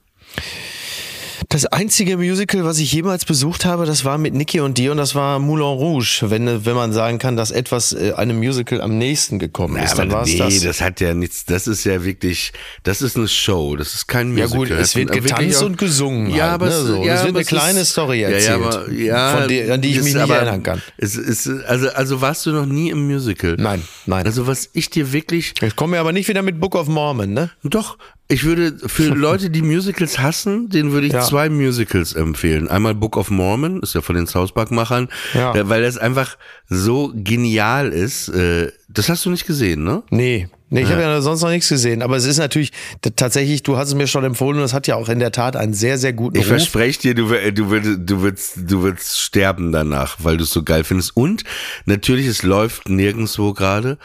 Das 1.53 1.67
einzige 1.67 2.17
Musical, 2.17 2.65
was 2.65 2.79
ich 2.79 2.93
jemals 2.93 3.25
besucht 3.25 3.65
habe, 3.65 3.85
das 3.85 4.05
war 4.05 4.19
mit 4.19 4.35
Nicky 4.35 4.61
und 4.61 4.79
dir 4.79 4.93
und 4.93 4.99
das 4.99 5.17
war 5.17 5.41
Moulin 5.41 5.65
Rouge. 5.65 6.23
Wenn, 6.23 6.65
wenn 6.65 6.77
man 6.77 6.93
sagen 6.93 7.19
kann, 7.19 7.37
dass 7.37 7.51
etwas 7.51 7.93
äh, 7.93 8.13
einem 8.13 8.39
Musical 8.39 8.81
am 8.81 8.99
nächsten 8.99 9.41
gekommen 9.41 9.75
ist, 9.83 9.97
Na, 9.97 10.05
dann 10.05 10.13
war 10.13 10.23
es 10.23 10.29
nee, 10.29 10.39
das. 10.39 10.55
Nee, 10.55 10.65
das 10.65 10.81
hat 10.81 11.01
ja 11.01 11.13
nichts, 11.13 11.47
das 11.47 11.67
ist 11.67 11.83
ja 11.83 12.05
wirklich, 12.05 12.53
das 12.85 13.03
ist 13.03 13.17
eine 13.17 13.27
Show, 13.27 13.75
das 13.75 13.97
ist 13.97 14.07
kein 14.07 14.29
Musical. 14.31 14.51
Ja 14.53 14.57
gut, 14.59 14.71
es 14.71 14.95
wird 14.95 15.11
getanzt 15.11 15.61
und 15.65 15.77
gesungen. 15.77 16.31
Ja, 16.31 16.45
halt, 16.45 16.53
aber 16.53 16.67
ne, 16.67 16.73
so. 16.73 17.03
ja, 17.03 17.15
es 17.15 17.25
wird 17.25 17.35
eine 17.35 17.45
kleine 17.45 17.81
ist, 17.81 17.91
Story 17.91 18.23
erzählt, 18.23 18.45
ja, 18.45 18.57
ja, 18.57 18.65
aber, 18.65 18.93
ja, 18.93 19.37
von 19.37 19.49
der, 19.49 19.75
an 19.75 19.83
die 19.83 19.89
ich 19.91 20.03
mich 20.05 20.15
nicht 20.15 20.31
erinnern 20.31 20.63
kann. 20.63 20.81
Es 20.99 21.17
ist, 21.17 21.49
also, 21.67 21.89
also 21.89 22.21
warst 22.21 22.47
du 22.47 22.53
noch 22.53 22.67
nie 22.67 22.91
im 22.91 23.09
Musical? 23.09 23.57
Nein, 23.59 23.83
nein. 24.07 24.25
Also 24.25 24.47
was 24.47 24.71
ich 24.73 24.89
dir 24.89 25.13
wirklich... 25.13 25.55
Ich 25.61 25.75
komme 25.75 25.97
ja 25.97 26.01
aber 26.01 26.13
nicht 26.13 26.29
wieder 26.29 26.43
mit 26.43 26.61
Book 26.61 26.77
of 26.77 26.87
Mormon, 26.87 27.33
ne? 27.33 27.51
Doch, 27.65 27.99
ich 28.31 28.45
würde 28.45 28.77
für 28.87 29.05
Leute, 29.15 29.51
die 29.51 29.63
Musicals 29.63 30.19
hassen, 30.19 30.69
denen 30.69 30.93
würde 30.93 31.07
ich 31.07 31.13
ja. 31.13 31.21
zwei 31.21 31.49
Musicals 31.49 32.15
empfehlen. 32.15 32.69
Einmal 32.69 32.95
Book 32.95 33.17
of 33.17 33.31
Mormon, 33.31 33.83
ist 33.83 33.95
ja 33.95 34.01
von 34.01 34.15
den 34.15 34.27
South 34.27 34.53
Park-Machern, 34.53 35.09
ja. 35.35 35.55
Äh, 35.55 35.69
weil 35.69 35.83
das 35.83 35.99
einfach 35.99 36.37
so 36.69 37.13
genial 37.15 37.89
ist. 37.89 38.29
Äh, 38.29 38.73
das 38.89 39.09
hast 39.09 39.25
du 39.27 39.31
nicht 39.31 39.47
gesehen, 39.47 39.85
ne? 39.85 40.03
Nee. 40.11 40.49
Nee, 40.73 40.83
ich 40.83 40.89
ja. 40.89 40.95
habe 40.95 41.03
ja 41.03 41.21
sonst 41.21 41.43
noch 41.43 41.51
nichts 41.51 41.69
gesehen, 41.69 42.01
aber 42.01 42.17
es 42.17 42.25
ist 42.25 42.39
natürlich 42.39 42.71
tatsächlich, 43.17 43.65
du 43.65 43.77
hast 43.77 43.89
es 43.89 43.95
mir 43.95 44.07
schon 44.07 44.23
empfohlen 44.23 44.57
und 44.59 44.65
es 44.65 44.73
hat 44.73 44.87
ja 44.87 44.95
auch 44.95 45.09
in 45.09 45.19
der 45.19 45.33
Tat 45.33 45.57
einen 45.57 45.75
sehr, 45.75 45.99
sehr 45.99 46.13
guten 46.13 46.37
Ich 46.37 46.45
Ruf. 46.45 46.51
verspreche 46.51 47.01
dir, 47.01 47.15
du, 47.17 47.27
du, 47.27 47.71
würdest, 47.71 47.99
du, 48.05 48.23
würdest, 48.23 48.53
du 48.57 48.83
würdest 48.83 49.19
sterben 49.19 49.73
danach, 49.73 50.19
weil 50.21 50.37
du 50.37 50.45
es 50.45 50.51
so 50.51 50.63
geil 50.63 50.85
findest. 50.85 51.17
Und 51.17 51.43
natürlich, 51.87 52.29
es 52.29 52.45
läuft 52.45 52.89
nirgendwo 52.89 53.53
gerade. 53.53 53.99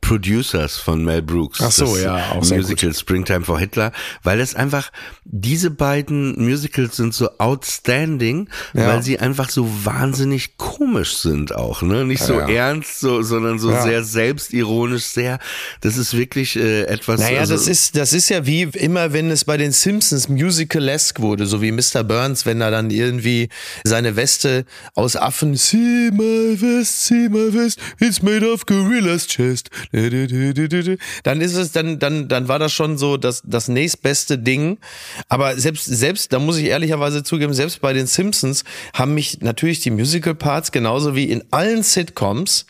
Producers 0.00 0.76
von 0.76 1.04
Mel 1.04 1.22
Brooks. 1.22 1.60
Ach 1.62 1.70
so, 1.70 1.94
das 1.94 2.02
ja, 2.04 2.32
auch 2.32 2.44
sehr 2.44 2.58
Musical 2.58 2.94
Springtime 2.94 3.44
for 3.44 3.58
Hitler, 3.58 3.92
weil 4.22 4.40
es 4.40 4.54
einfach, 4.54 4.90
diese 5.24 5.70
beiden 5.70 6.42
Musicals 6.42 6.96
sind 6.96 7.14
so 7.14 7.28
outstanding, 7.38 8.48
Ja. 8.74 8.86
weil 8.88 9.02
sie 9.02 9.18
einfach 9.18 9.50
so 9.50 9.68
wahnsinnig 9.84 10.56
komisch 10.56 11.16
sind 11.16 11.54
auch, 11.54 11.82
ne? 11.82 12.04
Nicht 12.04 12.22
so 12.22 12.34
Ja. 12.34 12.48
ernst, 12.48 13.00
so, 13.00 13.22
sondern 13.22 13.58
so 13.58 13.70
Ja. 13.70 13.82
sehr 13.82 14.04
selbstironisch, 14.04 15.04
sehr, 15.04 15.38
das 15.80 15.96
ist 15.96 16.16
wirklich 16.16 16.56
äh, 16.56 16.84
etwas. 16.84 17.20
Naja, 17.20 17.40
also, 17.40 17.54
das 17.54 17.66
ist, 17.66 17.96
das 17.96 18.12
ist 18.12 18.28
ja 18.30 18.46
wie 18.46 18.62
immer, 18.62 19.12
wenn 19.12 19.30
es 19.30 19.44
bei 19.44 19.56
den 19.56 19.72
Simpsons 19.72 20.28
musicalesque 20.28 21.20
wurde, 21.22 21.46
so 21.46 21.60
wie 21.62 21.72
Mr. 21.72 22.04
Burns, 22.04 22.46
wenn 22.46 22.60
er 22.60 22.70
dann 22.70 22.90
irgendwie 22.90 23.48
seine 23.84 24.16
Weste 24.16 24.64
aus 24.94 25.16
Affen, 25.16 25.54
see 25.56 26.10
my 26.12 26.56
vest, 26.56 27.06
see 27.06 27.28
my 27.28 27.50
vest, 27.52 27.78
it's 28.00 28.22
made 28.22 28.48
of 28.50 28.64
gorillas 28.66 29.26
chest. 29.26 29.70
Dann 29.92 31.40
ist 31.40 31.54
es, 31.54 31.72
dann, 31.72 31.98
dann, 31.98 32.28
dann 32.28 32.48
war 32.48 32.58
das 32.58 32.72
schon 32.72 32.98
so 32.98 33.16
das, 33.16 33.42
das 33.44 33.68
nächstbeste 33.68 34.38
Ding. 34.38 34.78
Aber 35.28 35.56
selbst, 35.56 35.84
selbst, 35.84 36.32
da 36.32 36.38
muss 36.38 36.58
ich 36.58 36.66
ehrlicherweise 36.66 37.22
zugeben, 37.22 37.54
selbst 37.54 37.80
bei 37.80 37.92
den 37.92 38.06
Simpsons 38.06 38.64
haben 38.92 39.14
mich 39.14 39.40
natürlich 39.40 39.80
die 39.80 39.90
Musical-Parts 39.90 40.72
genauso 40.72 41.14
wie 41.14 41.24
in 41.24 41.44
allen 41.50 41.82
Sitcoms 41.82 42.66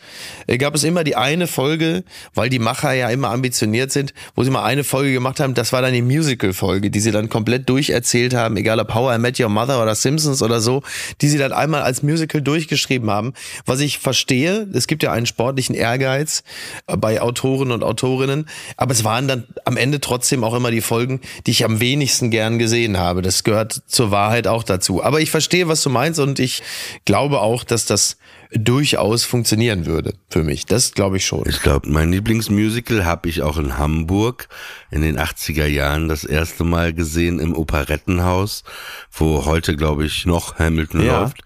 äh, 0.47 0.57
gab 0.57 0.75
es 0.75 0.83
immer 0.83 1.03
die 1.03 1.15
eine 1.15 1.47
Folge, 1.47 2.03
weil 2.33 2.49
die 2.49 2.59
Macher 2.59 2.93
ja 2.93 3.09
immer 3.09 3.29
ambitioniert 3.29 3.91
sind, 3.91 4.13
wo 4.35 4.43
sie 4.43 4.51
mal 4.51 4.63
eine 4.63 4.83
Folge 4.83 5.11
gemacht 5.13 5.39
haben, 5.39 5.53
das 5.53 5.73
war 5.73 5.81
dann 5.81 5.93
die 5.93 6.01
Musical-Folge, 6.01 6.89
die 6.89 6.99
sie 6.99 7.11
dann 7.11 7.29
komplett 7.29 7.69
durcherzählt 7.69 8.33
haben, 8.33 8.57
egal 8.57 8.79
ob 8.79 8.93
How 8.93 9.15
I 9.15 9.19
Met 9.19 9.39
Your 9.39 9.49
Mother 9.49 9.81
oder 9.81 9.95
Simpsons 9.95 10.41
oder 10.41 10.59
so, 10.61 10.83
die 11.21 11.29
sie 11.29 11.37
dann 11.37 11.51
einmal 11.51 11.81
als 11.81 12.03
Musical 12.03 12.41
durchgeschrieben 12.41 13.09
haben. 13.09 13.33
Was 13.65 13.79
ich 13.79 13.99
verstehe, 13.99 14.67
es 14.73 14.87
gibt 14.87 15.03
ja 15.03 15.11
einen 15.11 15.25
sportlichen 15.25 15.75
Ehrgeiz 15.75 16.43
äh, 16.87 16.97
bei 17.09 17.21
Autoren 17.21 17.71
und 17.71 17.83
Autorinnen, 17.83 18.47
aber 18.77 18.91
es 18.91 19.03
waren 19.03 19.27
dann 19.27 19.47
am 19.65 19.77
Ende 19.77 19.99
trotzdem 19.99 20.43
auch 20.43 20.53
immer 20.53 20.69
die 20.69 20.81
Folgen, 20.81 21.21
die 21.47 21.51
ich 21.51 21.65
am 21.65 21.79
wenigsten 21.79 22.29
gern 22.29 22.59
gesehen 22.59 22.97
habe. 22.99 23.23
Das 23.23 23.43
gehört 23.43 23.81
zur 23.87 24.11
Wahrheit 24.11 24.45
auch 24.45 24.61
dazu. 24.61 25.03
Aber 25.03 25.19
ich 25.19 25.31
verstehe, 25.31 25.67
was 25.67 25.81
du 25.81 25.89
meinst 25.89 26.19
und 26.19 26.37
ich 26.37 26.61
glaube 27.05 27.41
auch, 27.41 27.63
dass 27.63 27.87
das 27.87 28.17
durchaus 28.51 29.23
funktionieren 29.23 29.87
würde 29.87 30.13
für 30.29 30.43
mich. 30.43 30.67
Das 30.67 30.91
glaube 30.93 31.17
ich 31.17 31.25
schon. 31.25 31.49
Ich 31.49 31.63
glaube, 31.63 31.89
mein 31.89 32.11
Lieblingsmusical 32.11 33.05
habe 33.05 33.27
ich 33.27 33.41
auch 33.41 33.57
in 33.57 33.79
Hamburg 33.79 34.47
in 34.91 35.01
den 35.01 35.17
80er 35.19 35.65
Jahren 35.65 36.09
das 36.09 36.23
erste 36.25 36.63
Mal 36.63 36.93
gesehen 36.93 37.39
im 37.39 37.55
Operettenhaus, 37.55 38.63
wo 39.11 39.45
heute, 39.45 39.75
glaube 39.75 40.05
ich, 40.05 40.27
noch 40.27 40.59
Hamilton 40.59 41.03
Ja. 41.03 41.21
läuft. 41.21 41.37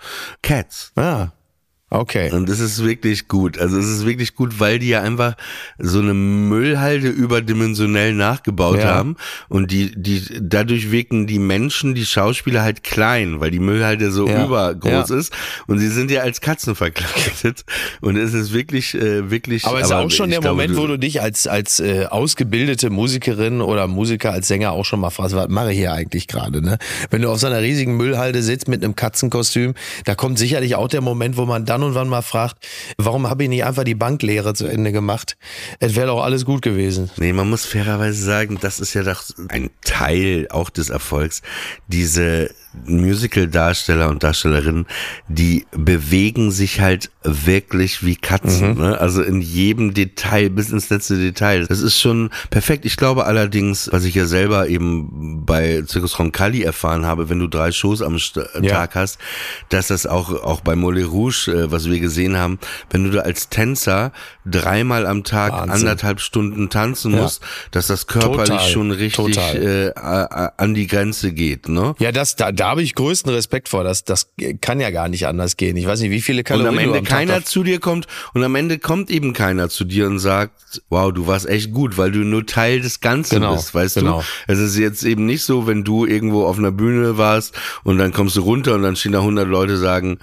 Cats. 0.42 0.92
Ah, 0.98 1.30
okay. 1.94 2.32
Und 2.32 2.50
es 2.50 2.60
ist 2.60 2.84
wirklich 2.84 3.28
gut. 3.28 3.58
Also 3.58 3.78
es 3.78 3.88
ist 3.88 4.06
wirklich 4.06 4.36
gut, 4.36 4.60
weil 4.60 4.80
die 4.80 4.90
ja 4.90 5.02
einfach 5.02 5.36
so 5.78 6.00
eine 6.00 6.14
Müllhalde 6.14 7.08
überdimensionell 7.10 8.14
nachgebaut 8.14 8.80
Ja. 8.80 8.86
haben. 8.96 9.16
Und 9.50 9.72
die, 9.72 9.92
die, 9.96 10.24
dadurch 10.42 10.92
wirken 10.92 11.28
die 11.28 11.40
Menschen, 11.40 11.94
die 11.96 12.06
Schauspieler 12.06 12.64
halt 12.64 12.84
klein, 12.84 13.40
weil 13.40 13.52
die 13.52 13.60
Müllhalde 13.60 14.12
so 14.12 14.28
Ja. 14.28 14.46
übergroß 14.46 15.10
Ja. 15.10 15.16
ist. 15.18 15.34
Und 15.68 15.80
sie 15.80 15.90
sind 15.90 16.10
ja 16.12 16.22
als 16.22 16.42
Katzen 16.42 16.76
verkleidet. 16.76 17.64
Und 18.02 18.18
es 18.18 18.34
ist 18.34 18.54
wirklich, 18.54 18.94
äh, 18.96 19.30
wirklich. 19.30 19.66
Aber 19.66 19.80
es 19.80 19.86
ist 19.88 19.92
auch 19.92 20.10
schon 20.12 20.30
der 20.30 20.40
glaube, 20.40 20.56
Moment, 20.56 20.78
wo 20.78 20.88
du 20.88 20.98
dich 20.98 21.22
als, 21.22 21.48
als 21.48 21.80
äh, 21.80 22.06
ausgebildete 22.10 22.90
Musikerin 22.90 23.62
oder 23.62 23.88
Musiker, 23.88 24.32
als 24.32 24.48
Sänger 24.48 24.72
auch 24.72 24.86
schon 24.86 25.00
mal 25.00 25.10
fragst, 25.10 25.36
was 25.36 25.50
mache 25.50 25.72
ich 25.72 25.78
hier 25.78 25.94
eigentlich 25.94 26.28
gerade? 26.28 26.62
Ne? 26.62 26.78
Wenn 27.10 27.22
du 27.22 27.30
auf 27.30 27.40
so 27.40 27.48
einer 27.48 27.62
riesigen 27.62 27.96
Müllhalde 27.98 28.42
sitzt 28.42 28.68
mit 28.68 28.84
einem 28.84 28.96
Katzenkostüm, 28.96 29.74
da 30.06 30.16
kommt 30.16 30.40
sicherlich 30.40 30.76
auch 30.76 30.88
der 30.88 31.02
Moment, 31.02 31.38
wo 31.38 31.46
man 31.46 31.66
dann 31.66 31.83
und 31.84 31.96
wann 31.96 32.10
mal 32.10 32.22
fragt, 32.22 32.68
warum 32.98 33.30
habe 33.30 33.44
ich 33.44 33.50
nicht 33.50 33.64
einfach 33.66 33.84
die 33.84 33.96
Banklehre 33.96 34.54
zu 34.54 34.66
Ende 34.68 34.92
gemacht? 34.92 35.38
Es 35.80 35.96
wäre 35.96 36.08
doch 36.08 36.24
alles 36.24 36.46
gut 36.46 36.62
gewesen. 36.62 37.10
Nee, 37.18 37.34
man 37.34 37.50
muss 37.50 37.66
fairerweise 37.66 38.24
sagen, 38.24 38.58
das 38.62 38.80
ist 38.80 38.94
ja 38.94 39.04
doch 39.04 39.24
ein 39.50 39.70
Teil 39.84 40.48
auch 40.50 40.70
des 40.70 40.90
Erfolgs. 40.90 41.42
Diese 41.88 42.50
Musical-Darsteller 42.86 44.10
und 44.10 44.24
Darstellerinnen, 44.24 44.88
die 45.28 45.66
bewegen 45.72 46.52
sich 46.52 46.82
halt 46.82 47.12
wirklich 47.24 48.04
wie 48.04 48.16
Katzen, 48.16 48.76
ne? 48.80 49.00
Also 49.00 49.22
in 49.22 49.42
jedem 49.42 49.94
Detail, 49.94 50.50
bis 50.50 50.72
ins 50.72 50.90
letzte 50.90 51.18
Detail. 51.18 51.66
Das 51.68 51.82
ist 51.82 52.00
schon 52.00 52.32
perfekt. 52.50 52.86
Ich 52.86 52.98
glaube 52.98 53.26
allerdings, 53.26 53.90
was 53.92 54.04
ich 54.06 54.16
ja 54.16 54.26
selber 54.26 54.68
eben 54.68 55.46
bei 55.46 55.84
Circus 55.88 56.18
Roncalli 56.18 56.64
erfahren 56.64 57.06
habe, 57.06 57.30
wenn 57.30 57.40
du 57.40 57.48
drei 57.48 57.72
Shows 57.72 58.02
am 58.02 58.18
St 58.20 58.40
Ja. 58.62 58.74
Tag 58.74 58.96
hast, 58.96 59.20
dass 59.70 59.88
das 59.88 60.08
auch, 60.08 60.44
auch 60.44 60.62
bei 60.62 60.76
Moulin 60.76 61.06
Rouge, 61.06 61.63
äh, 61.64 61.72
was 61.72 61.90
wir 61.90 62.00
gesehen 62.00 62.38
haben, 62.38 62.60
wenn 62.90 63.04
du 63.04 63.12
da 63.12 63.22
als 63.22 63.50
Tänzer 63.50 64.12
dreimal 64.46 65.06
am 65.06 65.24
Tag 65.24 65.54
Wahnsinn. 65.54 65.72
anderthalb 65.72 66.20
Stunden 66.20 66.70
tanzen 66.70 67.14
Ja. 67.14 67.22
musst, 67.22 67.42
dass 67.72 67.88
das 67.88 68.08
körperlich 68.08 68.50
Total, 68.50 68.70
schon 68.70 68.92
richtig 68.92 69.36
total. 69.36 69.94
äh, 69.96 70.62
an 70.62 70.74
die 70.74 70.88
Grenze 70.88 71.32
geht, 71.32 71.70
ne? 71.70 71.96
Ja, 72.00 72.12
das, 72.12 72.36
da, 72.36 72.52
da 72.52 72.70
habe 72.70 72.84
ich 72.84 72.96
größten 72.96 73.32
Respekt 73.34 73.70
vor. 73.70 73.84
Das, 73.84 74.04
das 74.04 74.30
kann 74.62 74.80
ja 74.80 74.90
gar 74.92 75.08
nicht 75.08 75.28
anders 75.28 75.58
gehen. 75.58 75.78
Ich 75.78 75.86
weiß 75.88 76.02
nicht, 76.02 76.12
wie 76.12 76.22
viele 76.22 76.40
Und 76.40 76.44
Kalorien 76.46 76.70
am 76.70 76.76
du 76.76 76.82
Ende 76.84 77.00
am 77.00 77.06
Tag 77.06 77.18
keiner 77.18 77.38
auf- 77.38 77.46
zu 77.46 77.64
dir 77.64 77.80
kommt 77.80 78.08
und 78.34 78.44
am 78.44 78.56
Ende 78.56 78.80
kommt 78.80 79.10
eben 79.10 79.34
keiner 79.34 79.70
zu 79.70 79.84
dir 79.86 80.08
und 80.08 80.20
sagt, 80.20 80.82
wow, 80.90 81.12
du 81.14 81.28
warst 81.28 81.48
echt 81.48 81.72
gut, 81.72 81.98
weil 81.98 82.12
du 82.12 82.20
nur 82.20 82.46
Teil 82.46 82.82
des 82.82 83.00
Ganzen 83.00 83.36
Genau, 83.36 83.56
bist, 83.56 83.74
weißt 83.74 83.96
genau. 83.96 84.20
du? 84.20 84.26
Es 84.54 84.60
ist 84.60 84.78
jetzt 84.78 85.04
eben 85.04 85.26
nicht 85.26 85.44
so, 85.44 85.68
wenn 85.68 85.84
du 85.84 86.06
irgendwo 86.06 86.46
auf 86.46 86.58
einer 86.58 86.72
Bühne 86.72 87.18
warst 87.18 87.54
und 87.84 87.98
dann 87.98 88.12
kommst 88.12 88.36
du 88.36 88.42
runter 88.42 88.76
und 88.76 88.84
dann 88.84 88.96
stehen 88.96 89.12
da 89.14 89.20
100 89.20 89.48
Leute 89.48 89.78
sagen, 89.78 90.18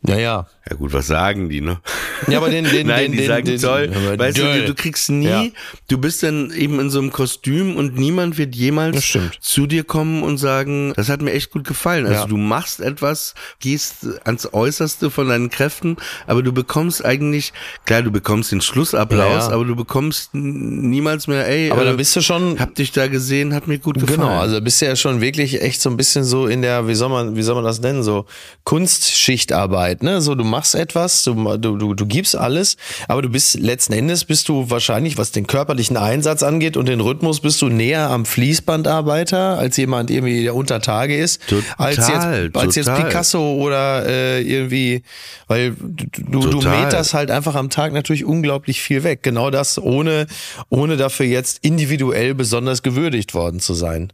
Ja, 0.00 0.16
ja. 0.16 0.46
Ja 0.70 0.76
gut, 0.76 0.92
was 0.92 1.06
sagen 1.06 1.48
die, 1.48 1.60
ne? 1.60 1.80
Ja, 2.28 2.38
aber 2.38 2.50
den, 2.50 2.64
den, 2.64 2.86
Nein, 2.88 3.04
den, 3.04 3.12
die 3.12 3.18
den, 3.18 3.26
sagen 3.26 3.44
den, 3.46 3.60
toll. 3.60 3.90
aber 3.94 4.18
Weißt 4.18 4.36
du, 4.38 4.66
du, 4.66 4.74
kriegst 4.74 5.08
nie, 5.10 5.26
Ja. 5.26 5.44
du 5.88 5.98
bist 5.98 6.22
dann 6.22 6.50
eben 6.52 6.78
in 6.80 6.90
so 6.90 6.98
einem 6.98 7.10
Kostüm 7.12 7.76
und 7.76 7.96
niemand 7.96 8.36
wird 8.38 8.54
jemals 8.54 9.16
zu 9.40 9.66
dir 9.66 9.84
kommen 9.84 10.22
und 10.22 10.36
sagen, 10.38 10.92
das 10.96 11.08
hat 11.08 11.22
mir 11.22 11.32
echt 11.32 11.50
gut 11.50 11.64
gefallen. 11.66 12.06
Also 12.06 12.20
Ja. 12.22 12.26
du 12.26 12.36
machst 12.36 12.80
etwas, 12.80 13.34
gehst 13.60 14.06
ans 14.24 14.52
Äußerste 14.52 15.10
von 15.10 15.28
deinen 15.28 15.48
Kräften, 15.50 15.96
aber 16.26 16.42
du 16.42 16.52
bekommst 16.52 17.04
eigentlich, 17.04 17.52
klar, 17.86 18.02
du 18.02 18.10
bekommst 18.10 18.52
den 18.52 18.60
Schlussapplaus, 18.60 19.48
Ja, 19.48 19.54
aber 19.54 19.64
du 19.64 19.74
bekommst 19.76 20.34
niemals 20.34 21.28
mehr, 21.28 21.46
ey, 21.48 21.70
Aber 21.70 21.82
äh, 21.82 21.84
dann 21.86 21.96
bist 21.96 22.14
du 22.16 22.20
schon, 22.20 22.58
hab 22.60 22.74
dich 22.74 22.92
da 22.92 23.06
gesehen, 23.06 23.54
hat 23.54 23.68
mir 23.68 23.78
gut 23.78 23.94
gefallen. 23.98 24.20
Genau, 24.20 24.38
also 24.38 24.60
bist 24.60 24.82
du 24.82 24.86
ja 24.86 24.96
schon 24.96 25.20
wirklich 25.20 25.62
echt 25.62 25.80
so 25.80 25.88
ein 25.88 25.96
bisschen 25.96 26.24
so 26.24 26.46
in 26.46 26.60
der, 26.62 26.88
wie 26.88 26.94
soll 26.94 27.08
man, 27.08 27.36
wie 27.36 27.42
soll 27.42 27.54
man 27.54 27.64
das 27.64 27.80
nennen, 27.80 28.02
so 28.02 28.26
Kunstschichtarbeit, 28.64 30.02
ne? 30.02 30.20
So 30.20 30.34
du 30.34 30.44
machst 30.44 30.57
etwas, 30.74 31.24
du, 31.24 31.34
du, 31.58 31.76
du, 31.76 31.94
du 31.94 32.06
gibst 32.06 32.36
alles, 32.36 32.76
aber 33.08 33.22
du 33.22 33.28
bist 33.28 33.58
letzten 33.58 33.92
Endes 33.92 34.24
bist 34.24 34.48
du 34.48 34.70
wahrscheinlich, 34.70 35.18
was 35.18 35.32
den 35.32 35.46
körperlichen 35.46 35.96
Einsatz 35.96 36.42
angeht 36.42 36.76
und 36.76 36.86
den 36.86 37.00
Rhythmus, 37.00 37.40
bist 37.40 37.60
du 37.62 37.68
näher 37.68 38.10
am 38.10 38.24
Fließbandarbeiter 38.24 39.58
als 39.58 39.76
jemand 39.76 40.10
irgendwie 40.10 40.42
der 40.42 40.54
unter 40.54 40.80
Tage 40.80 41.16
ist, 41.16 41.46
Total, 41.48 41.64
als 41.76 41.96
jetzt 41.96 42.56
als 42.56 42.74
jetzt 42.74 42.86
total. 42.86 43.04
Picasso 43.04 43.54
oder 43.54 44.06
äh, 44.06 44.42
irgendwie, 44.42 45.02
weil 45.46 45.72
du, 45.72 46.06
du, 46.18 46.40
du 46.40 46.50
Total. 46.50 46.84
meterst 46.84 47.14
halt 47.14 47.30
einfach 47.30 47.54
am 47.54 47.70
Tag 47.70 47.92
natürlich 47.92 48.24
unglaublich 48.24 48.80
viel 48.80 49.04
weg. 49.04 49.22
Genau 49.22 49.50
das 49.50 49.78
ohne 49.78 50.26
ohne 50.68 50.96
dafür 50.96 51.26
jetzt 51.26 51.58
individuell 51.62 52.34
besonders 52.34 52.82
gewürdigt 52.82 53.34
worden 53.34 53.60
zu 53.60 53.74
sein. 53.74 54.12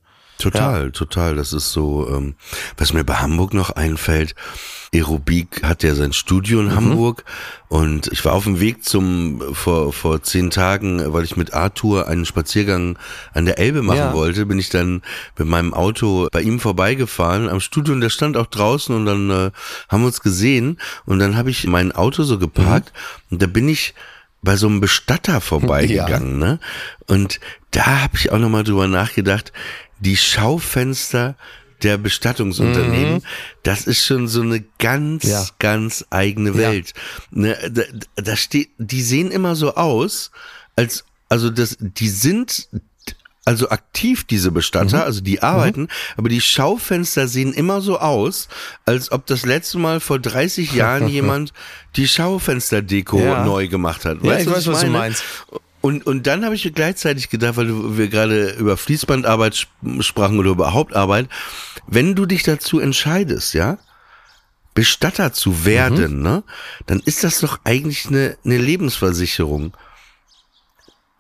Total, 0.53 0.91
total. 0.93 1.35
Das 1.37 1.53
ist 1.53 1.73
so, 1.73 2.09
ähm, 2.09 2.35
was 2.77 2.93
mir 2.93 3.05
bei 3.05 3.15
Hamburg 3.15 3.55
noch 3.55 3.71
einfällt. 3.71 4.35
Aerobik 4.95 5.63
hat 5.65 5.83
ja 5.83 5.95
sein 5.97 6.13
Studio 6.13 6.61
Mhm. 6.61 6.69
in 6.69 6.77
Hamburg 6.77 7.25
und 7.69 8.07
ich 8.13 8.25
war 8.25 8.33
auf 8.35 8.45
dem 8.45 8.61
Weg 8.61 8.85
zum 8.85 9.43
vor 9.53 9.93
vor 9.93 10.23
zehn 10.23 10.51
Tagen, 10.51 11.13
weil 11.13 11.25
ich 11.25 11.37
mit 11.37 11.53
Arthur 11.53 12.07
einen 12.07 12.25
Spaziergang 12.25 12.97
an 13.33 13.45
der 13.45 13.59
Elbe 13.59 13.83
machen 13.83 13.99
Ja. 13.99 14.13
wollte, 14.15 14.47
bin 14.47 14.59
ich 14.61 14.69
dann 14.69 15.03
mit 15.37 15.49
meinem 15.49 15.75
Auto 15.75 16.29
bei 16.31 16.43
ihm 16.43 16.61
vorbeigefahren 16.61 17.49
am 17.49 17.59
Studio 17.61 17.93
und 17.93 18.03
der 18.03 18.11
stand 18.11 18.37
auch 18.37 18.47
draußen 18.47 18.95
und 18.95 19.05
dann 19.07 19.31
äh, 19.31 19.51
haben 19.89 20.03
wir 20.03 20.07
uns 20.07 20.21
gesehen 20.21 20.79
und 21.07 21.19
dann 21.19 21.37
habe 21.37 21.51
ich 21.51 21.67
mein 21.67 21.91
Auto 21.91 22.23
so 22.23 22.39
geparkt 22.39 22.93
Mhm. 22.95 23.33
und 23.35 23.43
da 23.43 23.47
bin 23.47 23.69
ich 23.69 23.95
bei 24.43 24.57
so 24.57 24.67
einem 24.69 24.81
Bestatter 24.81 25.41
vorbeigegangen, 25.41 26.39
ne? 26.39 26.61
Und 27.09 27.41
da 27.73 28.03
habe 28.03 28.17
ich 28.17 28.31
auch 28.31 28.39
noch 28.39 28.51
mal 28.51 28.63
drüber 28.63 28.87
nachgedacht, 28.87 29.53
die 30.05 30.17
Schaufenster 30.17 31.37
der 31.83 31.99
Bestattungsunternehmen, 31.99 33.23
das 33.63 33.87
ist 33.87 34.05
schon 34.07 34.29
so 34.29 34.41
eine 34.43 34.65
ganz, 34.79 35.25
Mhm. 35.25 35.31
Ja. 35.31 35.47
ganz 35.59 36.05
eigene 36.11 36.55
Welt. 36.57 36.93
Ne, 37.31 37.57
da, 37.71 37.83
da 38.23 38.37
steht, 38.37 38.71
die 38.79 39.03
sehen 39.03 39.31
immer 39.31 39.55
so 39.57 39.75
aus, 39.75 40.31
als, 40.77 41.05
also 41.29 41.51
das, 41.51 41.77
die 41.81 42.09
sind 42.09 42.69
also 43.47 43.69
aktiv, 43.69 44.25
diese 44.25 44.51
Bestatter, 44.53 44.99
Mhm. 44.99 45.03
also 45.03 45.21
die 45.21 45.43
arbeiten, 45.43 45.89
aber 46.17 46.31
die 46.31 46.41
Schaufenster 46.41 47.29
sehen 47.29 47.53
immer 47.53 47.83
so 47.83 47.99
aus, 47.99 48.49
als 48.87 49.13
ob 49.13 49.27
das 49.27 49.45
letzte 49.45 49.77
Mal 49.79 50.01
vor 50.01 50.19
30 50.19 50.73
Jahren 50.73 51.09
jemand 51.19 51.53
die 51.97 52.09
Schaufensterdeko 52.09 53.19
Ja. 53.21 53.45
neu 53.45 53.69
gemacht 53.69 54.07
hat. 54.07 54.23
Ja, 54.23 54.39
ich 54.39 54.47
weiß, 54.47 54.67
was 54.69 54.81
du 54.81 54.87
meine? 54.87 54.91
meinst. 54.99 55.25
Und, 55.85 56.07
und 56.07 56.27
dann 56.27 56.47
habe 56.47 56.55
ich 56.55 56.65
mir 56.65 56.71
gleichzeitig 56.71 57.29
gedacht, 57.29 57.57
weil 57.59 57.67
du- 57.67 57.99
wir 57.99 58.09
gerade 58.09 58.53
über 58.53 58.79
Fließbandarbeit 58.79 59.53
sp- 59.61 60.01
sprachen 60.01 60.39
oder 60.39 60.51
über 60.51 60.73
Hauptarbeit, 60.73 61.29
wenn 61.87 62.15
du 62.15 62.25
dich 62.25 62.43
dazu 62.43 62.81
entscheidest, 62.81 63.53
ja, 63.53 63.77
Bestatter 64.73 65.35
zu 65.35 65.67
werden, 65.67 66.23
ne, 66.23 66.43
dann 66.87 67.01
ist 67.05 67.23
das 67.23 67.41
doch 67.41 67.61
eigentlich 67.65 68.07
eine, 68.07 68.37
eine 68.47 68.57
Lebensversicherung. 68.57 69.77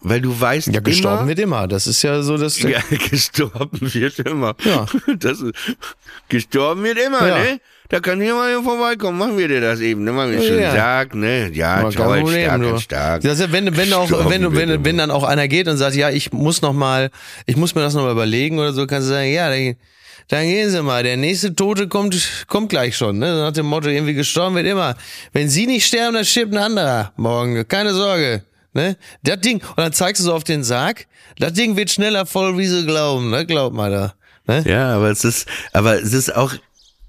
weil 0.00 0.20
du 0.22 0.38
weißt 0.40 0.68
Ja, 0.68 0.80
gestorben 0.80 1.18
immer, 1.20 1.28
wird 1.28 1.38
immer. 1.40 1.66
Das 1.68 1.86
ist 1.86 2.02
ja 2.02 2.22
so, 2.22 2.36
dass 2.38 2.58
Ja, 2.62 2.80
gestorben 3.10 3.92
wird 3.94 4.18
immer. 4.20 4.54
Ja. 4.64 4.86
Das 5.18 5.40
ist, 5.40 5.54
gestorben 6.30 6.84
wird 6.84 6.98
immer, 6.98 7.26
Ja. 7.28 7.38
ne? 7.38 7.60
Da 7.91 8.01
kann 8.01 8.20
jemand 8.20 8.49
hier 8.49 8.62
vorbeikommen, 8.62 9.18
machen 9.18 9.37
wir 9.37 9.47
dir 9.47 9.61
das 9.61 9.80
eben, 9.80 10.05
ne? 10.05 10.12
Machen 10.12 10.32
wir 10.32 10.43
schon 10.43 10.59
Ja. 10.59 10.70
stark, 10.70 11.14
ne? 11.14 11.51
Ja, 11.53 11.74
Aber 11.76 11.91
toll, 11.91 12.20
Problem, 12.20 12.45
stark, 12.47 12.62
du. 12.62 12.78
stark. 12.78 13.22
Das 13.22 13.39
ist 13.41 13.53
wenn, 13.53 13.76
wenn 13.76 13.93
auch, 13.93 14.11
wenn, 14.30 14.43
wird 14.43 14.57
wenn, 14.57 14.70
immer. 14.70 14.85
wenn 14.85 14.99
dann 14.99 15.11
auch 15.11 15.22
einer 15.24 15.49
geht 15.49 15.68
und 15.68 15.76
sagt, 15.76 15.95
ja, 15.95 16.09
ich 16.09 16.32
muss 16.32 16.62
noch 16.62 16.72
mal, 16.72 17.11
ich 17.47 17.57
muss 17.57 17.74
mir 17.74 17.82
das 17.82 17.93
noch 17.95 18.03
mal 18.05 18.12
überlegen 18.12 18.59
oder 18.59 18.72
so, 18.72 18.87
kannst 18.87 19.09
du 19.09 19.12
sagen, 19.12 19.30
ja, 19.30 19.51
dann, 19.51 19.76
dann 20.28 20.45
gehen 20.47 20.70
Sie 20.70 20.82
mal, 20.82 21.03
der 21.03 21.18
nächste 21.18 21.55
Tote 21.55 21.87
kommt, 21.87 22.16
kommt 22.49 22.70
gleich 22.70 22.97
schon, 22.97 23.18
ne? 23.18 23.35
Nach 23.37 23.53
dem 23.53 23.66
Motto, 23.66 23.89
irgendwie 23.91 24.14
gestorben 24.14 24.57
wird 24.57 24.66
immer. 24.66 24.97
Wenn 25.35 25.51
Sie 25.51 25.66
nicht 25.66 25.87
sterben, 25.87 26.14
dann 26.14 26.24
stirbt 26.24 26.53
ein 26.55 26.59
anderer 26.59 27.12
morgen, 27.16 27.68
keine 27.68 27.93
Sorge. 27.93 28.43
Ne? 28.72 28.97
Das 29.22 29.41
Ding, 29.41 29.59
und 29.61 29.78
dann 29.78 29.93
zeigst 29.93 30.20
du 30.20 30.24
so 30.24 30.35
auf 30.35 30.43
den 30.43 30.64
Sarg, 30.64 31.07
das 31.39 31.53
Ding 31.53 31.76
wird 31.76 31.91
schneller 31.91 32.24
voll, 32.26 32.57
wie 32.59 32.66
sie 32.66 32.87
glauben, 32.87 33.28
ne? 33.30 33.45
Glaubt 33.47 33.76
mal 33.76 33.91
da. 33.91 34.14
Ne? 34.47 34.64
Ja, 34.66 34.97
aber 34.97 35.11
es 35.11 35.22
ist, 35.24 35.47
aber 35.72 36.01
es 36.03 36.12
ist 36.12 36.35
auch 36.35 36.53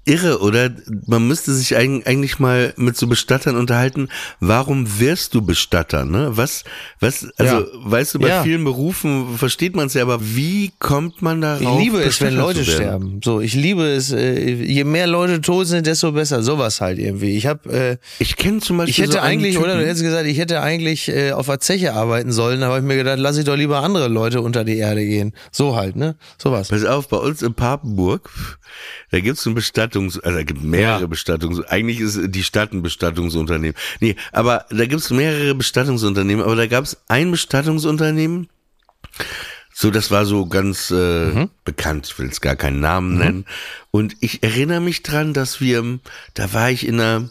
irre, 0.06 0.40
oder? 0.40 0.70
Man 1.06 1.26
müsste 1.28 1.52
sich 1.52 1.76
eig- 1.76 2.06
eigentlich 2.06 2.38
mal 2.38 2.72
mit 2.76 2.96
so 2.96 3.06
Bestattern 3.06 3.56
unterhalten. 3.56 4.08
Warum 4.40 4.98
wirst 5.00 5.34
du 5.34 5.42
Bestatter, 5.42 6.04
ne? 6.04 6.30
Was, 6.32 6.64
was, 7.00 7.28
also, 7.36 7.60
Ja. 7.60 7.66
weißt 7.84 8.14
du, 8.14 8.18
bei 8.20 8.28
Ja. 8.28 8.42
vielen 8.42 8.64
Berufen 8.64 9.36
versteht 9.36 9.76
man 9.76 9.88
es 9.88 9.94
ja, 9.94 10.02
aber 10.02 10.18
wie 10.22 10.72
kommt 10.78 11.22
man 11.22 11.40
darauf? 11.40 11.60
Ich 11.78 11.84
liebe 11.84 11.98
es, 11.98 12.20
wenn 12.20 12.28
Bestatter 12.28 12.46
Leute 12.54 12.64
sterben. 12.64 13.20
So, 13.24 13.40
ich 13.40 13.54
liebe 13.54 13.82
es. 13.84 14.12
Äh, 14.12 14.54
je 14.54 14.84
mehr 14.84 15.06
Leute 15.06 15.40
tot 15.40 15.66
sind, 15.66 15.86
desto 15.86 16.12
besser. 16.12 16.42
Sowas 16.42 16.80
halt 16.80 16.98
irgendwie. 16.98 17.36
Ich 17.36 17.46
habe, 17.46 17.68
äh, 17.72 17.96
Ich 18.18 18.36
kenne 18.36 18.60
zum 18.60 18.76
Beispiel 18.78 18.90
ich 18.92 18.98
hätte 18.98 19.12
so 19.12 19.18
einen 19.18 19.26
eigentlich, 19.40 19.58
oder 19.58 19.66
du 19.68 19.72
Typen- 19.74 19.86
hättest 19.86 20.02
gesagt, 20.04 20.26
ich 20.26 20.38
hätte 20.38 20.62
eigentlich 20.62 21.08
äh, 21.08 21.32
auf 21.32 21.46
der 21.46 21.58
Zeche 21.60 21.92
arbeiten 21.94 22.30
sollen. 22.32 22.60
Da 22.60 22.68
habe 22.68 22.78
ich 22.78 22.84
mir 22.84 22.96
gedacht, 22.96 23.18
lass 23.18 23.36
ich 23.36 23.44
doch 23.44 23.56
lieber 23.56 23.80
andere 23.82 24.08
Leute 24.08 24.40
unter 24.40 24.64
die 24.64 24.76
Erde 24.78 25.04
gehen. 25.04 25.32
So 25.50 25.74
halt, 25.76 25.96
ne? 25.96 26.14
Sowas. 26.40 26.68
Pass 26.68 26.84
auf, 26.84 27.08
bei 27.08 27.16
uns 27.16 27.42
in 27.42 27.54
Papenburg, 27.54 28.30
da 29.10 29.20
gibt's 29.20 29.44
ein 29.46 29.54
Bestattungs-, 29.96 30.20
also 30.20 30.38
da 30.38 30.44
gibt 30.44 30.62
mehrere 30.62 31.00
Ja. 31.02 31.06
Bestattungs-, 31.06 31.64
eigentlich 31.64 32.00
ist 32.00 32.18
die 32.26 32.42
Stadt 32.42 32.72
ein 32.72 32.82
Bestattungsunternehmen. 32.82 33.76
Nee, 34.00 34.16
aber 34.32 34.66
da 34.70 34.86
gibt's 34.86 35.10
mehrere 35.10 35.54
Bestattungsunternehmen, 35.54 36.44
aber 36.44 36.56
da 36.56 36.66
gab's 36.66 36.96
ein 37.08 37.30
Bestattungsunternehmen, 37.30 38.48
so, 39.72 39.90
das 39.90 40.10
war 40.10 40.24
so 40.24 40.46
ganz 40.46 40.90
äh, 40.90 41.48
bekannt, 41.64 42.06
ich 42.08 42.18
will 42.18 42.26
jetzt 42.26 42.40
gar 42.40 42.56
keinen 42.56 42.80
Namen 42.80 43.18
nennen. 43.18 43.44
Und 43.90 44.16
ich 44.20 44.42
erinnere 44.42 44.80
mich 44.80 45.02
dran, 45.02 45.34
dass 45.34 45.60
wir, 45.60 45.98
da 46.32 46.54
war 46.54 46.70
ich 46.70 46.86
in 46.86 46.98
einer 46.98 47.28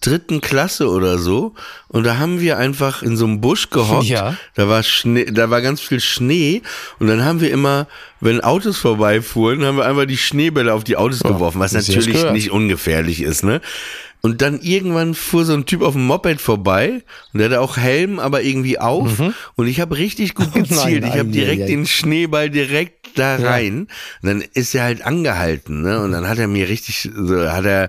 dritten 0.00 0.40
Klasse 0.40 0.88
oder 0.88 1.18
so 1.18 1.54
und 1.88 2.04
da 2.04 2.18
haben 2.18 2.40
wir 2.40 2.58
einfach 2.58 3.02
in 3.02 3.16
so 3.16 3.24
einem 3.24 3.40
Busch 3.40 3.70
gehockt. 3.70 4.04
Ja. 4.08 4.36
Da 4.54 4.68
war 4.68 4.82
Schnee, 4.82 5.26
da 5.26 5.50
war 5.50 5.60
ganz 5.60 5.80
viel 5.80 6.00
Schnee 6.00 6.62
und 6.98 7.08
dann 7.08 7.24
haben 7.24 7.40
wir 7.40 7.50
immer, 7.50 7.86
wenn 8.20 8.40
Autos 8.40 8.78
vorbeifuhren, 8.78 9.64
haben 9.64 9.76
wir 9.76 9.86
einfach 9.86 10.06
die 10.06 10.16
Schneebälle 10.16 10.72
auf 10.72 10.84
die 10.84 10.96
Autos 10.96 11.20
geworfen, 11.20 11.60
was 11.60 11.72
natürlich 11.72 12.30
nicht 12.32 12.50
ungefährlich 12.50 13.22
ist, 13.22 13.44
ne? 13.44 13.60
Und 14.20 14.42
dann 14.42 14.60
irgendwann 14.60 15.14
fuhr 15.14 15.44
so 15.44 15.52
ein 15.52 15.64
Typ 15.64 15.80
auf 15.80 15.92
dem 15.92 16.04
Moped 16.04 16.40
vorbei 16.40 17.02
und 17.32 17.38
der 17.38 17.50
hatte 17.50 17.60
auch 17.60 17.76
Helm, 17.76 18.18
aber 18.18 18.42
irgendwie 18.42 18.78
auf. 18.78 19.12
Und 19.54 19.66
ich 19.68 19.80
habe 19.80 19.96
richtig 19.96 20.34
gut 20.34 20.48
Nein, 20.54 20.64
gezielt. 20.64 21.04
ich 21.04 21.10
habe 21.10 21.22
nein, 21.24 21.32
direkt 21.32 21.60
nein, 21.60 21.68
den 21.68 21.86
Schneeball 21.86 22.50
direkt 22.50 22.97
da 23.18 23.36
rein. 23.36 23.88
Und 24.22 24.28
dann 24.28 24.40
ist 24.54 24.74
er 24.74 24.84
halt 24.84 25.02
angehalten, 25.04 25.82
ne? 25.82 26.00
Und 26.00 26.12
dann 26.12 26.28
hat 26.28 26.38
er 26.38 26.48
mir 26.48 26.68
richtig, 26.68 27.10
so 27.14 27.50
hat 27.50 27.64
er, 27.64 27.88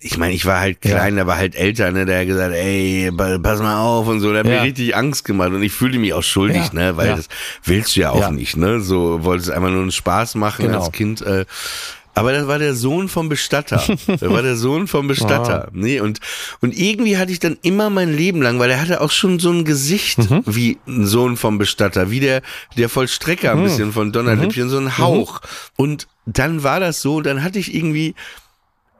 ich 0.00 0.16
meine, 0.18 0.32
ich 0.34 0.46
war 0.46 0.60
halt 0.60 0.80
klein, 0.80 1.16
der 1.16 1.26
war 1.26 1.36
halt 1.36 1.54
älter, 1.54 1.90
ne? 1.92 2.06
Der 2.06 2.20
hat 2.20 2.26
gesagt, 2.26 2.54
ey, 2.54 3.10
pa- 3.16 3.38
pass 3.38 3.60
mal 3.60 3.78
auf 3.78 4.06
und 4.08 4.20
so. 4.20 4.30
Der 4.32 4.40
hat 4.40 4.46
Ja. 4.46 4.56
mir 4.56 4.62
richtig 4.62 4.96
Angst 4.96 5.24
gemacht 5.24 5.50
und 5.50 5.62
ich 5.62 5.72
fühlte 5.72 5.98
mich 5.98 6.12
auch 6.14 6.22
schuldig, 6.22 6.68
Ja, 6.72 6.74
ne? 6.74 6.96
Weil 6.96 7.08
ja. 7.08 7.16
das 7.16 7.28
willst 7.64 7.94
du 7.96 8.00
ja 8.00 8.10
auch 8.10 8.20
Ja. 8.20 8.30
nicht, 8.30 8.56
ne? 8.56 8.80
So 8.80 9.22
wolltest 9.24 9.50
einfach 9.50 9.70
nur 9.70 9.82
einen 9.82 9.92
Spaß 9.92 10.34
machen 10.36 10.66
Genau. 10.66 10.80
als 10.80 10.92
Kind. 10.92 11.20
Äh, 11.22 11.44
aber 12.16 12.32
das 12.32 12.46
war 12.48 12.58
der 12.58 12.74
Sohn 12.74 13.08
vom 13.08 13.28
Bestatter. 13.28 13.82
Das 14.06 14.22
war 14.22 14.40
der 14.42 14.56
Sohn 14.56 14.86
vom 14.88 15.06
Bestatter. 15.06 15.68
Nee, 15.72 16.00
und, 16.00 16.20
und 16.62 16.76
irgendwie 16.76 17.18
hatte 17.18 17.30
ich 17.30 17.40
dann 17.40 17.58
immer 17.60 17.90
mein 17.90 18.16
Leben 18.16 18.40
lang, 18.40 18.58
weil 18.58 18.70
er 18.70 18.80
hatte 18.80 19.02
auch 19.02 19.10
schon 19.10 19.38
so 19.38 19.50
ein 19.50 19.64
Gesicht 19.66 20.18
wie 20.46 20.78
ein 20.88 21.06
Sohn 21.06 21.36
vom 21.36 21.58
Bestatter, 21.58 22.10
wie 22.10 22.20
der, 22.20 22.40
der 22.78 22.88
Vollstrecker 22.88 23.52
ein 23.52 23.62
bisschen 23.64 23.92
von 23.92 24.12
Donnerlippchen, 24.12 24.70
so 24.70 24.78
ein 24.78 24.96
Hauch. 24.96 25.42
Und 25.76 26.08
dann 26.24 26.62
war 26.62 26.80
das 26.80 27.02
so, 27.02 27.20
dann 27.20 27.44
hatte 27.44 27.58
ich 27.58 27.74
irgendwie, 27.74 28.14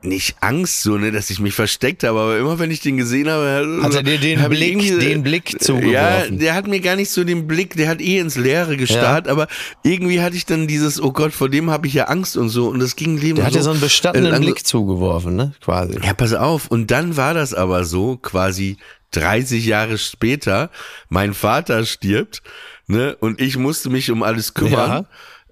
nicht 0.03 0.35
Angst, 0.41 0.83
so, 0.83 0.97
ne, 0.97 1.11
dass 1.11 1.29
ich 1.31 1.39
mich 1.39 1.55
versteckt 1.55 2.03
habe, 2.03 2.19
aber 2.19 2.37
immer 2.37 2.59
wenn 2.59 2.69
ich 2.69 2.81
den 2.81 2.97
gesehen 2.97 3.27
habe, 3.29 3.81
Hat 3.81 3.95
er 3.95 4.03
dir 4.03 4.19
den 4.19 4.47
Blick- 4.49 4.99
den 4.99 5.23
Blick 5.23 5.53
Ja, 5.53 5.59
zugeworfen? 5.59 6.37
der 6.39 6.53
hat 6.53 6.67
mir 6.67 6.79
gar 6.79 6.95
nicht 6.95 7.09
so 7.09 7.23
den 7.23 7.47
Blick, 7.47 7.75
der 7.75 7.89
hat 7.89 7.99
eh 7.99 8.19
ins 8.19 8.35
Leere 8.37 8.77
gestarrt, 8.77 9.27
aber 9.27 9.47
irgendwie 9.83 10.21
hatte 10.21 10.35
ich 10.35 10.45
dann 10.45 10.67
dieses, 10.67 11.01
oh 11.01 11.11
Gott, 11.11 11.33
vor 11.33 11.49
dem 11.49 11.71
habe 11.71 11.87
ich 11.87 11.93
ja 11.95 12.05
Angst 12.05 12.37
und 12.37 12.49
so 12.49 12.67
und 12.69 12.79
das 12.79 12.95
ging 12.95 13.17
Leben 13.17 13.37
Der 13.37 13.45
hat 13.45 13.53
so, 13.53 13.59
dir 13.59 13.63
so 13.63 13.71
einen 13.71 13.79
bestattenden 13.81 14.33
äh, 14.35 14.39
Blick 14.39 14.65
zugeworfen, 14.67 15.35
ne? 15.35 15.53
Quasi. 15.61 15.97
Ja, 16.03 16.13
pass 16.13 16.33
auf. 16.33 16.67
Und 16.67 16.91
dann 16.91 17.17
war 17.17 17.33
das 17.33 17.53
aber 17.55 17.83
so, 17.83 18.17
quasi 18.17 18.77
30 19.11 19.65
Jahre 19.65 19.97
später, 19.97 20.69
mein 21.09 21.33
Vater 21.33 21.85
stirbt, 21.85 22.43
ne, 22.85 23.15
und 23.19 23.41
ich 23.41 23.57
musste 23.57 23.89
mich 23.89 24.11
um 24.11 24.21
alles 24.21 24.53
kümmern. 24.53 24.73
Ja. 25.03 25.05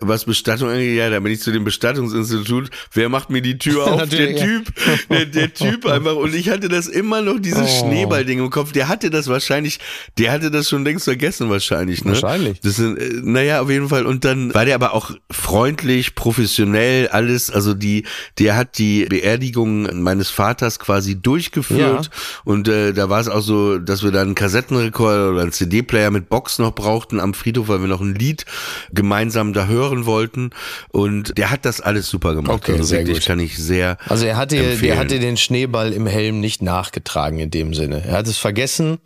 Was 0.07 0.25
Bestattung 0.25 0.69
angeht, 0.69 0.95
ja, 0.97 1.09
da 1.09 1.19
bin 1.19 1.31
ich 1.31 1.39
zu 1.41 1.51
dem 1.51 1.63
Bestattungsinstitut. 1.63 2.69
Wer 2.93 3.09
macht 3.09 3.29
mir 3.29 3.41
die 3.41 3.57
Tür 3.57 3.85
auf? 3.91 4.09
der. 4.09 4.35
Typ, 4.35 4.65
der, 5.09 5.25
der 5.25 5.53
Typ 5.53 5.85
einfach. 5.87 6.15
Und 6.15 6.33
ich 6.35 6.49
hatte 6.49 6.67
das 6.69 6.87
immer 6.87 7.21
noch, 7.21 7.39
dieses 7.39 7.55
Oh. 7.65 7.87
Schneeballding 7.87 8.39
im 8.39 8.49
Kopf. 8.49 8.71
Der 8.71 8.87
hatte 8.87 9.09
das 9.09 9.27
wahrscheinlich, 9.27 9.79
der 10.17 10.31
hatte 10.31 10.51
das 10.51 10.69
schon 10.69 10.83
längst 10.83 11.05
vergessen 11.05 11.49
wahrscheinlich, 11.49 12.03
ne? 12.05 12.11
Wahrscheinlich. 12.11 12.59
Das 12.61 12.75
sind, 12.75 12.97
äh, 12.97 13.09
naja, 13.23 13.61
auf 13.61 13.69
jeden 13.69 13.89
Fall. 13.89 14.05
Und 14.05 14.23
dann 14.25 14.53
war 14.53 14.65
der 14.65 14.75
aber 14.75 14.93
auch 14.93 15.11
freundlich, 15.31 16.15
professionell, 16.15 17.07
alles. 17.07 17.49
Also 17.49 17.73
die, 17.73 18.03
der 18.39 18.55
hat 18.55 18.77
die 18.77 19.05
Beerdigung 19.05 20.01
meines 20.03 20.29
Vaters 20.29 20.79
quasi 20.79 21.19
durchgeführt. 21.21 22.05
Ja. 22.05 22.11
Und 22.43 22.67
äh, 22.67 22.93
da 22.93 23.09
war 23.09 23.19
es 23.19 23.27
auch 23.27 23.41
so, 23.41 23.79
dass 23.79 24.03
wir 24.03 24.11
dann 24.11 24.27
einen 24.27 24.35
Kassettenrekorder 24.35 25.31
oder 25.31 25.41
einen 25.41 25.51
CD-Player 25.51 26.11
mit 26.11 26.29
Box 26.29 26.59
noch 26.59 26.73
brauchten 26.75 27.19
am 27.19 27.33
Friedhof, 27.33 27.67
weil 27.67 27.79
wir 27.81 27.87
noch 27.87 28.01
ein 28.01 28.15
Lied 28.15 28.45
gemeinsam 28.93 29.53
da 29.53 29.67
hören 29.67 29.94
wollten. 30.05 30.49
Und 30.89 31.37
der 31.37 31.51
hat 31.51 31.65
das 31.65 31.79
alles 31.79 32.09
super 32.09 32.35
gemacht. 32.35 32.53
Okay, 32.55 32.73
also 32.73 32.83
sehr 32.83 32.99
wirklich 32.99 33.19
gut. 33.19 33.27
kann 33.27 33.39
ich 33.39 33.57
sehr. 33.57 33.97
Also 34.09 34.25
er 34.25 34.37
hatte, 34.37 34.57
der 34.57 34.71
empfehlen. 34.71 34.97
hatte 34.97 35.19
den 35.19 35.37
Schneeball 35.37 35.93
im 35.93 36.07
Helm 36.07 36.39
nicht 36.39 36.61
nachgetragen 36.61 37.39
in 37.39 37.51
dem 37.51 37.73
Sinne. 37.73 38.03
Er 38.05 38.17
hat 38.17 38.27
es 38.27 38.37
vergessen 38.37 38.97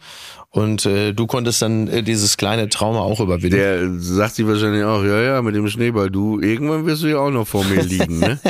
und 0.52 0.86
äh, 0.88 1.14
du 1.14 1.28
konntest 1.28 1.62
dann 1.62 1.88
äh, 1.88 2.02
dieses 2.02 2.36
kleine 2.36 2.70
Trauma 2.70 3.02
auch 3.02 3.20
überwinden. 3.20 3.56
Der 3.56 3.88
sagt 4.00 4.36
sich 4.36 4.48
wahrscheinlich 4.48 4.84
auch, 4.84 5.04
ja, 5.04 5.22
ja, 5.22 5.42
mit 5.44 5.56
dem 5.56 5.68
Schneeball, 5.68 6.10
du, 6.10 6.40
irgendwann 6.40 6.88
wirst 6.88 7.04
du 7.04 7.08
ja 7.08 7.20
auch 7.20 7.30
noch 7.30 7.48
vor 7.48 7.64
mir 7.66 7.84
liegen, 7.84 8.20
ne? 8.20 8.40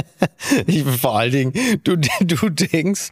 Ich, 0.67 0.83
vor 0.83 1.17
allen 1.17 1.31
Dingen, 1.31 1.53
du, 1.83 1.97
du 2.21 2.49
denkst, 2.49 3.09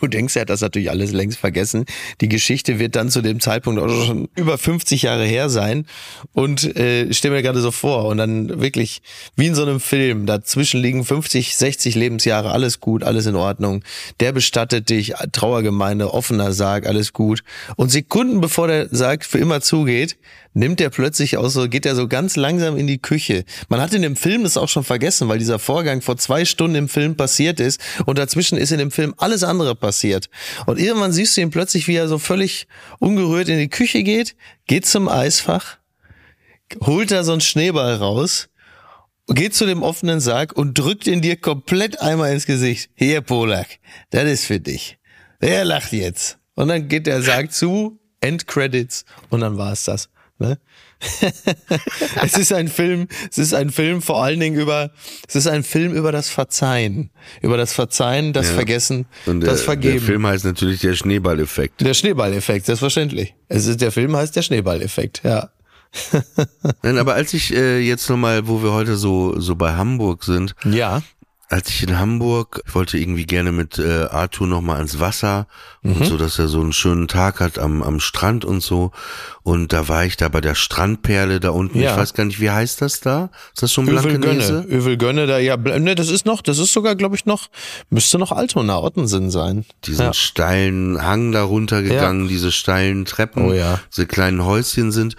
du 0.00 0.06
denkst, 0.06 0.36
er 0.36 0.42
hat 0.42 0.50
das 0.50 0.60
natürlich 0.60 0.90
alles 0.90 1.12
längst 1.12 1.38
vergessen. 1.38 1.84
Die 2.20 2.28
Geschichte 2.28 2.78
wird 2.78 2.96
dann 2.96 3.10
zu 3.10 3.22
dem 3.22 3.40
Zeitpunkt 3.40 3.80
auch 3.80 3.88
schon 4.06 4.28
über 4.34 4.58
50 4.58 5.02
Jahre 5.02 5.24
her 5.24 5.48
sein. 5.48 5.86
Und 6.32 6.76
äh, 6.76 7.12
stell 7.12 7.30
mir 7.30 7.42
gerade 7.42 7.60
so 7.60 7.70
vor, 7.70 8.06
und 8.06 8.18
dann 8.18 8.60
wirklich 8.60 9.02
wie 9.36 9.46
in 9.46 9.54
so 9.54 9.62
einem 9.62 9.80
Film, 9.80 10.26
dazwischen 10.26 10.80
liegen 10.80 11.04
50, 11.04 11.56
60 11.56 11.94
Lebensjahre, 11.94 12.50
alles 12.52 12.80
gut, 12.80 13.02
alles 13.02 13.26
in 13.26 13.36
Ordnung. 13.36 13.82
Der 14.20 14.32
bestattet 14.32 14.88
dich, 14.88 15.14
Trauergemeinde, 15.32 16.12
offener 16.12 16.52
Sarg, 16.52 16.86
alles 16.86 17.12
gut. 17.12 17.42
Und 17.76 17.90
Sekunden 17.90 18.40
bevor 18.40 18.68
der 18.68 18.88
Sarg 18.90 19.24
für 19.24 19.38
immer 19.38 19.60
zugeht, 19.60 20.16
nimmt 20.54 20.80
er 20.80 20.90
plötzlich 20.90 21.36
aus 21.36 21.52
so, 21.52 21.68
geht 21.68 21.86
er 21.86 21.94
so 21.94 22.08
ganz 22.08 22.36
langsam 22.36 22.76
in 22.76 22.86
die 22.86 22.98
Küche. 22.98 23.44
Man 23.68 23.80
hat 23.80 23.94
in 23.94 24.02
dem 24.02 24.16
Film 24.16 24.42
das 24.42 24.56
auch 24.56 24.68
schon 24.68 24.84
vergessen, 24.84 25.28
weil 25.28 25.38
dieser 25.38 25.58
Vorgang 25.58 26.02
vor 26.02 26.16
zwei 26.16 26.44
Stunden 26.44 26.76
im 26.76 26.88
Film 26.88 27.16
passiert 27.16 27.60
ist 27.60 27.80
und 28.06 28.18
dazwischen 28.18 28.58
ist 28.58 28.72
in 28.72 28.78
dem 28.78 28.90
Film 28.90 29.14
alles 29.16 29.44
andere 29.44 29.74
passiert. 29.80 30.30
Und 30.66 30.78
irgendwann 30.78 31.12
siehst 31.12 31.36
du 31.36 31.40
ihn 31.40 31.50
plötzlich, 31.50 31.88
wie 31.88 31.96
er 31.96 32.08
so 32.08 32.18
völlig 32.18 32.68
ungerührt 32.98 33.48
in 33.48 33.58
die 33.58 33.70
Küche 33.70 34.02
geht, 34.02 34.36
geht 34.66 34.86
zum 34.86 35.08
Eisfach, 35.08 35.78
holt 36.82 37.10
da 37.10 37.24
so 37.24 37.32
einen 37.32 37.40
Schneeball 37.40 37.96
raus, 37.96 38.48
geht 39.26 39.54
zu 39.54 39.66
dem 39.66 39.82
offenen 39.82 40.20
Sarg 40.20 40.52
und 40.52 40.78
drückt 40.78 41.06
ihn 41.06 41.20
dir 41.20 41.36
komplett 41.36 42.00
einmal 42.00 42.32
ins 42.32 42.46
Gesicht. 42.46 42.90
Hier, 42.94 43.20
Polak, 43.20 43.78
das 44.10 44.24
ist 44.24 44.44
für 44.44 44.60
dich. 44.60 44.98
Der 45.40 45.64
lacht 45.64 45.92
jetzt. 45.92 46.38
Und 46.54 46.68
dann 46.68 46.88
geht 46.88 47.06
der 47.06 47.22
Sarg 47.22 47.52
zu, 47.52 47.98
Endcredits 48.20 49.04
und 49.30 49.40
dann 49.40 49.56
war 49.56 49.72
es 49.72 49.84
das. 49.84 50.10
Ne? 50.38 50.58
es 52.22 52.36
ist 52.36 52.52
ein 52.52 52.68
Film, 52.68 53.08
es 53.30 53.38
ist 53.38 53.54
ein 53.54 53.70
Film 53.70 54.02
vor 54.02 54.22
allen 54.22 54.38
Dingen 54.40 54.60
über, 54.60 54.90
es 55.26 55.34
ist 55.36 55.46
ein 55.46 55.62
Film 55.62 55.94
über 55.94 56.12
das 56.12 56.28
Verzeihen, 56.28 57.10
über 57.40 57.56
das 57.56 57.72
Verzeihen, 57.72 58.32
das 58.32 58.50
Vergessen, 58.50 59.06
Und 59.26 59.40
der, 59.40 59.50
das 59.50 59.62
Vergeben. 59.62 59.94
der 59.98 60.02
Film 60.02 60.26
heißt 60.26 60.44
natürlich 60.44 60.80
der 60.80 60.94
Schneeballeffekt. 60.94 61.80
Der 61.80 61.94
Schneeballeffekt, 61.94 62.66
selbstverständlich. 62.66 63.34
Es 63.48 63.66
ist, 63.66 63.80
der 63.80 63.92
Film 63.92 64.14
heißt 64.14 64.36
der 64.36 64.42
Schneeballeffekt, 64.42 65.22
ja. 65.24 65.50
Nein, 66.82 66.98
aber 66.98 67.14
als 67.14 67.34
ich 67.34 67.52
äh, 67.54 67.78
jetzt 67.80 68.08
nochmal, 68.08 68.46
wo 68.46 68.62
wir 68.62 68.72
heute 68.72 68.96
so, 68.96 69.40
so 69.40 69.56
bei 69.56 69.72
Hamburg 69.72 70.22
sind, 70.24 70.54
Ja. 70.64 71.02
Als 71.50 71.68
ich 71.68 71.82
in 71.82 71.98
Hamburg, 71.98 72.62
ich 72.66 72.74
wollte 72.74 72.96
irgendwie 72.96 73.26
gerne 73.26 73.50
mit 73.52 73.78
äh, 73.78 74.04
Arthur 74.10 74.46
nochmal 74.46 74.76
ans 74.76 75.00
Wasser 75.00 75.46
Mhm. 75.82 75.92
und 75.96 76.04
so, 76.04 76.16
dass 76.18 76.38
er 76.38 76.46
so 76.48 76.60
einen 76.60 76.74
schönen 76.74 77.08
Tag 77.08 77.40
hat 77.40 77.58
am, 77.58 77.82
am 77.82 78.00
Strand 78.00 78.44
und 78.44 78.62
so. 78.62 78.90
Und 79.42 79.72
da 79.72 79.88
war 79.88 80.04
ich 80.04 80.18
da 80.18 80.28
bei 80.28 80.42
der 80.42 80.54
Strandperle 80.54 81.40
da 81.40 81.50
unten. 81.50 81.80
Ja. 81.80 81.92
Ich 81.92 81.96
weiß 81.96 82.12
gar 82.12 82.26
nicht, 82.26 82.38
wie 82.38 82.50
heißt 82.50 82.82
das 82.82 83.00
da? 83.00 83.30
Ist 83.54 83.62
das 83.62 83.72
schon 83.72 83.88
Övelgönne, 83.88 84.18
Blankenese? 84.18 84.66
Övelgönne, 84.68 85.26
da, 85.26 85.38
ja, 85.38 85.56
ne, 85.56 85.94
das 85.94 86.10
ist 86.10 86.26
noch, 86.26 86.42
das 86.42 86.58
ist 86.58 86.74
sogar, 86.74 86.96
glaube 86.96 87.16
ich, 87.16 87.24
noch, 87.24 87.48
müsste 87.88 88.18
noch 88.18 88.30
Altona, 88.30 88.78
Ottensen 88.78 89.30
sein. 89.30 89.64
Diesen 89.86 90.04
ja. 90.06 90.12
steilen 90.12 91.00
Hang 91.02 91.32
da 91.32 91.44
runtergegangen, 91.44 92.28
diese 92.28 92.52
steilen 92.52 93.06
Treppen, 93.06 93.46
Oh 93.48 93.52
ja. 93.54 93.80
diese 93.90 94.06
kleinen 94.06 94.44
Häuschen 94.44 94.92
sind. 94.92 95.16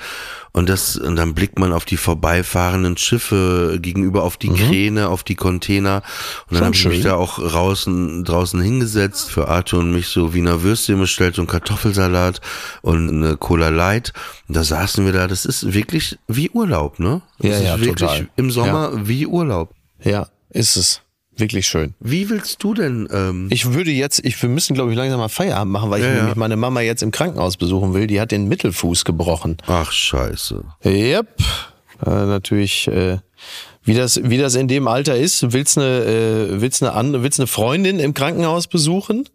Und 0.54 0.68
das, 0.70 0.98
und 0.98 1.16
dann 1.16 1.34
blickt 1.34 1.58
man 1.58 1.72
auf 1.74 1.86
die 1.86 1.96
vorbeifahrenden 1.98 2.98
Schiffe 2.98 3.80
gegenüber 3.82 4.24
auf 4.24 4.36
die 4.38 4.50
Kräne, 4.50 5.08
auf 5.08 5.24
die 5.24 5.36
Container. 5.36 6.04
Und 6.50 6.56
dann 6.58 6.66
habe 6.66 6.76
ich 6.76 6.86
mich 6.86 7.02
da 7.04 7.16
auch 7.16 7.40
draußen, 7.40 8.24
draußen 8.24 8.62
hingesetzt 8.62 9.30
für 9.32 9.48
Arthur 9.48 9.80
und 9.80 9.92
mich 9.92 10.08
so 10.08 10.34
Wiener 10.34 10.62
Würstchen 10.64 11.00
bestellt 11.00 11.40
und 11.40 11.48
Kartoffelsalat 11.48 12.42
und 12.82 13.10
eine 13.10 13.38
Cola 13.38 13.70
Light. 13.70 14.14
Und 14.48 14.56
da 14.58 14.64
saßen 14.64 15.06
wir 15.06 15.14
da. 15.14 15.28
Das 15.28 15.46
ist 15.46 15.74
wirklich 15.74 16.18
wie 16.28 16.50
Urlaub, 16.50 17.00
ne? 17.00 17.22
Das 17.40 17.50
Ja, 17.52 17.58
ist 17.58 17.64
ja, 17.64 17.80
wirklich 17.80 17.96
total. 18.10 18.30
im 18.36 18.52
Sommer 18.52 18.92
wie 19.08 19.26
Urlaub. 19.28 19.74
Ja, 20.04 20.28
ist 20.50 20.76
es. 20.76 21.02
Wirklich 21.38 21.66
schön. 21.66 21.96
Wie 22.02 22.30
willst 22.30 22.62
du 22.62 22.74
denn, 22.74 23.08
ähm, 23.12 23.48
Ich 23.52 23.74
würde 23.74 23.90
jetzt, 23.90 24.24
ich, 24.26 24.40
wir 24.42 24.50
müssen, 24.50 24.74
glaube 24.74 24.92
ich, 24.92 24.98
langsam 24.98 25.18
mal 25.20 25.30
Feierabend 25.30 25.72
machen, 25.72 25.90
weil 25.90 26.02
ich 26.02 26.06
Ja, 26.06 26.12
ja. 26.12 26.18
nämlich 26.20 26.36
meine 26.36 26.58
Mama 26.58 26.82
jetzt 26.82 27.02
im 27.04 27.12
Krankenhaus 27.12 27.56
besuchen 27.56 27.94
will. 27.94 28.06
Die 28.06 28.20
hat 28.20 28.32
den 28.32 28.48
Mittelfuß 28.50 29.06
gebrochen. 29.06 29.58
ach 29.66 29.92
scheiße. 29.92 30.64
Yep. 30.86 31.28
Äh, 32.06 32.10
natürlich, 32.10 32.88
äh, 32.90 33.20
wie 33.84 33.96
das, 33.96 34.20
wie 34.24 34.38
das 34.38 34.54
in 34.56 34.68
dem 34.68 34.88
Alter 34.88 35.18
ist, 35.18 35.54
willst 35.54 35.78
eine, 35.78 36.04
äh, 36.04 36.62
willst 36.62 36.84
eine, 36.84 37.24
willst 37.24 37.40
eine 37.40 37.48
Freundin 37.48 38.00
im 38.00 38.14
Krankenhaus 38.14 38.68
besuchen 38.68 39.28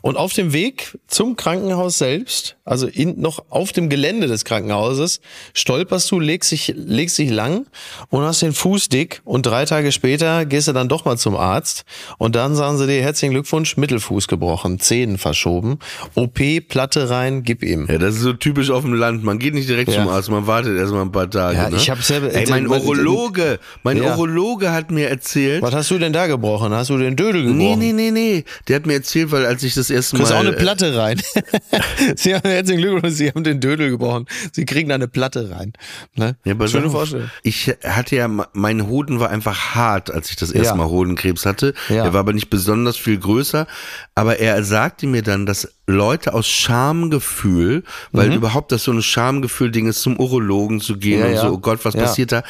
und 0.00 0.16
auf 0.16 0.32
dem 0.32 0.54
Weg 0.54 0.98
zum 1.06 1.36
Krankenhaus 1.36 1.98
selbst, 1.98 2.56
also 2.64 2.86
in, 2.86 3.20
noch 3.20 3.44
auf 3.50 3.72
dem 3.72 3.90
Gelände 3.90 4.26
des 4.26 4.44
Krankenhauses, 4.46 5.20
stolperst 5.52 6.10
du, 6.10 6.18
legst 6.18 6.50
dich, 6.50 6.72
legst 6.76 7.18
dich 7.18 7.30
lang 7.30 7.66
und 8.08 8.22
hast 8.22 8.40
den 8.40 8.54
Fuß 8.54 8.88
dick 8.88 9.20
und 9.24 9.44
drei 9.44 9.66
Tage 9.66 9.92
später 9.92 10.46
gehst 10.46 10.68
du 10.68 10.72
dann 10.72 10.88
doch 10.88 11.04
mal 11.04 11.18
zum 11.18 11.36
Arzt 11.36 11.84
und 12.16 12.34
dann 12.36 12.54
sagen 12.54 12.78
sie 12.78 12.86
dir 12.86 13.02
herzlichen 13.02 13.32
Glückwunsch, 13.34 13.76
Mittelfuß 13.76 14.28
gebrochen, 14.28 14.80
Zehen 14.80 15.18
verschoben, 15.18 15.78
OP, 16.14 16.40
Platte 16.68 17.10
rein, 17.10 17.42
gib 17.42 17.62
ihm. 17.62 17.86
Ja, 17.90 17.98
das 17.98 18.14
ist 18.14 18.22
so 18.22 18.32
typisch 18.32 18.70
auf 18.70 18.82
dem 18.84 18.94
Land. 18.94 19.24
Man 19.24 19.38
geht 19.38 19.52
nicht 19.52 19.68
direkt 19.68 19.90
Ja. 19.92 19.96
zum 20.02 20.08
Arzt, 20.08 20.30
man 20.30 20.46
wartet 20.46 20.78
erstmal 20.78 21.02
ein 21.02 21.12
paar 21.12 21.28
Tage. 21.28 21.56
Ja, 21.58 21.68
ne? 21.68 21.76
ich 21.76 21.90
hab 21.90 22.02
selber- 22.02 22.32
Ey, 22.32 22.48
mein 22.48 22.66
Urologe, 22.70 23.58
mein 23.82 23.89
Ja. 23.98 24.14
Urologe 24.14 24.72
hat 24.72 24.90
mir 24.90 25.08
erzählt. 25.08 25.62
Was 25.62 25.74
hast 25.74 25.90
du 25.90 25.98
denn 25.98 26.12
da 26.12 26.26
gebrochen? 26.26 26.72
Hast 26.72 26.90
du 26.90 26.98
den 26.98 27.16
Dödel 27.16 27.42
gebrochen? 27.42 27.58
Nee, 27.58 27.76
nee, 27.76 27.92
nee, 27.92 28.10
nee. 28.10 28.44
Der 28.68 28.76
hat 28.76 28.86
mir 28.86 28.94
erzählt, 28.94 29.30
weil 29.32 29.46
als 29.46 29.62
ich 29.62 29.74
das 29.74 29.90
erste 29.90 30.16
Du 30.16 30.22
Mal. 30.22 30.32
auch 30.32 30.38
eine 30.40 30.50
äh, 30.50 30.56
Platte 30.56 30.96
rein. 30.96 31.20
Sie 32.16 32.34
haben 32.34 32.48
herzlichen 32.48 32.80
Glückwunsch, 32.82 33.14
Sie 33.14 33.28
haben 33.28 33.44
den 33.44 33.60
Dödel 33.60 33.90
gebrochen. 33.90 34.26
Sie 34.52 34.64
kriegen 34.64 34.88
da 34.88 34.94
eine 34.96 35.08
Platte 35.08 35.50
rein. 35.50 35.72
Ne? 36.14 36.36
Ja, 36.44 36.54
pass 36.54 36.70
Schöne. 36.72 36.90
Vorstellung. 36.90 37.30
Ich 37.42 37.72
hatte 37.84 38.16
ja, 38.16 38.28
mein 38.52 38.86
Hoden 38.88 39.20
war 39.20 39.30
einfach 39.30 39.74
hart, 39.74 40.10
als 40.10 40.30
ich 40.30 40.36
das 40.36 40.50
erste 40.50 40.70
Ja. 40.70 40.74
Mal 40.76 40.88
Hodenkrebs 40.88 41.46
hatte. 41.46 41.74
Ja. 41.88 42.04
Er 42.04 42.12
war 42.12 42.20
aber 42.20 42.32
nicht 42.32 42.50
besonders 42.50 42.96
viel 42.96 43.18
größer. 43.18 43.66
Aber 44.14 44.38
er 44.38 44.62
sagte 44.64 45.06
mir 45.06 45.22
dann, 45.22 45.46
dass 45.46 45.68
Leute 45.86 46.34
aus 46.34 46.46
Schamgefühl, 46.48 47.82
weil 48.12 48.28
Mhm. 48.28 48.34
überhaupt 48.36 48.72
das 48.72 48.84
so 48.84 48.92
ein 48.92 49.02
Schamgefühl-Ding 49.02 49.88
ist, 49.88 50.02
zum 50.02 50.18
Urologen 50.18 50.80
zu 50.80 50.96
gehen 50.98 51.20
Ja, 51.20 51.26
und 51.26 51.36
so, 51.36 51.54
oh 51.54 51.58
Gott, 51.58 51.84
was 51.84 51.94
passiert 51.94 52.32
da? 52.32 52.42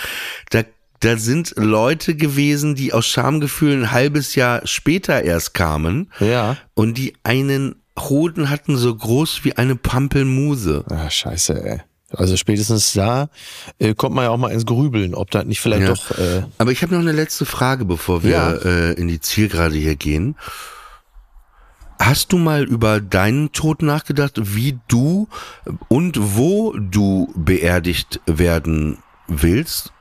Da 0.50 0.62
da 1.00 1.16
sind 1.16 1.54
Leute 1.56 2.14
gewesen, 2.14 2.74
die 2.74 2.92
aus 2.92 3.06
Schamgefühl 3.06 3.72
ein 3.82 3.90
halbes 3.92 4.34
Jahr 4.34 4.66
später 4.66 5.22
erst 5.22 5.54
kamen 5.54 6.10
Ja. 6.20 6.56
und 6.74 6.98
die 6.98 7.14
einen 7.22 7.76
Hoden 7.98 8.48
hatten 8.50 8.76
so 8.76 8.94
groß 8.94 9.44
wie 9.44 9.56
eine 9.56 9.76
Pampelmuse. 9.76 10.84
Ah, 10.88 11.10
scheiße, 11.10 11.62
ey. 11.64 11.80
Also 12.12 12.36
spätestens 12.36 12.92
da 12.94 13.28
äh, 13.78 13.94
kommt 13.94 14.14
man 14.16 14.24
ja 14.24 14.30
auch 14.30 14.36
mal 14.36 14.50
ins 14.50 14.66
Grübeln, 14.66 15.14
ob 15.14 15.30
das 15.30 15.44
nicht 15.44 15.60
vielleicht 15.60 15.82
Ja. 15.82 15.88
doch. 15.94 16.10
Äh, 16.18 16.42
Aber 16.58 16.72
ich 16.72 16.82
habe 16.82 16.92
noch 16.94 17.00
eine 17.00 17.12
letzte 17.12 17.44
Frage, 17.46 17.84
bevor 17.84 18.22
wir 18.24 18.30
Ja. 18.30 18.52
äh, 18.52 18.92
in 18.94 19.06
die 19.08 19.20
Zielgerade 19.20 19.76
hier 19.76 19.94
gehen. 19.96 20.34
Hast 22.00 22.32
du 22.32 22.38
mal 22.38 22.64
über 22.64 23.00
deinen 23.00 23.52
Tod 23.52 23.82
nachgedacht, 23.82 24.40
wie 24.56 24.78
du 24.88 25.28
und 25.88 26.16
wo 26.36 26.72
du 26.78 27.32
beerdigt 27.36 28.20
werden 28.26 28.98
willst? 29.28 29.92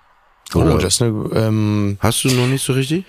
Oh, 0.53 0.59
Oder 0.59 0.77
das 0.77 0.95
ist 0.95 1.01
eine. 1.01 1.29
Ähm, 1.33 1.97
hast 1.99 2.23
du 2.23 2.29
noch 2.29 2.47
nicht 2.47 2.63
so 2.63 2.73
richtig? 2.73 3.05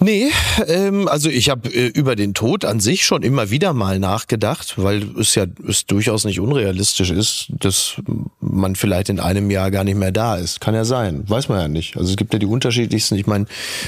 Nee, 0.00 0.30
ähm, 0.66 1.06
also 1.06 1.30
ich 1.30 1.48
habe 1.50 1.68
äh, 1.72 1.86
über 1.86 2.16
den 2.16 2.34
Tod 2.34 2.64
an 2.64 2.80
sich 2.80 3.06
schon 3.06 3.22
immer 3.22 3.50
wieder 3.50 3.72
mal 3.72 4.00
nachgedacht, 4.00 4.74
weil 4.76 5.04
es 5.18 5.36
ja 5.36 5.46
es 5.68 5.86
durchaus 5.86 6.24
nicht 6.24 6.40
unrealistisch 6.40 7.10
ist, 7.10 7.46
dass 7.48 7.94
man 8.40 8.74
vielleicht 8.74 9.08
in 9.08 9.20
einem 9.20 9.50
Jahr 9.52 9.70
gar 9.70 9.84
nicht 9.84 9.96
mehr 9.96 10.10
da 10.10 10.36
ist. 10.36 10.60
Kann 10.60 10.74
ja 10.74 10.84
sein, 10.84 11.22
weiß 11.28 11.48
man 11.48 11.60
ja 11.60 11.68
nicht. 11.68 11.96
Also 11.96 12.10
es 12.10 12.16
gibt 12.16 12.32
ja 12.32 12.40
die 12.40 12.46
unterschiedlichsten. 12.46 13.14
Ich 13.14 13.28
meine, 13.28 13.46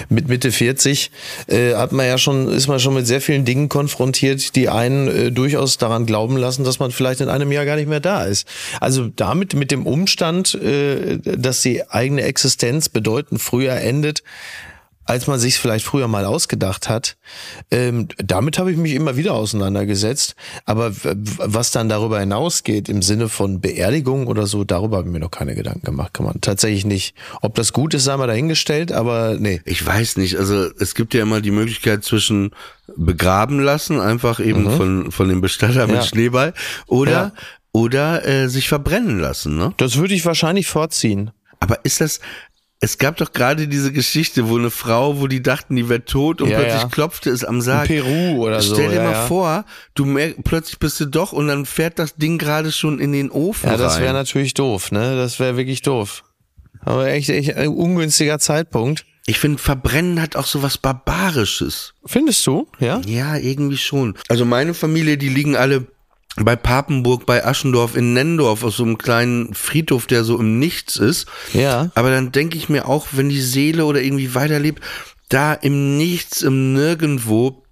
mit 0.09 0.29
Mitte 0.29 0.53
40 0.53 1.11
äh, 1.49 1.75
hat 1.75 1.91
man 1.91 2.07
ja 2.07 2.19
schon 2.19 2.49
ist 2.49 2.69
man 2.69 2.79
schon 2.79 2.95
mit 2.95 3.07
sehr 3.07 3.21
vielen 3.21 3.45
Dingen 3.45 3.69
konfrontiert, 3.69 4.55
die 4.55 4.69
einen 4.69 5.09
äh, 5.09 5.33
durchaus 5.33 5.77
daran 5.77 6.07
glauben 6.07 6.37
lassen, 6.37 6.63
dass 6.63 6.79
man 6.79 6.93
vielleicht 6.93 7.21
in 7.21 7.29
einem 7.29 7.51
Jahr 7.51 7.65
gar 7.65 7.77
nicht 7.77 7.89
mehr 7.89 8.01
da 8.01 8.25
ist. 8.25 8.47
Also 8.81 9.09
damit 9.09 9.55
mit 9.55 9.73
dem 9.73 9.85
Umstand, 9.85 10.55
äh, 10.55 11.19
dass 11.19 11.63
die 11.63 11.89
eigene 11.91 12.23
Existenz 12.23 12.76
bedeutend 12.89 13.41
früher 13.41 13.75
endet 13.75 14.23
als 15.07 15.29
man 15.29 15.39
sich 15.39 15.59
vielleicht 15.59 15.87
früher 15.87 16.09
mal 16.09 16.25
ausgedacht 16.25 16.89
hat. 16.89 17.17
Ähm, 17.71 18.09
damit 18.19 18.59
habe 18.59 18.73
ich 18.73 18.77
mich 18.77 18.93
immer 18.93 19.17
wieder 19.17 19.35
auseinandergesetzt. 19.35 20.35
Aber 20.65 20.93
was 21.05 21.71
dann 21.71 21.89
darüber 21.89 22.19
hinausgeht 22.19 22.89
im 22.89 23.03
Sinne 23.03 23.29
von 23.29 23.61
Beerdigung 23.61 24.27
oder 24.27 24.47
so, 24.49 24.65
darüber 24.65 24.99
habe 24.99 25.09
ich 25.09 25.13
mir 25.13 25.21
noch 25.21 25.31
keine 25.31 25.55
Gedanken 25.55 25.87
gemacht. 25.87 26.13
Kann 26.13 26.27
man 26.27 26.41
tatsächlich 26.41 26.85
nicht. 26.85 27.15
Ob 27.41 27.55
das 27.55 27.73
gut 27.73 27.95
ist, 27.95 28.05
sei 28.05 28.17
mal 28.17 28.27
dahingestellt, 28.27 28.91
aber 28.91 29.37
nee. 29.39 29.61
Ich 29.65 29.85
weiß 29.87 30.17
nicht. 30.17 30.37
Also 30.39 30.71
es 30.81 30.97
gibt 30.97 31.15
ja 31.15 31.23
immer 31.23 31.41
die 31.41 31.53
Möglichkeit 31.53 32.03
zwischen 32.05 32.51
begraben 32.97 33.61
lassen, 33.61 34.01
einfach 34.01 34.41
eben 34.41 34.69
von 34.77 35.13
von 35.13 35.29
dem 35.29 35.41
Bestatter 35.41 35.87
mit 35.87 35.97
Ja. 35.97 36.03
Schneeball, 36.03 36.53
oder 36.89 37.13
Ja. 37.13 37.33
oder 37.71 38.27
äh, 38.27 38.49
sich 38.49 38.69
verbrennen 38.69 39.21
lassen. 39.21 39.57
Ne? 39.57 39.73
Das 39.77 39.99
würde 39.99 40.15
ich 40.15 40.27
wahrscheinlich 40.27 40.67
vorziehen. 40.67 41.31
Aber 41.61 41.85
ist 41.85 42.01
das, 42.01 42.21
es 42.81 42.99
gab 42.99 43.17
doch 43.17 43.33
gerade 43.33 43.69
diese 43.69 43.91
Geschichte, 43.91 44.49
wo 44.49 44.59
eine 44.59 44.71
Frau, 44.71 45.19
wo 45.21 45.27
die 45.29 45.43
dachten, 45.43 45.77
die 45.77 45.89
wäre 45.89 46.05
tot 46.05 46.43
und 46.43 46.51
Ja, 46.51 46.59
plötzlich 46.59 46.83
ja. 46.83 46.89
klopfte 46.89 47.31
es 47.31 47.43
am 47.43 47.61
Sarg. 47.63 47.87
Peru 47.87 48.45
oder 48.45 48.61
so, 48.61 48.75
Stell 48.75 48.91
dir 48.91 48.97
ja, 48.97 49.05
mal 49.05 49.27
vor, 49.27 49.65
du 49.95 50.05
merk, 50.05 50.37
plötzlich 50.45 50.79
bist 50.79 51.01
du 51.01 51.07
doch 51.07 51.33
und 51.33 51.49
dann 51.49 51.65
fährt 51.65 51.99
das 51.99 52.17
Ding 52.17 52.37
gerade 52.39 52.73
schon 52.73 52.99
in 52.99 53.13
den 53.13 53.31
Ofen 53.31 53.71
Ja, 53.71 53.77
das 53.77 54.01
wäre 54.01 54.13
natürlich 54.13 54.55
doof, 54.55 54.93
ne? 54.93 55.17
Das 55.17 55.41
wäre 55.41 55.57
wirklich 55.57 55.83
doof. 55.83 56.23
Aber 56.81 57.09
echt, 57.09 57.31
echt 57.31 57.57
ein 57.57 57.69
ungünstiger 57.69 58.39
Zeitpunkt. 58.39 59.07
Ich 59.27 59.41
finde, 59.41 59.59
Verbrennen 59.59 60.23
hat 60.23 60.37
auch 60.37 60.47
so 60.47 60.63
was 60.63 60.79
Barbarisches. 60.79 61.95
Findest 62.05 62.47
du? 62.47 62.69
Ja? 62.79 63.01
Ja, 63.07 63.37
irgendwie 63.37 63.77
schon. 63.77 64.15
Also 64.29 64.45
meine 64.45 64.73
Familie, 64.73 65.19
die 65.19 65.29
liegen 65.29 65.57
alle 65.57 65.87
bei 66.43 66.57
Papenburg, 66.57 67.27
bei 67.27 67.45
Aschendorf 67.45 67.97
in 67.97 68.13
Nendorf 68.13 68.63
auf 68.63 68.75
so 68.75 68.85
einem 68.85 68.99
kleinen 68.99 69.55
Friedhof, 69.55 70.07
der 70.07 70.25
so 70.25 70.39
im 70.39 70.59
Nichts 70.59 70.97
ist. 70.97 71.27
Ja. 71.53 71.91
Aber 71.95 72.11
dann 72.11 72.33
denke 72.33 72.59
ich 72.59 72.69
mir 72.69 72.87
auch, 72.87 73.09
wenn 73.13 73.29
die 73.29 73.41
Seele 73.41 73.85
oder 73.85 74.03
irgendwie 74.03 74.35
weiterlebt, 74.35 74.83
da 75.29 75.55
im 75.55 75.97
Nichts, 75.97 76.43
im 76.43 76.73
Nirgendwo 76.73 77.63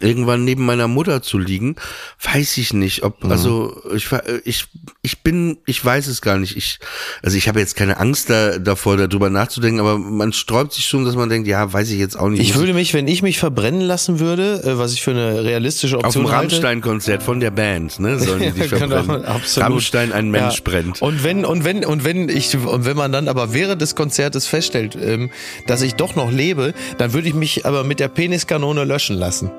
irgendwann 0.00 0.44
neben 0.44 0.64
meiner 0.64 0.88
Mutter 0.88 1.22
zu 1.22 1.38
liegen, 1.38 1.76
weiß 2.22 2.56
ich 2.58 2.72
nicht, 2.72 3.02
ob 3.02 3.24
also 3.24 3.82
ich 3.94 4.08
ich 4.44 4.66
ich 5.02 5.22
bin 5.22 5.58
ich 5.66 5.84
weiß 5.84 6.06
es 6.06 6.22
gar 6.22 6.38
nicht. 6.38 6.56
Ich 6.56 6.78
also 7.22 7.36
ich 7.36 7.48
habe 7.48 7.60
jetzt 7.60 7.76
keine 7.76 7.98
Angst 7.98 8.30
da, 8.30 8.58
davor 8.58 8.96
darüber 8.96 9.30
nachzudenken, 9.30 9.80
aber 9.80 9.98
man 9.98 10.32
sträubt 10.32 10.72
sich 10.72 10.86
schon, 10.86 11.04
dass 11.04 11.14
man 11.16 11.28
denkt, 11.28 11.48
ja, 11.48 11.72
weiß 11.72 11.90
ich 11.90 11.98
jetzt 11.98 12.18
auch 12.18 12.28
nicht. 12.28 12.40
Ich 12.40 12.54
würde 12.54 12.72
mich, 12.74 12.94
wenn 12.94 13.08
ich 13.08 13.22
mich 13.22 13.38
verbrennen 13.38 13.80
lassen 13.80 14.20
würde, 14.20 14.62
äh, 14.64 14.78
was 14.78 14.92
ich 14.92 15.02
für 15.02 15.10
eine 15.12 15.44
realistische 15.44 15.96
auf 15.98 16.04
Option 16.04 16.24
dem 16.24 16.32
halte, 16.32 16.52
Rammstein-Konzert 16.54 17.22
von 17.22 17.40
der 17.40 17.50
Band, 17.50 17.98
ne? 18.00 18.18
Sollen 18.18 18.40
die 18.42 18.50
dich 18.60 18.70
genau, 18.70 18.88
verbrennen. 18.88 19.24
absolut. 19.24 19.68
Rammstein, 19.70 20.12
ein 20.12 20.30
Mensch 20.30 20.56
Ja. 20.56 20.60
brennt. 20.64 21.02
Und 21.02 21.22
wenn 21.24 21.44
und 21.44 21.64
wenn 21.64 21.84
und 21.84 22.04
wenn 22.04 22.28
ich 22.28 22.56
und 22.56 22.84
wenn 22.84 22.96
man 22.96 23.12
dann 23.12 23.28
aber 23.28 23.52
während 23.52 23.80
des 23.82 23.94
Konzertes 23.94 24.46
feststellt, 24.46 24.96
ähm, 25.00 25.30
dass 25.66 25.82
ich 25.82 25.94
doch 25.94 26.14
noch 26.16 26.30
lebe, 26.30 26.74
dann 26.98 27.12
würde 27.12 27.28
ich 27.28 27.34
mich 27.34 27.66
aber 27.66 27.84
mit 27.84 28.00
der 28.00 28.08
Peniskanone 28.08 28.84
löschen 28.84 29.16
lassen. 29.16 29.50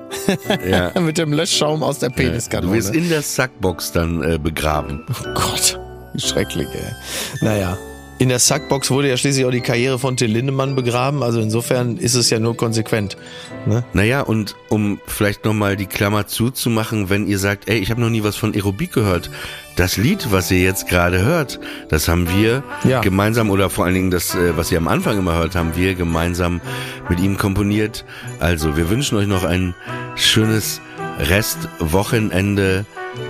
Ja. 0.69 0.91
mit 0.99 1.17
dem 1.17 1.33
Löschschaum 1.33 1.83
aus 1.83 1.99
der 1.99 2.09
Du 2.09 2.15
Peniskanone. 2.15 2.73
wirst 2.73 2.93
in 2.95 3.09
der 3.09 3.21
Sackbox 3.21 3.91
dann 3.91 4.23
äh, 4.23 4.37
begraben. 4.37 5.05
oh 5.09 5.33
Gott, 5.33 5.79
wie 6.13 6.21
schrecklich. 6.21 6.67
Ey. 6.73 7.45
Naja. 7.45 7.77
In 8.19 8.29
der 8.29 8.39
Sackbox 8.39 8.89
wurde 8.89 9.09
ja 9.09 9.15
schließlich 9.17 9.45
auch 9.45 9.51
die 9.51 9.61
Karriere 9.61 9.99
von 9.99 10.17
Till 10.17 10.31
Lindemann 10.31 10.73
begraben, 10.75 11.21
also 11.21 11.39
insofern 11.39 11.97
ist 11.97 12.15
es 12.15 12.31
ja 12.31 12.39
nur 12.39 12.57
konsequent. 12.57 13.15
Ne? 13.67 13.83
Naja, 13.93 14.21
und 14.21 14.55
um 14.69 14.99
vielleicht 15.05 15.45
nochmal 15.45 15.75
die 15.75 15.85
Klammer 15.85 16.25
zuzumachen, 16.25 17.11
wenn 17.11 17.27
ihr 17.27 17.37
sagt, 17.37 17.69
ey, 17.69 17.77
ich 17.77 17.91
habe 17.91 18.01
noch 18.01 18.09
nie 18.09 18.23
was 18.23 18.35
von 18.35 18.55
Aerobik 18.55 18.91
gehört. 18.91 19.29
das 19.75 19.95
Lied, 19.97 20.31
was 20.31 20.49
ihr 20.49 20.61
jetzt 20.61 20.87
gerade 20.87 21.21
hört, 21.23 21.59
das 21.89 22.07
haben 22.07 22.27
wir 22.35 22.63
Ja. 22.83 23.01
gemeinsam 23.01 23.51
oder 23.51 23.69
vor 23.69 23.85
allen 23.85 23.93
Dingen 23.93 24.09
das, 24.09 24.33
äh, 24.33 24.57
was 24.57 24.71
ihr 24.71 24.79
am 24.79 24.87
Anfang 24.87 25.19
immer 25.19 25.35
hört, 25.35 25.53
haben 25.55 25.75
wir 25.75 25.93
gemeinsam 25.93 26.61
mit 27.09 27.19
ihm 27.19 27.37
komponiert. 27.37 28.03
Also, 28.39 28.75
wir 28.75 28.89
wünschen 28.89 29.19
euch 29.19 29.27
noch 29.27 29.43
ein 29.43 29.75
schönes 30.15 30.81
Restwochenende 31.19 32.85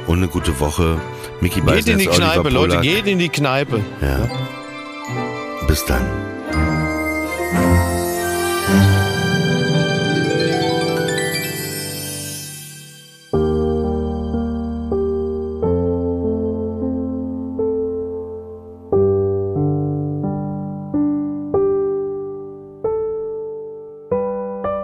und 0.08 0.18
eine 0.20 0.30
gute 0.30 0.58
Woche. 0.62 1.02
Mickey 1.42 1.60
Geht 1.62 1.88
in 1.88 2.00
die 2.00 2.08
Kneipe, 2.08 2.48
Leute, 2.50 2.80
geht 2.80 3.08
in 3.08 3.20
die 3.20 3.30
Kneipe. 3.30 3.82
Ja. 4.02 4.30
Bis 5.68 5.86
dann. 5.86 6.28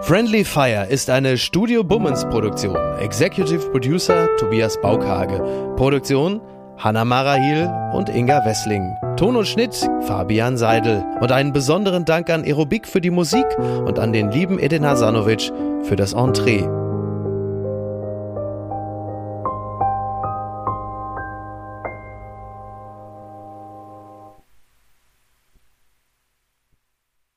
Friendly 0.04 0.44
Fire 0.44 0.86
ist 0.90 1.08
eine 1.08 1.38
Studio 1.38 1.82
Bummens 1.82 2.26
Produktion. 2.26 2.76
Executive 3.00 3.70
Producer 3.70 4.28
Tobias 4.36 4.78
Baukhage. 4.82 5.42
Produktion 5.76 6.42
Hanna 6.78 7.04
Marahil 7.04 7.70
und 7.92 8.08
Inga 8.08 8.44
Wessling. 8.44 8.96
Ton 9.16 9.36
und 9.36 9.46
Schnitt 9.46 9.74
Fabian 10.02 10.56
Seidel. 10.56 11.04
Und 11.20 11.32
einen 11.32 11.52
besonderen 11.52 12.04
Dank 12.04 12.30
an 12.30 12.42
Aerobik 12.44 12.86
für 12.86 13.00
die 13.00 13.10
Musik 13.10 13.46
und 13.58 13.98
an 13.98 14.12
den 14.12 14.30
lieben 14.30 14.58
Edin 14.58 14.84
Hasanovic 14.84 15.52
für 15.82 15.96
das 15.96 16.12
Entree. 16.12 16.83